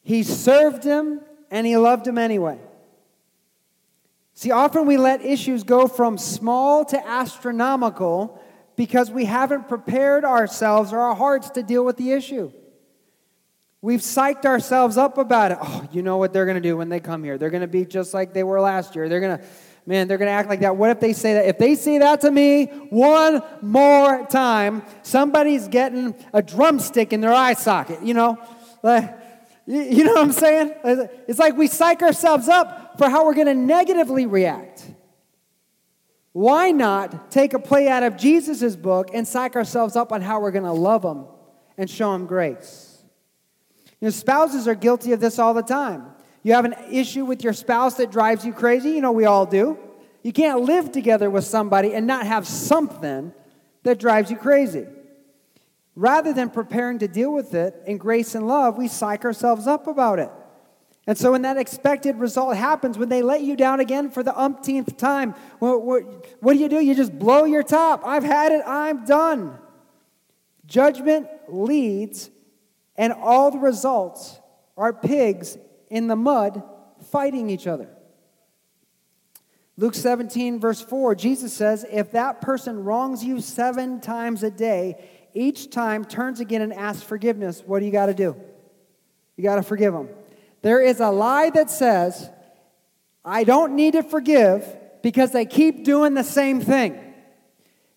He 0.01 0.23
served 0.23 0.83
him 0.83 1.21
and 1.51 1.67
he 1.67 1.77
loved 1.77 2.07
him 2.07 2.17
anyway. 2.17 2.57
See, 4.33 4.49
often 4.49 4.87
we 4.87 4.97
let 4.97 5.23
issues 5.23 5.61
go 5.61 5.85
from 5.85 6.17
small 6.17 6.83
to 6.85 7.07
astronomical 7.07 8.41
because 8.75 9.11
we 9.11 9.25
haven't 9.25 9.67
prepared 9.67 10.25
ourselves 10.25 10.93
or 10.93 10.97
our 10.97 11.13
hearts 11.13 11.51
to 11.51 11.61
deal 11.61 11.85
with 11.85 11.97
the 11.97 12.11
issue. 12.11 12.51
We've 13.83 14.01
psyched 14.01 14.45
ourselves 14.45 14.97
up 14.97 15.19
about 15.19 15.51
it. 15.51 15.59
Oh, 15.61 15.87
you 15.91 16.01
know 16.01 16.17
what 16.17 16.33
they're 16.33 16.45
going 16.45 16.55
to 16.55 16.69
do 16.69 16.75
when 16.75 16.89
they 16.89 16.99
come 16.99 17.23
here? 17.23 17.37
They're 17.37 17.51
going 17.51 17.61
to 17.61 17.67
be 17.67 17.85
just 17.85 18.15
like 18.15 18.33
they 18.33 18.43
were 18.43 18.59
last 18.59 18.95
year. 18.95 19.07
They're 19.07 19.19
going 19.19 19.37
to, 19.37 19.43
man, 19.87 20.07
they're 20.07 20.17
going 20.17 20.27
to 20.27 20.33
act 20.33 20.49
like 20.49 20.59
that. 20.59 20.75
What 20.75 20.91
if 20.91 20.99
they 20.99 21.13
say 21.13 21.33
that? 21.35 21.45
If 21.47 21.57
they 21.57 21.73
say 21.73 21.97
that 21.97 22.21
to 22.21 22.29
me 22.29 22.65
one 22.89 23.41
more 23.61 24.27
time, 24.27 24.83
somebody's 25.01 25.69
getting 25.69 26.13
a 26.33 26.41
drumstick 26.41 27.13
in 27.13 27.21
their 27.21 27.33
eye 27.33 27.53
socket, 27.53 28.03
you 28.03 28.13
know? 28.13 28.37
Like, 28.83 29.17
you 29.65 30.03
know 30.03 30.13
what 30.13 30.21
I'm 30.23 30.31
saying? 30.33 30.73
It's 31.27 31.39
like 31.39 31.55
we 31.57 31.67
psych 31.67 32.03
ourselves 32.03 32.49
up 32.49 32.97
for 32.97 33.09
how 33.09 33.25
we're 33.25 33.33
going 33.33 33.47
to 33.47 33.55
negatively 33.55 34.25
react. 34.25 34.85
Why 36.33 36.71
not 36.71 37.31
take 37.31 37.53
a 37.53 37.59
play 37.59 37.87
out 37.87 38.03
of 38.03 38.17
Jesus' 38.17 38.75
book 38.75 39.09
and 39.13 39.27
psych 39.27 39.55
ourselves 39.55 39.95
up 39.95 40.11
on 40.11 40.21
how 40.21 40.41
we're 40.41 40.51
going 40.51 40.65
to 40.65 40.71
love 40.71 41.01
them 41.01 41.25
and 41.77 41.89
show 41.89 42.11
them 42.11 42.27
grace? 42.27 43.01
You 44.01 44.07
know, 44.07 44.09
spouses 44.09 44.67
are 44.67 44.75
guilty 44.75 45.13
of 45.13 45.21
this 45.21 45.39
all 45.39 45.53
the 45.53 45.63
time. 45.63 46.05
You 46.47 46.53
have 46.53 46.63
an 46.63 46.75
issue 46.89 47.25
with 47.25 47.43
your 47.43 47.51
spouse 47.51 47.95
that 47.95 48.09
drives 48.09 48.45
you 48.45 48.53
crazy. 48.53 48.91
You 48.91 49.01
know, 49.01 49.11
we 49.11 49.25
all 49.25 49.45
do. 49.45 49.77
You 50.23 50.31
can't 50.31 50.61
live 50.61 50.93
together 50.93 51.29
with 51.29 51.43
somebody 51.43 51.93
and 51.93 52.07
not 52.07 52.25
have 52.25 52.47
something 52.47 53.33
that 53.83 53.99
drives 53.99 54.31
you 54.31 54.37
crazy. 54.37 54.85
Rather 55.93 56.31
than 56.31 56.49
preparing 56.49 56.99
to 56.99 57.07
deal 57.09 57.33
with 57.33 57.53
it 57.53 57.75
in 57.85 57.97
grace 57.97 58.33
and 58.33 58.47
love, 58.47 58.77
we 58.77 58.87
psych 58.87 59.25
ourselves 59.25 59.67
up 59.67 59.87
about 59.87 60.19
it. 60.19 60.29
And 61.05 61.17
so 61.17 61.33
when 61.33 61.41
that 61.41 61.57
expected 61.57 62.15
result 62.15 62.55
happens, 62.55 62.97
when 62.97 63.09
they 63.09 63.21
let 63.21 63.41
you 63.41 63.57
down 63.57 63.81
again 63.81 64.09
for 64.09 64.23
the 64.23 64.33
umpteenth 64.39 64.95
time, 64.95 65.35
what, 65.59 65.81
what, 65.81 66.03
what 66.41 66.53
do 66.53 66.59
you 66.59 66.69
do? 66.69 66.79
You 66.79 66.95
just 66.95 67.19
blow 67.19 67.43
your 67.43 67.61
top. 67.61 68.03
I've 68.05 68.23
had 68.23 68.53
it, 68.53 68.63
I'm 68.65 69.03
done. 69.03 69.57
Judgment 70.65 71.27
leads, 71.49 72.29
and 72.95 73.11
all 73.11 73.51
the 73.51 73.59
results 73.59 74.39
are 74.77 74.93
pigs 74.93 75.57
in 75.89 76.07
the 76.07 76.15
mud 76.15 76.63
fighting 77.11 77.49
each 77.49 77.67
other. 77.67 77.89
Luke 79.77 79.93
17, 79.93 80.59
verse 80.59 80.81
4, 80.81 81.13
Jesus 81.13 81.53
says, 81.53 81.85
If 81.91 82.11
that 82.11 82.41
person 82.41 82.83
wrongs 82.83 83.23
you 83.23 83.39
seven 83.41 84.01
times 84.01 84.41
a 84.41 84.49
day, 84.49 84.95
each 85.35 85.69
time 85.69 86.03
turns 86.03 86.39
again 86.39 86.63
and 86.63 86.73
asks 86.73 87.03
forgiveness, 87.03 87.61
what 87.63 87.79
do 87.79 87.85
you 87.85 87.91
got 87.91 88.07
to 88.07 88.13
do? 88.15 88.35
You 89.35 89.43
got 89.43 89.57
to 89.57 89.63
forgive 89.63 89.93
them. 89.93 90.09
There 90.63 90.81
is 90.81 90.99
a 90.99 91.11
lie 91.11 91.51
that 91.51 91.69
says, 91.69 92.31
I 93.23 93.43
don't 93.43 93.75
need 93.75 93.93
to 93.93 94.01
forgive 94.01 94.65
because 95.03 95.31
they 95.31 95.45
keep 95.45 95.85
doing 95.85 96.15
the 96.15 96.23
same 96.23 96.59
thing. 96.59 96.99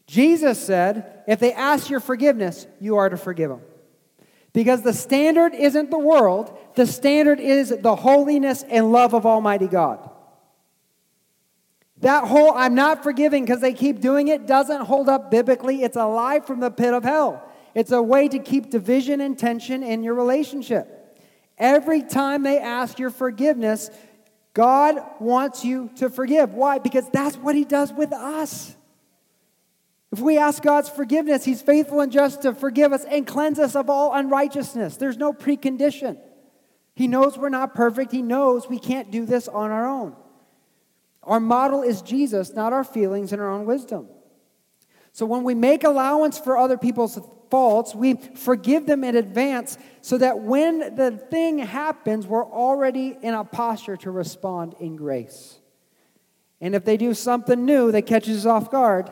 Jesus 0.06 0.58
said, 0.58 1.22
if 1.26 1.40
they 1.40 1.54
ask 1.54 1.88
your 1.88 2.00
forgiveness, 2.00 2.66
you 2.78 2.96
are 2.96 3.08
to 3.08 3.16
forgive 3.16 3.48
them. 3.48 3.62
Because 4.52 4.82
the 4.82 4.92
standard 4.92 5.54
isn't 5.54 5.90
the 5.90 5.98
world, 5.98 6.56
the 6.74 6.86
standard 6.86 7.38
is 7.38 7.74
the 7.80 7.94
holiness 7.94 8.64
and 8.68 8.90
love 8.90 9.14
of 9.14 9.24
Almighty 9.24 9.68
God. 9.68 10.10
That 11.98 12.24
whole 12.24 12.52
I'm 12.54 12.74
not 12.74 13.02
forgiving 13.02 13.44
because 13.44 13.60
they 13.60 13.74
keep 13.74 14.00
doing 14.00 14.28
it 14.28 14.46
doesn't 14.46 14.82
hold 14.82 15.08
up 15.08 15.30
biblically. 15.30 15.82
It's 15.82 15.96
a 15.96 16.06
lie 16.06 16.40
from 16.40 16.60
the 16.60 16.70
pit 16.70 16.94
of 16.94 17.04
hell. 17.04 17.46
It's 17.74 17.92
a 17.92 18.02
way 18.02 18.26
to 18.28 18.38
keep 18.38 18.70
division 18.70 19.20
and 19.20 19.38
tension 19.38 19.82
in 19.82 20.02
your 20.02 20.14
relationship. 20.14 20.96
Every 21.58 22.02
time 22.02 22.42
they 22.42 22.58
ask 22.58 22.98
your 22.98 23.10
forgiveness, 23.10 23.90
God 24.54 24.98
wants 25.20 25.64
you 25.64 25.90
to 25.96 26.08
forgive. 26.08 26.54
Why? 26.54 26.78
Because 26.78 27.08
that's 27.10 27.36
what 27.36 27.54
He 27.54 27.64
does 27.64 27.92
with 27.92 28.12
us. 28.12 28.74
If 30.12 30.18
we 30.18 30.38
ask 30.38 30.62
God's 30.62 30.88
forgiveness, 30.88 31.44
He's 31.44 31.62
faithful 31.62 32.00
and 32.00 32.10
just 32.10 32.42
to 32.42 32.52
forgive 32.52 32.92
us 32.92 33.04
and 33.04 33.26
cleanse 33.26 33.58
us 33.58 33.76
of 33.76 33.88
all 33.88 34.12
unrighteousness. 34.14 34.96
There's 34.96 35.16
no 35.16 35.32
precondition. 35.32 36.18
He 36.94 37.06
knows 37.06 37.38
we're 37.38 37.48
not 37.48 37.74
perfect, 37.74 38.12
He 38.12 38.22
knows 38.22 38.68
we 38.68 38.78
can't 38.78 39.10
do 39.10 39.24
this 39.24 39.46
on 39.46 39.70
our 39.70 39.88
own. 39.88 40.16
Our 41.22 41.40
model 41.40 41.82
is 41.82 42.02
Jesus, 42.02 42.52
not 42.54 42.72
our 42.72 42.84
feelings 42.84 43.32
and 43.32 43.40
our 43.40 43.50
own 43.50 43.66
wisdom. 43.66 44.08
So 45.12 45.26
when 45.26 45.44
we 45.44 45.54
make 45.54 45.84
allowance 45.84 46.38
for 46.38 46.56
other 46.56 46.78
people's 46.78 47.18
faults, 47.50 47.94
we 47.94 48.14
forgive 48.14 48.86
them 48.86 49.04
in 49.04 49.16
advance 49.16 49.76
so 50.00 50.18
that 50.18 50.40
when 50.40 50.94
the 50.94 51.10
thing 51.10 51.58
happens, 51.58 52.26
we're 52.26 52.44
already 52.46 53.16
in 53.20 53.34
a 53.34 53.44
posture 53.44 53.96
to 53.98 54.10
respond 54.10 54.74
in 54.80 54.96
grace. 54.96 55.58
And 56.60 56.74
if 56.74 56.84
they 56.84 56.96
do 56.96 57.12
something 57.14 57.64
new 57.64 57.90
that 57.92 58.02
catches 58.02 58.44
us 58.44 58.46
off 58.46 58.70
guard, 58.70 59.10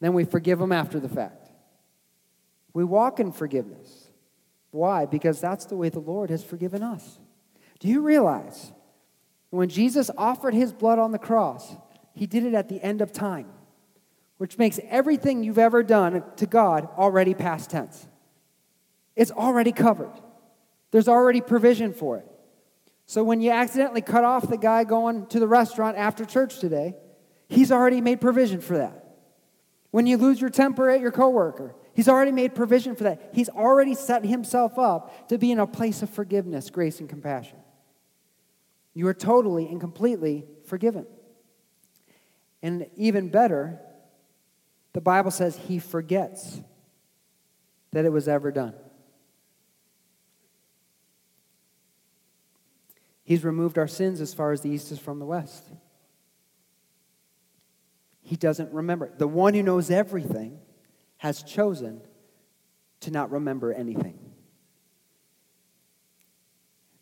then 0.00 0.14
we 0.14 0.24
forgive 0.24 0.58
them 0.58 0.72
after 0.72 0.98
the 0.98 1.08
fact. 1.08 1.48
We 2.72 2.84
walk 2.84 3.20
in 3.20 3.32
forgiveness. 3.32 4.10
Why? 4.70 5.06
Because 5.06 5.40
that's 5.40 5.66
the 5.66 5.76
way 5.76 5.88
the 5.88 5.98
Lord 5.98 6.30
has 6.30 6.44
forgiven 6.44 6.82
us. 6.82 7.18
Do 7.80 7.88
you 7.88 8.02
realize 8.02 8.72
when 9.50 9.68
Jesus 9.68 10.10
offered 10.16 10.54
his 10.54 10.72
blood 10.72 10.98
on 10.98 11.10
the 11.12 11.18
cross, 11.18 11.76
he 12.14 12.26
did 12.26 12.44
it 12.44 12.54
at 12.54 12.68
the 12.68 12.82
end 12.82 13.00
of 13.00 13.12
time, 13.12 13.48
which 14.38 14.58
makes 14.58 14.78
everything 14.88 15.42
you've 15.42 15.58
ever 15.58 15.82
done 15.82 16.22
to 16.36 16.46
God 16.46 16.88
already 16.96 17.34
past 17.34 17.70
tense. 17.70 18.06
It's 19.16 19.30
already 19.30 19.72
covered, 19.72 20.12
there's 20.92 21.08
already 21.08 21.40
provision 21.40 21.92
for 21.92 22.18
it. 22.18 22.26
So 23.06 23.24
when 23.24 23.40
you 23.40 23.50
accidentally 23.50 24.02
cut 24.02 24.22
off 24.22 24.48
the 24.48 24.56
guy 24.56 24.84
going 24.84 25.26
to 25.26 25.40
the 25.40 25.48
restaurant 25.48 25.96
after 25.96 26.24
church 26.24 26.60
today, 26.60 26.94
he's 27.48 27.72
already 27.72 28.00
made 28.00 28.20
provision 28.20 28.60
for 28.60 28.78
that. 28.78 28.99
When 29.90 30.06
you 30.06 30.16
lose 30.16 30.40
your 30.40 30.50
temper 30.50 30.88
at 30.88 31.00
your 31.00 31.10
coworker, 31.10 31.74
he's 31.94 32.08
already 32.08 32.32
made 32.32 32.54
provision 32.54 32.94
for 32.94 33.04
that. 33.04 33.30
He's 33.32 33.48
already 33.48 33.94
set 33.94 34.24
himself 34.24 34.78
up 34.78 35.28
to 35.28 35.38
be 35.38 35.50
in 35.50 35.58
a 35.58 35.66
place 35.66 36.02
of 36.02 36.10
forgiveness, 36.10 36.70
grace, 36.70 37.00
and 37.00 37.08
compassion. 37.08 37.58
You 38.94 39.08
are 39.08 39.14
totally 39.14 39.66
and 39.66 39.80
completely 39.80 40.46
forgiven. 40.66 41.06
And 42.62 42.86
even 42.96 43.30
better, 43.30 43.80
the 44.92 45.00
Bible 45.00 45.30
says 45.30 45.56
he 45.56 45.78
forgets 45.78 46.60
that 47.92 48.04
it 48.04 48.10
was 48.10 48.28
ever 48.28 48.52
done. 48.52 48.74
He's 53.24 53.44
removed 53.44 53.78
our 53.78 53.88
sins 53.88 54.20
as 54.20 54.34
far 54.34 54.52
as 54.52 54.60
the 54.60 54.70
east 54.70 54.90
is 54.90 54.98
from 54.98 55.18
the 55.20 55.24
west. 55.24 55.64
He 58.30 58.36
doesn't 58.36 58.72
remember. 58.72 59.10
The 59.18 59.26
one 59.26 59.54
who 59.54 59.62
knows 59.64 59.90
everything 59.90 60.60
has 61.16 61.42
chosen 61.42 62.00
to 63.00 63.10
not 63.10 63.32
remember 63.32 63.72
anything. 63.72 64.20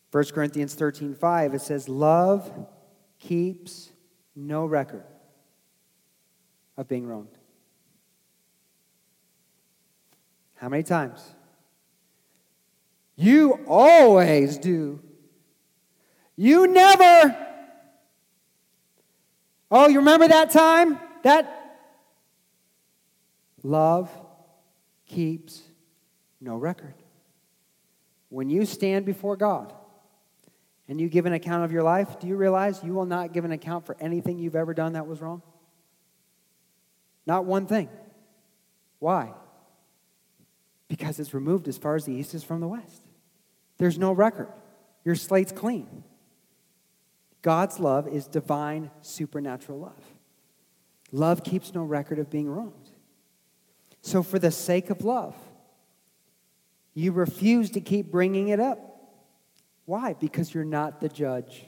1 0.09 0.23
Corinthians 0.33 0.73
13 0.73 1.13
5, 1.13 1.53
it 1.53 1.61
says, 1.61 1.87
Love 1.87 2.51
keeps 3.19 3.91
no 4.35 4.65
record 4.65 5.03
of 6.75 6.87
being 6.87 7.05
wronged. 7.05 7.37
How 10.55 10.67
many 10.67 10.81
times? 10.81 11.21
You 13.15 13.59
always 13.67 14.57
do. 14.57 14.99
You 16.35 16.65
never. 16.65 17.37
Oh, 19.69 19.89
you 19.89 19.99
remember 19.99 20.27
that 20.27 20.49
time? 20.49 20.99
That 21.23 21.77
love 23.63 24.09
keeps 25.05 25.61
no 26.39 26.55
record. 26.55 26.93
When 28.29 28.49
you 28.49 28.65
stand 28.65 29.05
before 29.05 29.35
God, 29.35 29.73
and 30.89 30.99
you 30.99 31.07
give 31.07 31.27
an 31.27 31.33
account 31.33 31.63
of 31.63 31.71
your 31.71 31.83
life, 31.83 32.19
do 32.19 32.27
you 32.27 32.35
realize 32.35 32.83
you 32.83 32.93
will 32.93 33.05
not 33.05 33.31
give 33.31 33.45
an 33.45 33.51
account 33.51 33.85
for 33.85 33.95
anything 33.99 34.39
you've 34.39 34.55
ever 34.55 34.73
done 34.73 34.93
that 34.93 35.05
was 35.05 35.21
wrong? 35.21 35.43
Not 37.27 37.45
one 37.45 37.67
thing. 37.67 37.89
Why? 38.97 39.33
Because 40.87 41.19
it's 41.19 41.31
removed 41.31 41.67
as 41.67 41.77
far 41.77 41.95
as 41.95 42.05
the 42.05 42.13
east 42.13 42.33
is 42.33 42.43
from 42.43 42.59
the 42.59 42.67
west. 42.67 43.03
There's 43.77 43.99
no 43.99 44.11
record. 44.11 44.47
Your 45.05 45.13
slate's 45.13 45.51
clean. 45.51 46.03
God's 47.43 47.79
love 47.79 48.07
is 48.07 48.25
divine, 48.25 48.89
supernatural 49.01 49.79
love. 49.79 50.03
Love 51.11 51.43
keeps 51.43 51.73
no 51.73 51.83
record 51.83 52.19
of 52.19 52.29
being 52.29 52.49
wronged. 52.49 52.89
So, 54.01 54.23
for 54.23 54.39
the 54.39 54.51
sake 54.51 54.89
of 54.89 55.03
love, 55.03 55.35
you 56.93 57.11
refuse 57.11 57.71
to 57.71 57.81
keep 57.81 58.11
bringing 58.11 58.49
it 58.49 58.59
up. 58.59 58.79
Why? 59.85 60.13
Because 60.13 60.53
you're 60.53 60.63
not 60.63 61.01
the 61.01 61.09
judge. 61.09 61.65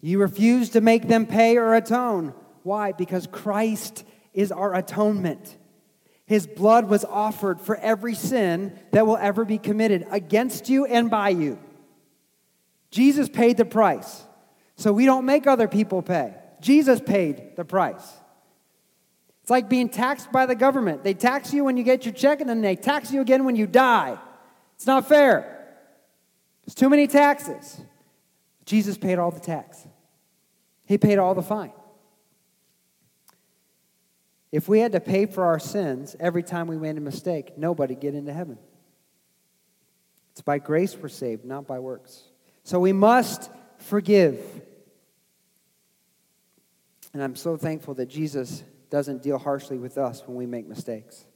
You 0.00 0.20
refuse 0.20 0.70
to 0.70 0.80
make 0.80 1.08
them 1.08 1.26
pay 1.26 1.56
or 1.56 1.74
atone. 1.74 2.34
Why? 2.62 2.92
Because 2.92 3.26
Christ 3.26 4.04
is 4.32 4.52
our 4.52 4.74
atonement. 4.74 5.56
His 6.26 6.46
blood 6.46 6.88
was 6.88 7.04
offered 7.04 7.60
for 7.60 7.76
every 7.76 8.14
sin 8.14 8.78
that 8.92 9.06
will 9.06 9.16
ever 9.16 9.44
be 9.44 9.58
committed 9.58 10.06
against 10.10 10.68
you 10.68 10.84
and 10.84 11.10
by 11.10 11.30
you. 11.30 11.58
Jesus 12.90 13.28
paid 13.28 13.56
the 13.56 13.64
price. 13.64 14.24
So 14.76 14.92
we 14.92 15.06
don't 15.06 15.24
make 15.24 15.46
other 15.46 15.68
people 15.68 16.02
pay. 16.02 16.34
Jesus 16.60 17.00
paid 17.00 17.56
the 17.56 17.64
price. 17.64 18.12
It's 19.42 19.50
like 19.50 19.68
being 19.68 19.88
taxed 19.88 20.30
by 20.30 20.46
the 20.46 20.54
government. 20.54 21.04
They 21.04 21.14
tax 21.14 21.54
you 21.54 21.64
when 21.64 21.76
you 21.76 21.84
get 21.84 22.04
your 22.04 22.14
check 22.14 22.40
and 22.40 22.48
then 22.50 22.60
they 22.60 22.76
tax 22.76 23.12
you 23.12 23.20
again 23.20 23.44
when 23.44 23.56
you 23.56 23.66
die. 23.66 24.18
It's 24.74 24.86
not 24.86 25.08
fair. 25.08 25.66
There's 26.64 26.74
too 26.74 26.90
many 26.90 27.06
taxes. 27.06 27.80
Jesus 28.66 28.98
paid 28.98 29.18
all 29.18 29.30
the 29.30 29.40
tax, 29.40 29.86
He 30.84 30.98
paid 30.98 31.18
all 31.18 31.34
the 31.34 31.42
fine. 31.42 31.72
If 34.52 34.68
we 34.68 34.80
had 34.80 34.92
to 34.92 35.00
pay 35.00 35.26
for 35.26 35.44
our 35.44 35.58
sins 35.58 36.16
every 36.18 36.42
time 36.42 36.66
we 36.66 36.76
made 36.76 36.96
a 36.96 37.00
mistake, 37.00 37.58
nobody 37.58 37.94
get 37.94 38.14
into 38.14 38.32
heaven. 38.32 38.58
It's 40.32 40.40
by 40.40 40.58
grace 40.58 40.96
we're 40.96 41.08
saved, 41.08 41.44
not 41.44 41.66
by 41.66 41.78
works. 41.80 42.22
So 42.64 42.80
we 42.80 42.92
must 42.92 43.50
forgive. 43.78 44.38
And 47.18 47.24
I'm 47.24 47.34
so 47.34 47.56
thankful 47.56 47.94
that 47.94 48.06
Jesus 48.06 48.62
doesn't 48.90 49.24
deal 49.24 49.38
harshly 49.38 49.76
with 49.76 49.98
us 49.98 50.22
when 50.24 50.36
we 50.36 50.46
make 50.46 50.68
mistakes. 50.68 51.26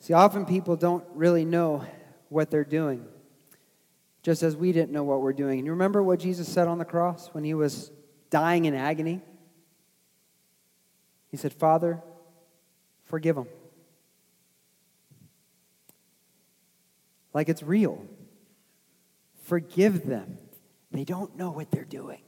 See, 0.00 0.12
often 0.12 0.44
people 0.44 0.76
don't 0.76 1.02
really 1.14 1.46
know 1.46 1.86
what 2.28 2.50
they're 2.50 2.62
doing 2.62 3.06
just 4.22 4.42
as 4.42 4.54
we 4.54 4.70
didn't 4.70 4.92
know 4.92 5.02
what 5.02 5.22
we're 5.22 5.32
doing. 5.32 5.60
And 5.60 5.64
you 5.64 5.72
remember 5.72 6.02
what 6.02 6.20
Jesus 6.20 6.46
said 6.46 6.68
on 6.68 6.76
the 6.76 6.84
cross 6.84 7.28
when 7.28 7.42
he 7.42 7.54
was 7.54 7.90
dying 8.28 8.66
in 8.66 8.74
agony? 8.74 9.22
He 11.30 11.38
said, 11.38 11.54
Father, 11.54 12.02
forgive 13.06 13.36
them. 13.36 13.48
Like 17.32 17.48
it's 17.48 17.62
real. 17.62 18.04
Forgive 19.44 20.04
them. 20.04 20.36
They 20.92 21.04
don't 21.04 21.34
know 21.34 21.50
what 21.50 21.70
they're 21.70 21.86
doing. 21.86 22.20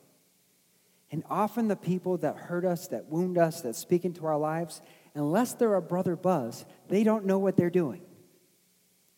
And 1.10 1.24
often 1.28 1.68
the 1.68 1.76
people 1.76 2.18
that 2.18 2.36
hurt 2.36 2.64
us, 2.64 2.88
that 2.88 3.06
wound 3.06 3.36
us, 3.36 3.62
that 3.62 3.74
speak 3.74 4.04
into 4.04 4.26
our 4.26 4.38
lives, 4.38 4.80
unless 5.14 5.54
they're 5.54 5.74
a 5.74 5.82
brother 5.82 6.14
Buzz, 6.14 6.64
they 6.88 7.02
don't 7.02 7.24
know 7.24 7.38
what 7.38 7.56
they're 7.56 7.70
doing. 7.70 8.02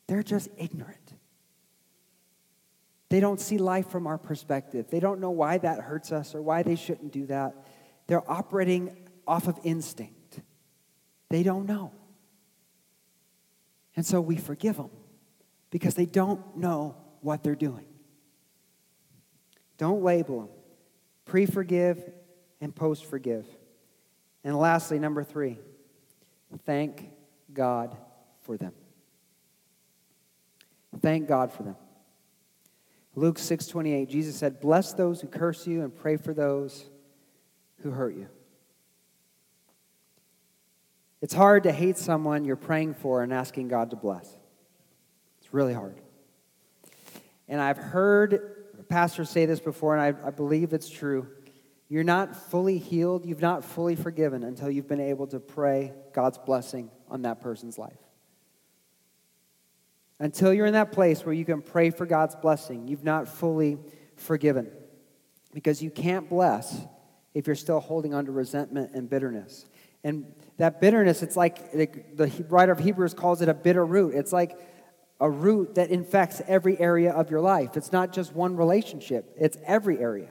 They're 0.06 0.22
just 0.22 0.48
ignorant. 0.56 1.14
They 3.10 3.20
don't 3.20 3.40
see 3.40 3.58
life 3.58 3.90
from 3.90 4.06
our 4.06 4.16
perspective. 4.16 4.88
They 4.88 5.00
don't 5.00 5.20
know 5.20 5.30
why 5.30 5.58
that 5.58 5.80
hurts 5.80 6.12
us 6.12 6.34
or 6.34 6.40
why 6.40 6.62
they 6.62 6.76
shouldn't 6.76 7.12
do 7.12 7.26
that. 7.26 7.54
They're 8.06 8.28
operating 8.30 8.96
off 9.26 9.48
of 9.48 9.58
instinct. 9.64 10.40
They 11.28 11.42
don't 11.42 11.66
know. 11.66 11.92
And 13.96 14.06
so 14.06 14.20
we 14.20 14.36
forgive 14.36 14.78
them 14.78 14.90
because 15.70 15.94
they 15.94 16.06
don't 16.06 16.56
know 16.56 16.96
what 17.20 17.42
they're 17.42 17.54
doing. 17.54 17.86
Don't 19.76 20.02
label 20.02 20.40
them. 20.40 20.48
Pre 21.32 21.46
forgive 21.46 22.12
and 22.60 22.76
post 22.76 23.06
forgive. 23.06 23.46
And 24.44 24.54
lastly, 24.54 24.98
number 24.98 25.24
three, 25.24 25.58
thank 26.66 27.08
God 27.54 27.96
for 28.42 28.58
them. 28.58 28.74
Thank 31.00 31.26
God 31.28 31.50
for 31.50 31.62
them. 31.62 31.76
Luke 33.14 33.38
6:28 33.38 34.10
Jesus 34.10 34.36
said, 34.36 34.60
"Bless 34.60 34.92
those 34.92 35.22
who 35.22 35.26
curse 35.26 35.66
you 35.66 35.80
and 35.82 35.96
pray 35.96 36.18
for 36.18 36.34
those 36.34 36.90
who 37.78 37.92
hurt 37.92 38.14
you. 38.14 38.28
It's 41.22 41.32
hard 41.32 41.62
to 41.62 41.72
hate 41.72 41.96
someone 41.96 42.44
you're 42.44 42.56
praying 42.56 42.92
for 42.92 43.22
and 43.22 43.32
asking 43.32 43.68
God 43.68 43.88
to 43.88 43.96
bless. 43.96 44.36
It's 45.40 45.54
really 45.54 45.72
hard. 45.72 45.98
And 47.48 47.58
I've 47.58 47.78
heard 47.78 48.61
pastors 48.92 49.30
say 49.30 49.46
this 49.46 49.58
before, 49.58 49.96
and 49.96 50.02
I, 50.02 50.28
I 50.28 50.30
believe 50.30 50.74
it's 50.74 50.90
true. 50.90 51.26
You're 51.88 52.04
not 52.04 52.36
fully 52.36 52.76
healed, 52.76 53.24
you've 53.24 53.40
not 53.40 53.64
fully 53.64 53.96
forgiven 53.96 54.42
until 54.42 54.70
you've 54.70 54.86
been 54.86 55.00
able 55.00 55.26
to 55.28 55.40
pray 55.40 55.94
God's 56.12 56.36
blessing 56.36 56.90
on 57.08 57.22
that 57.22 57.40
person's 57.40 57.78
life. 57.78 57.96
Until 60.18 60.52
you're 60.52 60.66
in 60.66 60.74
that 60.74 60.92
place 60.92 61.24
where 61.24 61.32
you 61.32 61.46
can 61.46 61.62
pray 61.62 61.88
for 61.88 62.04
God's 62.04 62.36
blessing, 62.36 62.86
you've 62.86 63.02
not 63.02 63.28
fully 63.28 63.78
forgiven. 64.16 64.70
Because 65.54 65.82
you 65.82 65.90
can't 65.90 66.28
bless 66.28 66.78
if 67.32 67.46
you're 67.46 67.56
still 67.56 67.80
holding 67.80 68.12
on 68.12 68.26
to 68.26 68.30
resentment 68.30 68.92
and 68.94 69.08
bitterness. 69.08 69.64
And 70.04 70.34
that 70.58 70.82
bitterness, 70.82 71.22
it's 71.22 71.36
like 71.36 71.72
the 71.72 72.44
writer 72.50 72.72
of 72.72 72.78
Hebrews 72.78 73.14
calls 73.14 73.40
it 73.40 73.48
a 73.48 73.54
bitter 73.54 73.86
root. 73.86 74.14
It's 74.14 74.34
like 74.34 74.58
a 75.22 75.30
root 75.30 75.76
that 75.76 75.90
infects 75.90 76.42
every 76.48 76.78
area 76.80 77.12
of 77.12 77.30
your 77.30 77.40
life. 77.40 77.76
It's 77.76 77.92
not 77.92 78.12
just 78.12 78.34
one 78.34 78.56
relationship, 78.56 79.32
it's 79.38 79.56
every 79.64 80.00
area. 80.00 80.28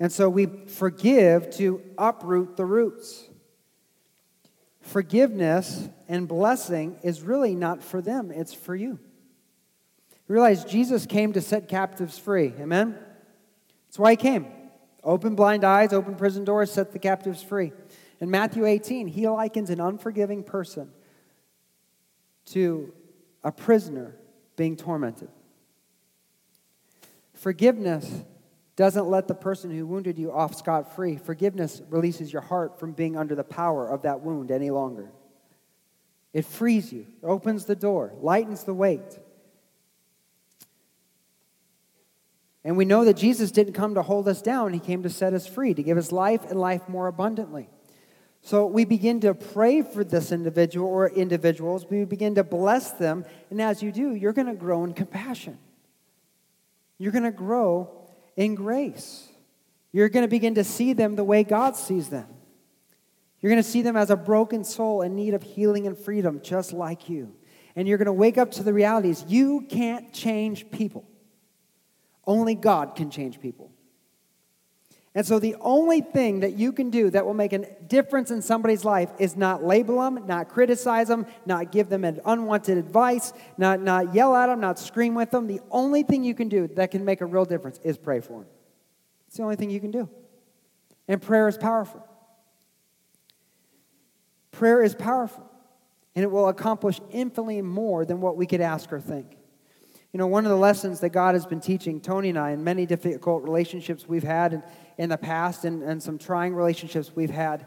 And 0.00 0.10
so 0.10 0.30
we 0.30 0.46
forgive 0.46 1.50
to 1.56 1.82
uproot 1.98 2.56
the 2.56 2.64
roots. 2.64 3.28
Forgiveness 4.80 5.86
and 6.08 6.26
blessing 6.26 6.96
is 7.02 7.20
really 7.20 7.54
not 7.54 7.82
for 7.82 8.00
them, 8.00 8.32
it's 8.32 8.54
for 8.54 8.74
you. 8.74 8.98
Realize 10.28 10.64
Jesus 10.64 11.04
came 11.04 11.34
to 11.34 11.42
set 11.42 11.68
captives 11.68 12.18
free. 12.18 12.54
Amen? 12.58 12.96
That's 13.86 13.98
why 13.98 14.12
he 14.12 14.16
came. 14.16 14.46
Open 15.04 15.34
blind 15.34 15.62
eyes, 15.62 15.92
open 15.92 16.14
prison 16.14 16.44
doors, 16.44 16.72
set 16.72 16.92
the 16.92 16.98
captives 16.98 17.42
free. 17.42 17.72
In 18.18 18.30
Matthew 18.30 18.64
18, 18.64 19.08
he 19.08 19.28
likens 19.28 19.68
an 19.68 19.78
unforgiving 19.78 20.42
person 20.42 20.90
to 22.46 22.94
a 23.44 23.52
prisoner 23.52 24.16
being 24.56 24.76
tormented. 24.76 25.28
Forgiveness 27.34 28.22
doesn't 28.76 29.06
let 29.06 29.28
the 29.28 29.34
person 29.34 29.70
who 29.70 29.86
wounded 29.86 30.18
you 30.18 30.32
off 30.32 30.54
scot 30.54 30.94
free. 30.94 31.16
Forgiveness 31.16 31.82
releases 31.88 32.32
your 32.32 32.42
heart 32.42 32.78
from 32.78 32.92
being 32.92 33.16
under 33.16 33.34
the 33.34 33.44
power 33.44 33.86
of 33.86 34.02
that 34.02 34.20
wound 34.20 34.50
any 34.50 34.70
longer. 34.70 35.10
It 36.32 36.46
frees 36.46 36.92
you, 36.92 37.06
it 37.22 37.26
opens 37.26 37.66
the 37.66 37.76
door, 37.76 38.14
lightens 38.20 38.64
the 38.64 38.72
weight. 38.72 39.18
And 42.64 42.76
we 42.76 42.84
know 42.84 43.04
that 43.04 43.16
Jesus 43.16 43.50
didn't 43.50 43.72
come 43.72 43.96
to 43.96 44.02
hold 44.02 44.28
us 44.28 44.40
down, 44.40 44.72
He 44.72 44.80
came 44.80 45.02
to 45.02 45.10
set 45.10 45.34
us 45.34 45.46
free, 45.46 45.74
to 45.74 45.82
give 45.82 45.98
us 45.98 46.12
life 46.12 46.48
and 46.48 46.58
life 46.58 46.88
more 46.88 47.08
abundantly. 47.08 47.68
So 48.42 48.66
we 48.66 48.84
begin 48.84 49.20
to 49.20 49.34
pray 49.34 49.82
for 49.82 50.02
this 50.02 50.32
individual 50.32 50.88
or 50.88 51.08
individuals. 51.08 51.86
We 51.88 52.04
begin 52.04 52.34
to 52.34 52.44
bless 52.44 52.90
them. 52.90 53.24
And 53.50 53.62
as 53.62 53.82
you 53.82 53.92
do, 53.92 54.14
you're 54.14 54.32
going 54.32 54.48
to 54.48 54.54
grow 54.54 54.82
in 54.82 54.94
compassion. 54.94 55.58
You're 56.98 57.12
going 57.12 57.24
to 57.24 57.30
grow 57.30 57.90
in 58.36 58.56
grace. 58.56 59.28
You're 59.92 60.08
going 60.08 60.24
to 60.24 60.28
begin 60.28 60.56
to 60.56 60.64
see 60.64 60.92
them 60.92 61.14
the 61.14 61.24
way 61.24 61.44
God 61.44 61.76
sees 61.76 62.08
them. 62.08 62.26
You're 63.40 63.50
going 63.50 63.62
to 63.62 63.68
see 63.68 63.82
them 63.82 63.96
as 63.96 64.10
a 64.10 64.16
broken 64.16 64.64
soul 64.64 65.02
in 65.02 65.14
need 65.14 65.34
of 65.34 65.42
healing 65.42 65.86
and 65.86 65.96
freedom, 65.96 66.40
just 66.42 66.72
like 66.72 67.08
you. 67.08 67.34
And 67.76 67.86
you're 67.86 67.98
going 67.98 68.06
to 68.06 68.12
wake 68.12 68.38
up 68.38 68.50
to 68.52 68.62
the 68.62 68.72
realities 68.72 69.24
you 69.28 69.66
can't 69.68 70.12
change 70.12 70.70
people, 70.70 71.04
only 72.26 72.54
God 72.54 72.96
can 72.96 73.10
change 73.10 73.40
people. 73.40 73.70
And 75.14 75.26
so, 75.26 75.38
the 75.38 75.56
only 75.60 76.00
thing 76.00 76.40
that 76.40 76.56
you 76.56 76.72
can 76.72 76.88
do 76.88 77.10
that 77.10 77.26
will 77.26 77.34
make 77.34 77.52
a 77.52 77.70
difference 77.82 78.30
in 78.30 78.40
somebody's 78.40 78.82
life 78.82 79.10
is 79.18 79.36
not 79.36 79.62
label 79.62 80.00
them, 80.00 80.26
not 80.26 80.48
criticize 80.48 81.08
them, 81.08 81.26
not 81.44 81.70
give 81.70 81.90
them 81.90 82.04
unwanted 82.04 82.78
advice, 82.78 83.34
not, 83.58 83.80
not 83.80 84.14
yell 84.14 84.34
at 84.34 84.46
them, 84.46 84.60
not 84.60 84.78
scream 84.78 85.14
with 85.14 85.30
them. 85.30 85.48
The 85.48 85.60
only 85.70 86.02
thing 86.02 86.24
you 86.24 86.34
can 86.34 86.48
do 86.48 86.66
that 86.76 86.90
can 86.92 87.04
make 87.04 87.20
a 87.20 87.26
real 87.26 87.44
difference 87.44 87.78
is 87.84 87.98
pray 87.98 88.20
for 88.20 88.40
them. 88.40 88.48
It's 89.28 89.36
the 89.36 89.42
only 89.42 89.56
thing 89.56 89.68
you 89.68 89.80
can 89.80 89.90
do. 89.90 90.08
And 91.08 91.20
prayer 91.20 91.46
is 91.46 91.58
powerful. 91.58 92.06
Prayer 94.50 94.82
is 94.82 94.94
powerful, 94.94 95.50
and 96.14 96.22
it 96.22 96.30
will 96.30 96.48
accomplish 96.48 97.00
infinitely 97.10 97.60
more 97.60 98.06
than 98.06 98.22
what 98.22 98.36
we 98.36 98.46
could 98.46 98.60
ask 98.62 98.90
or 98.92 99.00
think. 99.00 99.36
You 100.12 100.18
know, 100.18 100.26
one 100.26 100.44
of 100.44 100.50
the 100.50 100.56
lessons 100.56 101.00
that 101.00 101.10
God 101.10 101.34
has 101.34 101.46
been 101.46 101.60
teaching 101.60 102.00
Tony 102.00 102.28
and 102.28 102.38
I 102.38 102.50
in 102.50 102.62
many 102.62 102.84
difficult 102.84 103.42
relationships 103.44 104.06
we've 104.06 104.22
had 104.22 104.52
in, 104.52 104.62
in 104.98 105.08
the 105.08 105.16
past 105.16 105.64
and, 105.64 105.82
and 105.82 106.02
some 106.02 106.18
trying 106.18 106.54
relationships 106.54 107.12
we've 107.14 107.30
had 107.30 107.66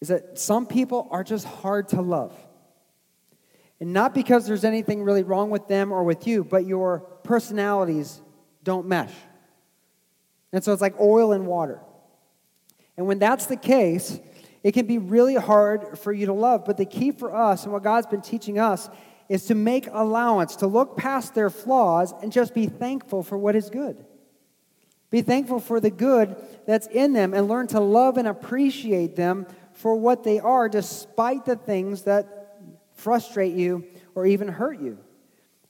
is 0.00 0.08
that 0.08 0.38
some 0.38 0.66
people 0.66 1.08
are 1.10 1.24
just 1.24 1.46
hard 1.46 1.88
to 1.88 2.00
love. 2.00 2.32
And 3.80 3.92
not 3.92 4.14
because 4.14 4.46
there's 4.46 4.64
anything 4.64 5.02
really 5.02 5.24
wrong 5.24 5.50
with 5.50 5.66
them 5.66 5.90
or 5.90 6.04
with 6.04 6.26
you, 6.28 6.44
but 6.44 6.64
your 6.64 7.00
personalities 7.24 8.20
don't 8.62 8.86
mesh. 8.86 9.12
And 10.52 10.62
so 10.62 10.72
it's 10.72 10.82
like 10.82 10.98
oil 11.00 11.32
and 11.32 11.46
water. 11.46 11.80
And 12.96 13.08
when 13.08 13.18
that's 13.18 13.46
the 13.46 13.56
case, 13.56 14.20
it 14.62 14.72
can 14.72 14.86
be 14.86 14.98
really 14.98 15.34
hard 15.34 15.98
for 15.98 16.12
you 16.12 16.26
to 16.26 16.32
love. 16.32 16.64
But 16.64 16.76
the 16.76 16.86
key 16.86 17.10
for 17.10 17.34
us 17.34 17.64
and 17.64 17.72
what 17.72 17.82
God's 17.82 18.06
been 18.06 18.22
teaching 18.22 18.60
us 18.60 18.88
is 19.28 19.46
to 19.46 19.54
make 19.54 19.88
allowance, 19.90 20.56
to 20.56 20.66
look 20.66 20.96
past 20.96 21.34
their 21.34 21.50
flaws 21.50 22.12
and 22.22 22.32
just 22.32 22.54
be 22.54 22.66
thankful 22.66 23.22
for 23.22 23.38
what 23.38 23.56
is 23.56 23.70
good. 23.70 24.04
Be 25.10 25.22
thankful 25.22 25.60
for 25.60 25.80
the 25.80 25.90
good 25.90 26.36
that's 26.66 26.86
in 26.88 27.12
them 27.12 27.34
and 27.34 27.48
learn 27.48 27.68
to 27.68 27.80
love 27.80 28.16
and 28.16 28.26
appreciate 28.26 29.16
them 29.16 29.46
for 29.72 29.96
what 29.96 30.24
they 30.24 30.40
are, 30.40 30.68
despite 30.68 31.44
the 31.44 31.56
things 31.56 32.02
that 32.02 32.60
frustrate 32.94 33.54
you 33.54 33.84
or 34.14 34.26
even 34.26 34.48
hurt 34.48 34.80
you. 34.80 34.98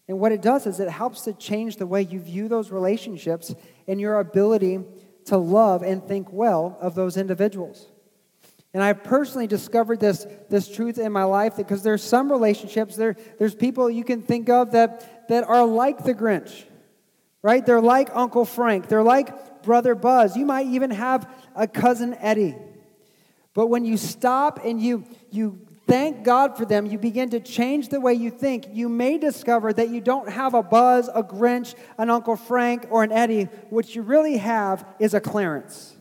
And 0.08 0.18
what 0.18 0.32
it 0.32 0.42
does 0.42 0.66
is 0.66 0.80
it 0.80 0.90
helps 0.90 1.22
to 1.22 1.32
change 1.32 1.76
the 1.76 1.86
way 1.86 2.02
you 2.02 2.20
view 2.20 2.48
those 2.48 2.70
relationships 2.70 3.54
and 3.86 4.00
your 4.00 4.18
ability 4.18 4.80
to 5.26 5.36
love 5.36 5.82
and 5.82 6.06
think 6.06 6.28
well 6.30 6.76
of 6.80 6.94
those 6.94 7.16
individuals. 7.16 7.88
And 8.74 8.82
I've 8.82 9.04
personally 9.04 9.46
discovered 9.46 10.00
this, 10.00 10.26
this 10.50 10.68
truth 10.68 10.98
in 10.98 11.12
my 11.12 11.22
life 11.22 11.56
because 11.56 11.84
there's 11.84 12.02
some 12.02 12.30
relationships, 12.30 12.96
there, 12.96 13.16
there's 13.38 13.54
people 13.54 13.88
you 13.88 14.02
can 14.02 14.20
think 14.20 14.48
of 14.48 14.72
that, 14.72 15.28
that 15.28 15.44
are 15.44 15.64
like 15.64 16.02
the 16.02 16.12
Grinch, 16.12 16.64
right? 17.40 17.64
They're 17.64 17.80
like 17.80 18.10
Uncle 18.12 18.44
Frank, 18.44 18.88
they're 18.88 19.04
like 19.04 19.62
Brother 19.62 19.94
Buzz. 19.94 20.36
You 20.36 20.44
might 20.44 20.66
even 20.66 20.90
have 20.90 21.32
a 21.54 21.68
cousin 21.68 22.14
Eddie. 22.14 22.56
But 23.54 23.68
when 23.68 23.84
you 23.84 23.96
stop 23.96 24.64
and 24.64 24.82
you, 24.82 25.04
you 25.30 25.60
thank 25.86 26.24
God 26.24 26.58
for 26.58 26.64
them, 26.64 26.84
you 26.86 26.98
begin 26.98 27.30
to 27.30 27.38
change 27.38 27.90
the 27.90 28.00
way 28.00 28.14
you 28.14 28.32
think. 28.32 28.66
You 28.72 28.88
may 28.88 29.18
discover 29.18 29.72
that 29.72 29.90
you 29.90 30.00
don't 30.00 30.28
have 30.28 30.54
a 30.54 30.64
Buzz, 30.64 31.08
a 31.14 31.22
Grinch, 31.22 31.76
an 31.96 32.10
Uncle 32.10 32.34
Frank, 32.34 32.88
or 32.90 33.04
an 33.04 33.12
Eddie. 33.12 33.44
What 33.70 33.94
you 33.94 34.02
really 34.02 34.38
have 34.38 34.84
is 34.98 35.14
a 35.14 35.20
Clarence. 35.20 35.93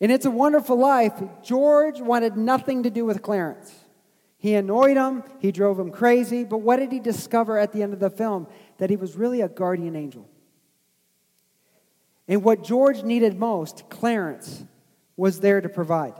In 0.00 0.10
It's 0.10 0.26
a 0.26 0.30
Wonderful 0.30 0.76
Life, 0.76 1.20
George 1.42 2.00
wanted 2.00 2.36
nothing 2.36 2.84
to 2.84 2.90
do 2.90 3.04
with 3.04 3.22
Clarence. 3.22 3.74
He 4.36 4.54
annoyed 4.54 4.96
him, 4.96 5.24
he 5.40 5.50
drove 5.50 5.80
him 5.80 5.90
crazy, 5.90 6.44
but 6.44 6.58
what 6.58 6.76
did 6.76 6.92
he 6.92 7.00
discover 7.00 7.58
at 7.58 7.72
the 7.72 7.82
end 7.82 7.92
of 7.92 7.98
the 7.98 8.10
film? 8.10 8.46
That 8.78 8.90
he 8.90 8.96
was 8.96 9.16
really 9.16 9.40
a 9.40 9.48
guardian 9.48 9.96
angel. 9.96 10.28
And 12.28 12.44
what 12.44 12.62
George 12.62 13.02
needed 13.02 13.36
most, 13.36 13.88
Clarence 13.88 14.64
was 15.16 15.40
there 15.40 15.60
to 15.60 15.68
provide. 15.68 16.14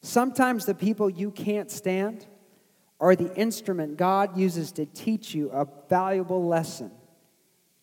Sometimes 0.00 0.64
the 0.64 0.74
people 0.74 1.10
you 1.10 1.30
can't 1.30 1.70
stand 1.70 2.26
are 2.98 3.14
the 3.14 3.34
instrument 3.34 3.98
God 3.98 4.38
uses 4.38 4.72
to 4.72 4.86
teach 4.86 5.34
you 5.34 5.50
a 5.50 5.66
valuable 5.90 6.46
lesson 6.46 6.90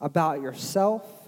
about 0.01 0.41
yourself 0.41 1.26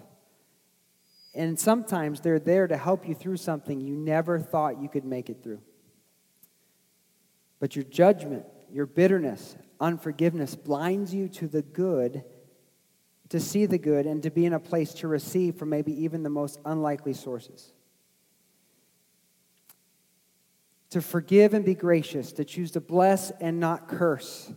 and 1.39 1.57
sometimes 1.57 2.19
they're 2.19 2.37
there 2.37 2.67
to 2.67 2.75
help 2.75 3.07
you 3.07 3.15
through 3.15 3.37
something 3.37 3.79
you 3.79 3.95
never 3.95 4.41
thought 4.41 4.81
you 4.81 4.89
could 4.89 5.05
make 5.05 5.29
it 5.29 5.41
through. 5.41 5.61
But 7.61 7.77
your 7.77 7.85
judgment, 7.85 8.45
your 8.69 8.85
bitterness, 8.85 9.55
unforgiveness 9.79 10.55
blinds 10.55 11.13
you 11.13 11.29
to 11.29 11.47
the 11.47 11.61
good, 11.61 12.25
to 13.29 13.39
see 13.39 13.65
the 13.65 13.77
good, 13.77 14.05
and 14.05 14.21
to 14.23 14.29
be 14.29 14.45
in 14.45 14.51
a 14.51 14.59
place 14.59 14.93
to 14.95 15.07
receive 15.07 15.55
from 15.55 15.69
maybe 15.69 15.93
even 16.03 16.23
the 16.23 16.29
most 16.29 16.59
unlikely 16.65 17.13
sources. 17.13 17.71
To 20.89 21.01
forgive 21.01 21.53
and 21.53 21.63
be 21.63 21.73
gracious, 21.73 22.33
to 22.33 22.43
choose 22.43 22.71
to 22.71 22.81
bless 22.81 23.31
and 23.39 23.61
not 23.61 23.87
curse, 23.87 24.51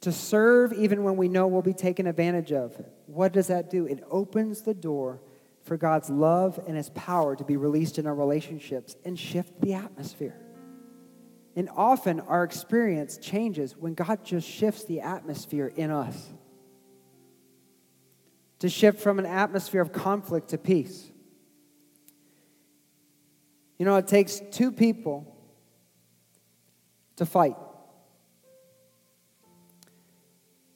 to 0.00 0.10
serve 0.10 0.72
even 0.72 1.04
when 1.04 1.16
we 1.16 1.28
know 1.28 1.46
we'll 1.46 1.62
be 1.62 1.72
taken 1.72 2.08
advantage 2.08 2.50
of. 2.50 2.84
What 3.06 3.32
does 3.32 3.46
that 3.46 3.70
do? 3.70 3.86
It 3.86 4.02
opens 4.10 4.62
the 4.62 4.74
door 4.74 5.20
for 5.62 5.76
God's 5.76 6.10
love 6.10 6.60
and 6.66 6.76
His 6.76 6.90
power 6.90 7.36
to 7.36 7.44
be 7.44 7.56
released 7.56 7.98
in 7.98 8.06
our 8.06 8.14
relationships 8.14 8.96
and 9.04 9.18
shift 9.18 9.60
the 9.60 9.74
atmosphere. 9.74 10.36
And 11.54 11.68
often 11.76 12.20
our 12.20 12.44
experience 12.44 13.18
changes 13.18 13.76
when 13.76 13.94
God 13.94 14.24
just 14.24 14.48
shifts 14.48 14.84
the 14.84 15.00
atmosphere 15.00 15.72
in 15.74 15.90
us. 15.90 16.32
to 18.62 18.68
shift 18.68 19.00
from 19.00 19.18
an 19.18 19.26
atmosphere 19.26 19.82
of 19.82 19.92
conflict 19.92 20.50
to 20.50 20.56
peace. 20.56 21.10
You 23.76 23.84
know, 23.84 23.96
it 23.96 24.06
takes 24.06 24.40
two 24.52 24.70
people 24.70 25.36
to 27.16 27.26
fight. 27.26 27.56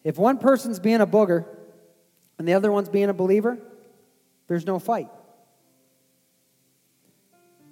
If 0.03 0.19
one 0.19 0.39
person's 0.39 0.81
being 0.81 1.01
a 1.01 1.07
booger 1.07 1.47
and 2.41 2.49
the 2.49 2.55
other 2.55 2.73
one's 2.73 2.89
being 2.89 3.09
a 3.09 3.15
believer, 3.15 3.57
there's 4.47 4.67
no 4.67 4.79
fight. 4.79 5.09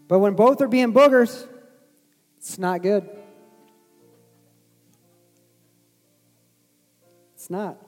But 0.08 0.18
when 0.18 0.34
both 0.34 0.60
are 0.60 0.68
being 0.68 0.92
boogers, 0.92 1.46
it's 2.36 2.58
not 2.58 2.82
good. 2.82 3.08
It's 7.34 7.50
not. 7.50 7.78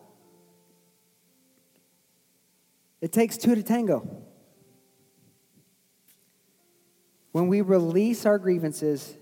It 3.01 3.13
takes 3.13 3.37
two 3.37 3.55
to 3.55 3.63
tango. 3.63 4.23
When 7.33 7.49
we 7.49 7.61
release 7.61 8.25
our 8.25 8.39
grievances 8.39 9.15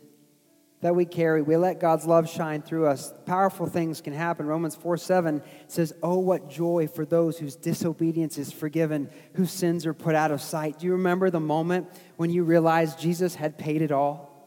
that 0.85 0.95
we 0.95 1.07
carry, 1.07 1.41
we 1.41 1.57
let 1.57 1.81
God's 1.81 2.05
love 2.05 2.29
shine 2.29 2.61
through 2.61 2.87
us, 2.87 3.15
powerful 3.25 3.67
things 3.67 4.03
can 4.03 4.13
happen. 4.13 4.45
Romans 4.45 4.77
4 4.77 4.99
7 4.99 5.43
says, 5.67 5.95
Oh, 6.03 6.19
what 6.19 6.51
joy 6.51 6.89
for 6.89 7.07
those 7.07 7.39
whose 7.39 7.57
disobedience 7.57 8.37
is 8.37 8.53
forgiven, 8.53 9.09
whose 9.33 9.51
sins 9.51 9.87
are 9.87 9.95
put 9.95 10.15
out 10.15 10.31
of 10.31 10.43
sight. 10.43 10.81
Do 10.81 10.85
you 10.85 10.93
remember 10.93 11.31
the 11.31 11.41
moment 11.41 11.89
when 12.19 12.29
you 12.29 12.45
realized 12.45 12.99
Jesus 12.99 13.35
had 13.35 13.57
paid 13.57 13.81
it 13.81 13.93
all? 13.93 14.47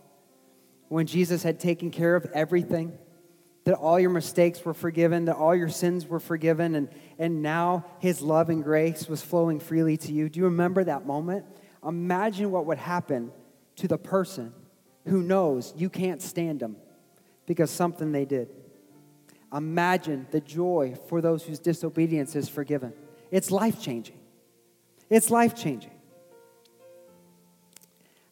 When 0.89 1.07
Jesus 1.07 1.41
had 1.41 1.59
taken 1.59 1.89
care 1.89 2.15
of 2.15 2.27
everything? 2.35 2.95
That 3.63 3.73
all 3.73 3.99
your 3.99 4.11
mistakes 4.11 4.63
were 4.63 4.75
forgiven, 4.75 5.25
that 5.25 5.37
all 5.37 5.55
your 5.55 5.69
sins 5.69 6.05
were 6.05 6.19
forgiven, 6.19 6.75
and, 6.75 6.87
and 7.17 7.41
now 7.41 7.83
his 7.97 8.21
love 8.21 8.51
and 8.51 8.63
grace 8.63 9.09
was 9.09 9.23
flowing 9.23 9.59
freely 9.59 9.97
to 9.97 10.13
you. 10.13 10.29
Do 10.29 10.39
you 10.39 10.45
remember 10.45 10.83
that 10.83 11.03
moment? 11.03 11.47
Imagine 11.83 12.51
what 12.51 12.67
would 12.67 12.77
happen 12.77 13.31
to 13.77 13.87
the 13.87 13.97
person 13.97 14.53
who 15.07 15.23
knows 15.23 15.73
you 15.75 15.89
can't 15.89 16.21
stand 16.21 16.59
them 16.59 16.77
because 17.45 17.71
something 17.71 18.11
they 18.11 18.25
did. 18.25 18.49
Imagine 19.53 20.27
the 20.31 20.41
joy 20.41 20.95
for 21.07 21.21
those 21.21 21.43
whose 21.43 21.59
disobedience 21.59 22.35
is 22.35 22.49
forgiven. 22.49 22.93
It's 23.31 23.49
life 23.49 23.81
changing. 23.81 24.19
It's 25.09 25.29
life 25.29 25.55
changing. 25.55 25.91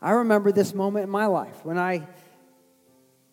I 0.01 0.11
remember 0.11 0.51
this 0.51 0.73
moment 0.73 1.05
in 1.05 1.09
my 1.09 1.25
life 1.25 1.63
when 1.63 1.77
I 1.77 2.07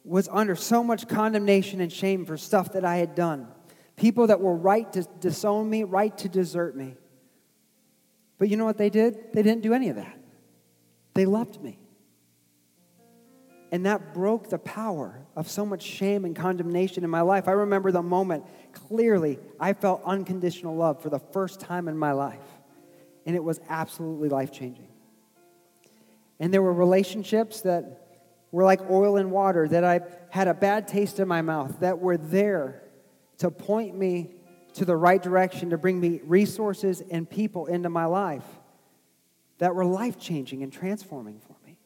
was 0.05 0.28
under 0.30 0.57
so 0.57 0.82
much 0.82 1.09
condemnation 1.09 1.80
and 1.80 1.93
shame 1.93 2.24
for 2.24 2.36
stuff 2.36 2.72
that 2.72 2.84
I 2.84 2.97
had 2.97 3.14
done. 3.14 3.49
People 3.97 4.28
that 4.28 4.40
were 4.40 4.55
right 4.55 4.90
to 4.93 5.03
disown 5.20 5.68
me, 5.68 5.84
right 5.84 6.16
to 6.18 6.28
desert 6.28 6.76
me. 6.76 6.95
But 8.38 8.49
you 8.49 8.57
know 8.57 8.64
what 8.64 8.78
they 8.78 8.90
did? 8.90 9.32
They 9.32 9.43
didn't 9.43 9.62
do 9.62 9.74
any 9.74 9.88
of 9.88 9.97
that. 9.97 10.18
They 11.14 11.26
loved 11.26 11.62
me. 11.62 11.78
And 13.73 13.87
that 13.87 14.12
broke 14.12 14.51
the 14.51 14.59
power 14.59 15.27
of 15.35 15.51
so 15.51 15.64
much 15.64 15.83
shame 15.83 16.27
and 16.27 16.37
condemnation 16.37 17.05
in 17.05 17.11
my 17.11 17.23
life. 17.23 17.49
I 17.49 17.53
remember 17.53 17.91
the 17.91 18.03
moment 18.03 18.45
clearly 18.73 19.39
I 19.59 19.73
felt 19.73 20.03
unconditional 20.05 20.77
love 20.77 21.03
for 21.03 21.09
the 21.09 21.18
first 21.18 21.59
time 21.59 21.89
in 21.89 21.97
my 21.97 22.12
life. 22.12 22.39
And 23.25 23.35
it 23.35 23.43
was 23.43 23.61
absolutely 23.70 24.29
life 24.29 24.53
changing. 24.53 24.89
And 26.39 26.53
there 26.53 26.61
were 26.61 26.73
relationships 26.73 27.62
that 27.62 28.20
were 28.51 28.64
like 28.64 28.83
oil 28.91 29.16
and 29.16 29.31
water, 29.31 29.66
that 29.66 29.85
I 29.85 30.01
had 30.29 30.49
a 30.49 30.55
bad 30.55 30.87
taste 30.87 31.18
in 31.18 31.27
my 31.27 31.41
mouth, 31.41 31.81
that 31.81 31.99
were 31.99 32.18
there 32.18 32.83
to 33.39 33.51
point 33.51 33.97
me 33.97 34.35
to 34.75 34.85
the 34.85 34.97
right 34.97 35.23
direction, 35.23 35.70
to 35.70 35.79
bring 35.79 35.99
me 35.99 36.20
resources 36.25 37.03
and 37.11 37.29
people 37.29 37.66
into 37.66 37.89
my 37.89 38.05
life 38.05 38.45
that 39.59 39.75
were 39.75 39.85
life 39.85 40.18
changing 40.18 40.62
and 40.62 40.73
transforming 40.73 41.41
for 41.41 41.57
me. 41.64 41.79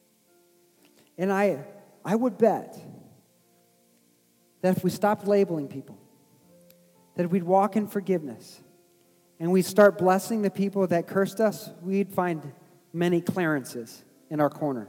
And 1.19 1.33
I 1.33 1.65
I 2.07 2.15
would 2.15 2.39
bet 2.39 2.79
that 4.63 4.77
if 4.77 4.85
we 4.85 4.91
stopped 4.91 5.27
labeling 5.27 5.67
people, 5.67 5.99
that 7.17 7.29
we'd 7.29 7.43
walk 7.43 7.75
in 7.75 7.89
forgiveness 7.89 8.61
and 9.41 9.51
we'd 9.51 9.67
start 9.67 9.99
blessing 9.99 10.43
the 10.43 10.51
people 10.51 10.87
that 10.87 11.09
cursed 11.09 11.41
us, 11.41 11.69
we'd 11.83 12.13
find 12.13 12.53
many 12.93 13.21
Clarences 13.21 14.05
in 14.31 14.41
our 14.41 14.49
corner. 14.49 14.89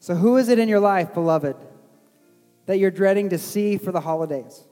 So, 0.00 0.16
who 0.16 0.36
is 0.38 0.48
it 0.48 0.58
in 0.58 0.68
your 0.68 0.80
life, 0.80 1.14
beloved, 1.14 1.56
that 2.66 2.78
you're 2.78 2.90
dreading 2.90 3.30
to 3.30 3.38
see 3.38 3.78
for 3.78 3.92
the 3.92 4.00
holidays? 4.00 4.64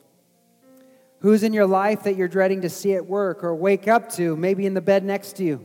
Who's 1.21 1.45
in 1.45 1.53
your 1.53 1.67
life 1.67 2.03
that 2.03 2.17
you're 2.17 2.29
dreading 2.29 2.63
to 2.63 2.69
see 2.69 2.95
at 2.95 3.07
work 3.07 3.45
or 3.45 3.55
wake 3.55 3.87
up 3.87 4.11
to, 4.15 4.37
maybe 4.37 4.67
in 4.67 4.75
the 4.75 4.81
bed 4.81 5.05
next 5.05 5.37
to 5.37 5.45
you? 5.45 5.65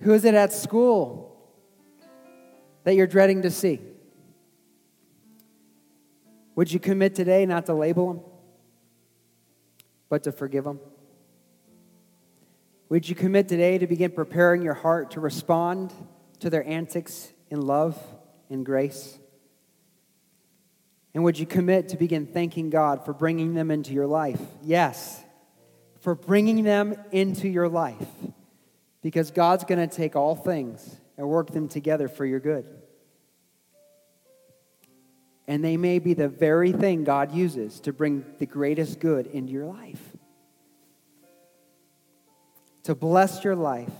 Who 0.00 0.14
is 0.14 0.24
it 0.24 0.34
at 0.34 0.52
school 0.52 1.28
that 2.88 2.94
you're 2.94 3.06
dreading 3.06 3.42
to 3.42 3.50
see? 3.50 3.78
Would 6.54 6.72
you 6.72 6.80
commit 6.80 7.14
today 7.14 7.44
not 7.44 7.66
to 7.66 7.74
label 7.74 8.14
them, 8.14 8.22
but 10.08 10.22
to 10.22 10.32
forgive 10.32 10.64
them? 10.64 10.80
Would 12.88 13.06
you 13.06 13.14
commit 13.14 13.46
today 13.46 13.76
to 13.76 13.86
begin 13.86 14.10
preparing 14.10 14.62
your 14.62 14.72
heart 14.72 15.10
to 15.10 15.20
respond 15.20 15.92
to 16.40 16.48
their 16.48 16.66
antics 16.66 17.30
in 17.50 17.60
love 17.60 18.02
and 18.48 18.64
grace? 18.64 19.18
And 21.12 21.22
would 21.24 21.38
you 21.38 21.44
commit 21.44 21.90
to 21.90 21.98
begin 21.98 22.24
thanking 22.26 22.70
God 22.70 23.04
for 23.04 23.12
bringing 23.12 23.52
them 23.52 23.70
into 23.70 23.92
your 23.92 24.06
life? 24.06 24.40
Yes, 24.62 25.22
for 26.00 26.14
bringing 26.14 26.64
them 26.64 26.96
into 27.12 27.48
your 27.48 27.68
life. 27.68 28.08
Because 29.02 29.30
God's 29.30 29.64
going 29.64 29.86
to 29.86 29.94
take 29.94 30.16
all 30.16 30.34
things 30.34 30.96
and 31.18 31.28
work 31.28 31.50
them 31.50 31.68
together 31.68 32.08
for 32.08 32.24
your 32.24 32.40
good. 32.40 32.77
And 35.48 35.64
they 35.64 35.78
may 35.78 35.98
be 35.98 36.12
the 36.12 36.28
very 36.28 36.72
thing 36.72 37.04
God 37.04 37.32
uses 37.32 37.80
to 37.80 37.92
bring 37.92 38.24
the 38.38 38.44
greatest 38.44 39.00
good 39.00 39.26
into 39.28 39.50
your 39.50 39.64
life. 39.64 40.12
To 42.84 42.94
bless 42.94 43.42
your 43.42 43.56
life 43.56 43.92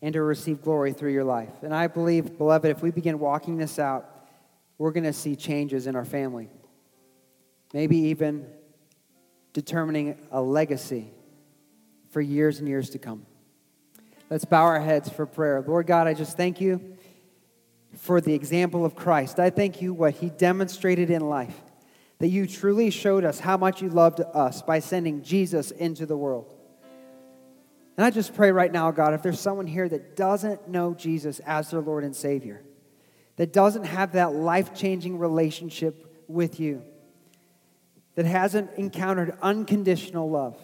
and 0.00 0.14
to 0.14 0.22
receive 0.22 0.62
glory 0.62 0.94
through 0.94 1.12
your 1.12 1.24
life. 1.24 1.62
And 1.62 1.74
I 1.74 1.88
believe, 1.88 2.38
beloved, 2.38 2.70
if 2.70 2.82
we 2.82 2.90
begin 2.90 3.18
walking 3.18 3.58
this 3.58 3.78
out, 3.78 4.08
we're 4.78 4.92
going 4.92 5.04
to 5.04 5.12
see 5.12 5.36
changes 5.36 5.86
in 5.86 5.94
our 5.94 6.06
family. 6.06 6.48
Maybe 7.74 7.98
even 7.98 8.46
determining 9.52 10.18
a 10.30 10.40
legacy 10.40 11.12
for 12.10 12.22
years 12.22 12.60
and 12.60 12.66
years 12.66 12.88
to 12.90 12.98
come. 12.98 13.26
Let's 14.30 14.46
bow 14.46 14.64
our 14.64 14.80
heads 14.80 15.10
for 15.10 15.26
prayer. 15.26 15.62
Lord 15.66 15.86
God, 15.86 16.06
I 16.06 16.14
just 16.14 16.38
thank 16.38 16.62
you 16.62 16.96
for 18.02 18.20
the 18.20 18.34
example 18.34 18.84
of 18.84 18.96
Christ. 18.96 19.38
I 19.38 19.50
thank 19.50 19.80
you 19.80 19.94
what 19.94 20.14
he 20.14 20.28
demonstrated 20.28 21.08
in 21.08 21.20
life, 21.20 21.54
that 22.18 22.26
you 22.26 22.48
truly 22.48 22.90
showed 22.90 23.24
us 23.24 23.38
how 23.38 23.56
much 23.56 23.80
you 23.80 23.90
loved 23.90 24.20
us 24.34 24.60
by 24.60 24.80
sending 24.80 25.22
Jesus 25.22 25.70
into 25.70 26.04
the 26.04 26.16
world. 26.16 26.52
And 27.96 28.04
I 28.04 28.10
just 28.10 28.34
pray 28.34 28.50
right 28.50 28.72
now, 28.72 28.90
God, 28.90 29.14
if 29.14 29.22
there's 29.22 29.38
someone 29.38 29.68
here 29.68 29.88
that 29.88 30.16
doesn't 30.16 30.66
know 30.68 30.94
Jesus 30.94 31.38
as 31.46 31.70
their 31.70 31.80
Lord 31.80 32.02
and 32.02 32.14
Savior, 32.14 32.64
that 33.36 33.52
doesn't 33.52 33.84
have 33.84 34.12
that 34.12 34.34
life 34.34 34.74
changing 34.74 35.16
relationship 35.16 36.24
with 36.26 36.58
you, 36.58 36.82
that 38.16 38.26
hasn't 38.26 38.68
encountered 38.78 39.38
unconditional 39.40 40.28
love, 40.28 40.58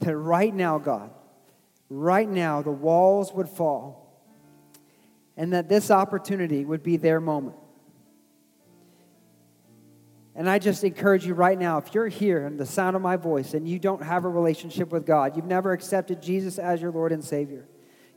that 0.00 0.16
right 0.16 0.54
now, 0.54 0.78
God, 0.78 1.10
right 1.90 2.28
now 2.28 2.62
the 2.62 2.70
walls 2.70 3.30
would 3.34 3.50
fall 3.50 4.05
and 5.36 5.52
that 5.52 5.68
this 5.68 5.90
opportunity 5.90 6.64
would 6.64 6.82
be 6.82 6.96
their 6.96 7.20
moment. 7.20 7.56
And 10.34 10.50
I 10.50 10.58
just 10.58 10.84
encourage 10.84 11.26
you 11.26 11.32
right 11.32 11.58
now 11.58 11.78
if 11.78 11.94
you're 11.94 12.08
here 12.08 12.46
in 12.46 12.58
the 12.58 12.66
sound 12.66 12.94
of 12.94 13.00
my 13.00 13.16
voice 13.16 13.54
and 13.54 13.66
you 13.66 13.78
don't 13.78 14.02
have 14.02 14.26
a 14.26 14.28
relationship 14.28 14.92
with 14.92 15.06
God, 15.06 15.34
you've 15.34 15.46
never 15.46 15.72
accepted 15.72 16.20
Jesus 16.20 16.58
as 16.58 16.82
your 16.82 16.90
Lord 16.90 17.10
and 17.12 17.24
Savior. 17.24 17.66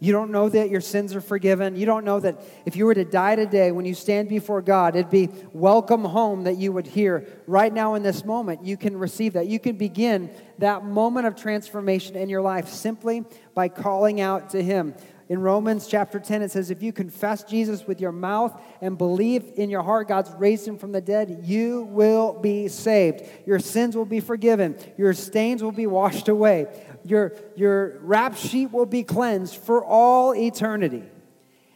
You 0.01 0.13
don't 0.13 0.31
know 0.31 0.47
that 0.47 0.69
your 0.69 0.79
sins 0.79 1.13
are 1.13 1.21
forgiven. 1.21 1.75
You 1.75 1.85
don't 1.85 2.05
know 2.05 2.21
that 2.21 2.41
if 2.65 2.77
you 2.77 2.85
were 2.85 2.93
to 2.93 3.03
die 3.03 3.35
today, 3.35 3.71
when 3.71 3.85
you 3.85 3.93
stand 3.93 4.29
before 4.29 4.61
God, 4.61 4.95
it'd 4.95 5.11
be 5.11 5.29
welcome 5.51 6.05
home 6.05 6.45
that 6.45 6.57
you 6.57 6.71
would 6.71 6.87
hear 6.87 7.27
right 7.47 7.71
now 7.71 7.95
in 7.95 8.03
this 8.03 8.23
moment. 8.23 8.65
You 8.65 8.77
can 8.77 8.95
receive 8.95 9.33
that. 9.33 9.47
You 9.47 9.59
can 9.59 9.75
begin 9.75 10.29
that 10.59 10.85
moment 10.85 11.27
of 11.27 11.35
transformation 11.35 12.15
in 12.15 12.29
your 12.29 12.41
life 12.41 12.69
simply 12.69 13.25
by 13.53 13.67
calling 13.67 14.21
out 14.21 14.51
to 14.51 14.63
Him. 14.63 14.95
In 15.29 15.41
Romans 15.41 15.85
chapter 15.85 16.19
10, 16.19 16.41
it 16.41 16.51
says, 16.51 16.71
If 16.71 16.81
you 16.81 16.91
confess 16.91 17.43
Jesus 17.43 17.85
with 17.85 18.01
your 18.01 18.11
mouth 18.11 18.59
and 18.81 18.97
believe 18.97 19.51
in 19.57 19.69
your 19.69 19.83
heart 19.83 20.07
God's 20.07 20.31
raised 20.31 20.67
him 20.67 20.79
from 20.79 20.91
the 20.91 21.01
dead, 21.01 21.41
you 21.43 21.83
will 21.83 22.33
be 22.33 22.67
saved. 22.67 23.21
Your 23.45 23.59
sins 23.59 23.95
will 23.95 24.05
be 24.05 24.21
forgiven. 24.21 24.75
Your 24.97 25.13
stains 25.13 25.61
will 25.61 25.71
be 25.71 25.85
washed 25.85 26.29
away. 26.29 26.65
Your, 27.05 27.35
your 27.55 27.99
rap 27.99 28.35
sheet 28.35 28.71
will 28.71 28.87
be 28.87 29.03
cleansed 29.03 29.55
for 29.55 29.85
all 29.85 30.33
eternity. 30.33 31.03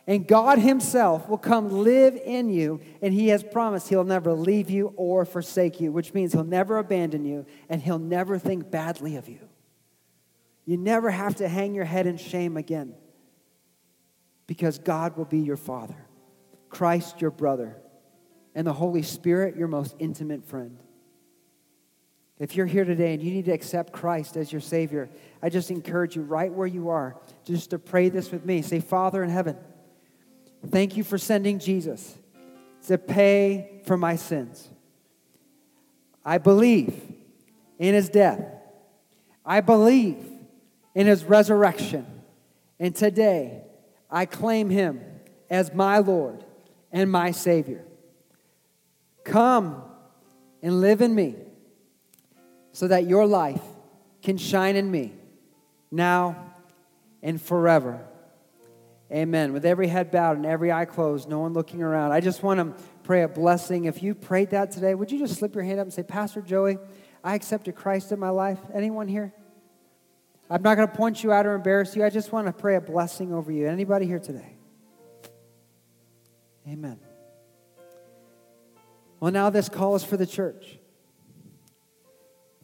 And 0.08 0.28
God 0.28 0.58
Himself 0.58 1.30
will 1.30 1.38
come 1.38 1.70
live 1.84 2.16
in 2.16 2.49
you, 2.49 2.82
and 3.04 3.14
He 3.14 3.28
has 3.28 3.43
promised 3.43 3.88
He'll 3.88 4.04
never 4.04 4.34
leave 4.34 4.72
you 4.72 4.93
or 4.97 5.26
forsake 5.26 5.80
you, 5.80 5.91
which 5.91 6.14
means 6.14 6.34
He'll 6.34 6.43
never 6.43 6.80
abandon 6.80 7.24
you, 7.24 7.45
and 7.70 7.84
He'll 7.84 7.99
never 7.99 8.39
think 8.39 8.72
badly 8.72 9.16
of 9.16 9.30
you. 9.30 9.47
You 10.66 10.76
never 10.78 11.12
have 11.12 11.36
to 11.36 11.47
hang 11.47 11.76
your 11.76 11.86
head 11.86 12.08
in 12.08 12.18
shame 12.18 12.58
again 12.58 12.95
because 14.47 14.77
God 14.79 15.17
will 15.17 15.25
be 15.25 15.39
your 15.39 15.57
Father, 15.57 16.07
Christ 16.69 17.21
your 17.21 17.31
brother, 17.31 17.77
and 18.55 18.67
the 18.67 18.73
Holy 18.73 19.01
Spirit 19.01 19.55
your 19.55 19.67
most 19.67 19.95
intimate 19.99 20.45
friend. 20.45 20.77
If 22.39 22.55
you're 22.55 22.65
here 22.65 22.83
today 22.83 23.13
and 23.13 23.21
you 23.21 23.31
need 23.31 23.45
to 23.45 23.51
accept 23.51 23.93
Christ 23.93 24.37
as 24.37 24.51
your 24.51 24.61
Savior, 24.61 25.09
I 25.41 25.49
just 25.49 25.71
encourage 25.71 26.15
you 26.15 26.23
right 26.23 26.51
where 26.51 26.67
you 26.67 26.89
are 26.89 27.15
just 27.45 27.69
to 27.69 27.79
pray 27.79 28.09
this 28.09 28.31
with 28.31 28.45
me. 28.45 28.61
Say, 28.61 28.79
Father 28.79 29.23
in 29.23 29.29
heaven, 29.29 29.55
thank 30.67 30.97
you 30.97 31.03
for 31.03 31.17
sending 31.17 31.59
Jesus 31.59 32.17
to 32.87 32.97
pay 32.97 33.81
for 33.85 33.97
my 33.97 34.15
sins. 34.15 34.67
I 36.25 36.37
believe 36.37 37.01
in 37.79 37.93
his 37.93 38.09
death. 38.09 38.43
I 39.45 39.61
believe 39.61 40.25
in 40.95 41.07
his 41.07 41.23
resurrection. 41.23 42.05
And 42.79 42.95
today, 42.95 43.63
I 44.14 44.28
claim 44.28 44.70
him 44.70 45.01
as 45.49 45.74
my 45.74 45.97
Lord 45.97 46.45
and 46.91 47.11
my 47.11 47.32
Savior. 47.32 47.84
Come 49.24 49.84
and 50.61 50.80
live 50.80 51.01
in 51.01 51.16
me 51.16 51.36
so 52.74 52.88
that 52.88 53.07
your 53.07 53.26
life 53.26 53.61
can 54.22 54.38
shine 54.38 54.76
in 54.76 54.89
me 54.89 55.14
now 55.91 56.53
and 57.24 57.41
forever. 57.41 58.05
Amen. 59.11 59.51
With 59.51 59.66
every 59.66 59.88
head 59.88 60.11
bowed 60.11 60.38
and 60.38 60.45
every 60.45 60.72
eye 60.72 60.86
closed, 60.86 61.28
no 61.28 61.39
one 61.39 61.53
looking 61.53 61.82
around, 61.82 62.11
I 62.11 62.20
just 62.20 62.43
want 62.43 62.59
to 62.59 62.84
pray 63.03 63.24
a 63.24 63.28
blessing. 63.28 63.86
If 63.86 64.03
you 64.03 64.14
prayed 64.14 64.51
that 64.51 64.72
today, 64.72 64.93
would 64.93 65.11
you 65.11 65.18
just 65.20 65.39
slip 65.39 65.55
your 65.55 65.64
hand 65.64 65.80
up 65.80 65.86
and 65.86 65.93
say, 65.93 66.03
Pastor 66.03 66.41
Joey, 66.41 66.78
I 67.24 67.34
accepted 67.34 67.76
Christ 67.76 68.11
in 68.11 68.20
my 68.20 68.30
life? 68.30 68.59
Anyone 68.74 69.07
here? 69.07 69.34
I'm 70.49 70.61
not 70.61 70.75
going 70.75 70.87
to 70.87 70.93
point 70.95 71.23
you 71.23 71.31
out 71.31 71.45
or 71.45 71.53
embarrass 71.53 71.95
you. 71.95 72.03
I 72.03 72.09
just 72.09 72.31
want 72.31 72.47
to 72.47 72.53
pray 72.53 72.75
a 72.75 72.81
blessing 72.81 73.33
over 73.33 73.51
you. 73.51 73.67
Anybody 73.67 74.05
here 74.05 74.19
today? 74.19 74.55
Amen. 76.67 76.99
Well, 79.19 79.31
now 79.31 79.49
this 79.49 79.69
call 79.69 79.95
is 79.95 80.03
for 80.03 80.17
the 80.17 80.25
church. 80.25 80.79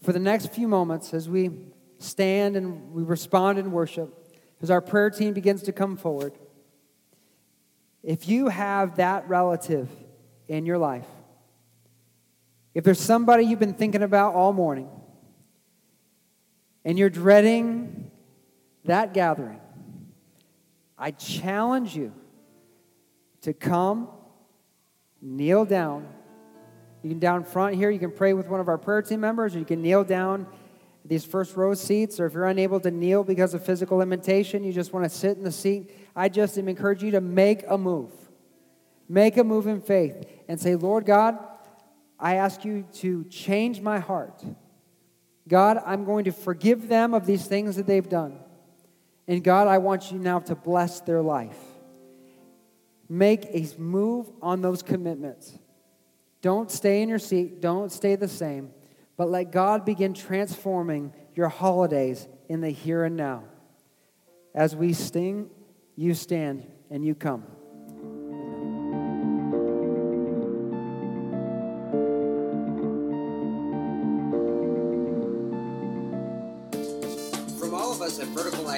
For 0.01 0.13
the 0.13 0.19
next 0.19 0.51
few 0.51 0.67
moments, 0.67 1.13
as 1.13 1.27
we 1.27 1.51
stand 1.97 2.55
and 2.55 2.91
we 2.93 3.03
respond 3.03 3.59
in 3.59 3.71
worship, 3.71 4.13
as 4.61 4.69
our 4.69 4.81
prayer 4.81 5.09
team 5.09 5.33
begins 5.33 5.63
to 5.63 5.71
come 5.71 5.97
forward, 5.97 6.33
if 8.03 8.27
you 8.27 8.47
have 8.47 8.97
that 8.97 9.27
relative 9.27 9.89
in 10.47 10.65
your 10.65 10.77
life, 10.77 11.07
if 12.73 12.83
there's 12.83 12.99
somebody 12.99 13.43
you've 13.43 13.59
been 13.59 13.73
thinking 13.73 14.03
about 14.03 14.35
all 14.35 14.53
morning, 14.53 14.89
and 16.85 16.97
you're 16.97 17.09
dreading 17.09 18.11
that 18.85 19.13
gathering, 19.13 19.59
I 20.97 21.11
challenge 21.11 21.95
you 21.95 22.13
to 23.41 23.53
come, 23.53 24.09
kneel 25.21 25.65
down. 25.65 26.07
You 27.03 27.09
can 27.09 27.19
down 27.19 27.43
front 27.43 27.75
here, 27.75 27.89
you 27.89 27.99
can 27.99 28.11
pray 28.11 28.33
with 28.33 28.47
one 28.47 28.59
of 28.59 28.67
our 28.67 28.77
prayer 28.77 29.01
team 29.01 29.21
members, 29.21 29.55
or 29.55 29.59
you 29.59 29.65
can 29.65 29.81
kneel 29.81 30.03
down 30.03 30.47
these 31.05 31.23
first 31.25 31.55
row 31.55 31.73
seats, 31.73 32.19
or 32.19 32.25
if 32.25 32.33
you're 32.33 32.45
unable 32.45 32.79
to 32.81 32.91
kneel 32.91 33.23
because 33.23 33.53
of 33.53 33.65
physical 33.65 33.97
limitation, 33.97 34.63
you 34.63 34.73
just 34.73 34.93
want 34.93 35.03
to 35.03 35.09
sit 35.09 35.37
in 35.37 35.43
the 35.43 35.51
seat, 35.51 35.91
I 36.15 36.29
just 36.29 36.57
encourage 36.57 37.01
you 37.01 37.11
to 37.11 37.21
make 37.21 37.63
a 37.67 37.77
move. 37.77 38.11
Make 39.07 39.37
a 39.37 39.43
move 39.43 39.65
in 39.65 39.81
faith 39.81 40.23
and 40.47 40.59
say, 40.59 40.75
Lord 40.75 41.05
God, 41.05 41.39
I 42.19 42.35
ask 42.35 42.63
you 42.65 42.85
to 42.95 43.23
change 43.25 43.81
my 43.81 43.99
heart. 43.99 44.43
God, 45.49 45.81
I'm 45.85 46.05
going 46.05 46.23
to 46.23 46.31
forgive 46.31 46.87
them 46.87 47.13
of 47.13 47.25
these 47.25 47.45
things 47.45 47.75
that 47.75 47.85
they've 47.85 48.07
done. 48.07 48.39
And 49.27 49.43
God, 49.43 49.67
I 49.67 49.79
want 49.79 50.11
you 50.11 50.19
now 50.19 50.39
to 50.39 50.55
bless 50.55 51.01
their 51.01 51.21
life. 51.21 51.59
Make 53.09 53.45
a 53.45 53.67
move 53.77 54.31
on 54.41 54.61
those 54.61 54.81
commitments. 54.81 55.59
Don't 56.41 56.71
stay 56.71 57.01
in 57.01 57.09
your 57.09 57.19
seat, 57.19 57.59
don't 57.59 57.91
stay 57.91 58.15
the 58.15 58.29
same 58.29 58.71
but 59.19 59.29
let 59.29 59.51
God 59.51 59.83
begin 59.83 60.13
transforming 60.13 61.11
your 61.35 61.49
holidays 61.49 62.25
in 62.47 62.61
the 62.61 62.69
here 62.69 63.03
and 63.03 63.17
now. 63.17 63.43
As 64.55 64.77
we 64.77 64.93
sing, 64.93 65.49
you 65.97 66.13
stand 66.13 66.65
and 66.89 67.03
you 67.03 67.15
come. 67.15 67.43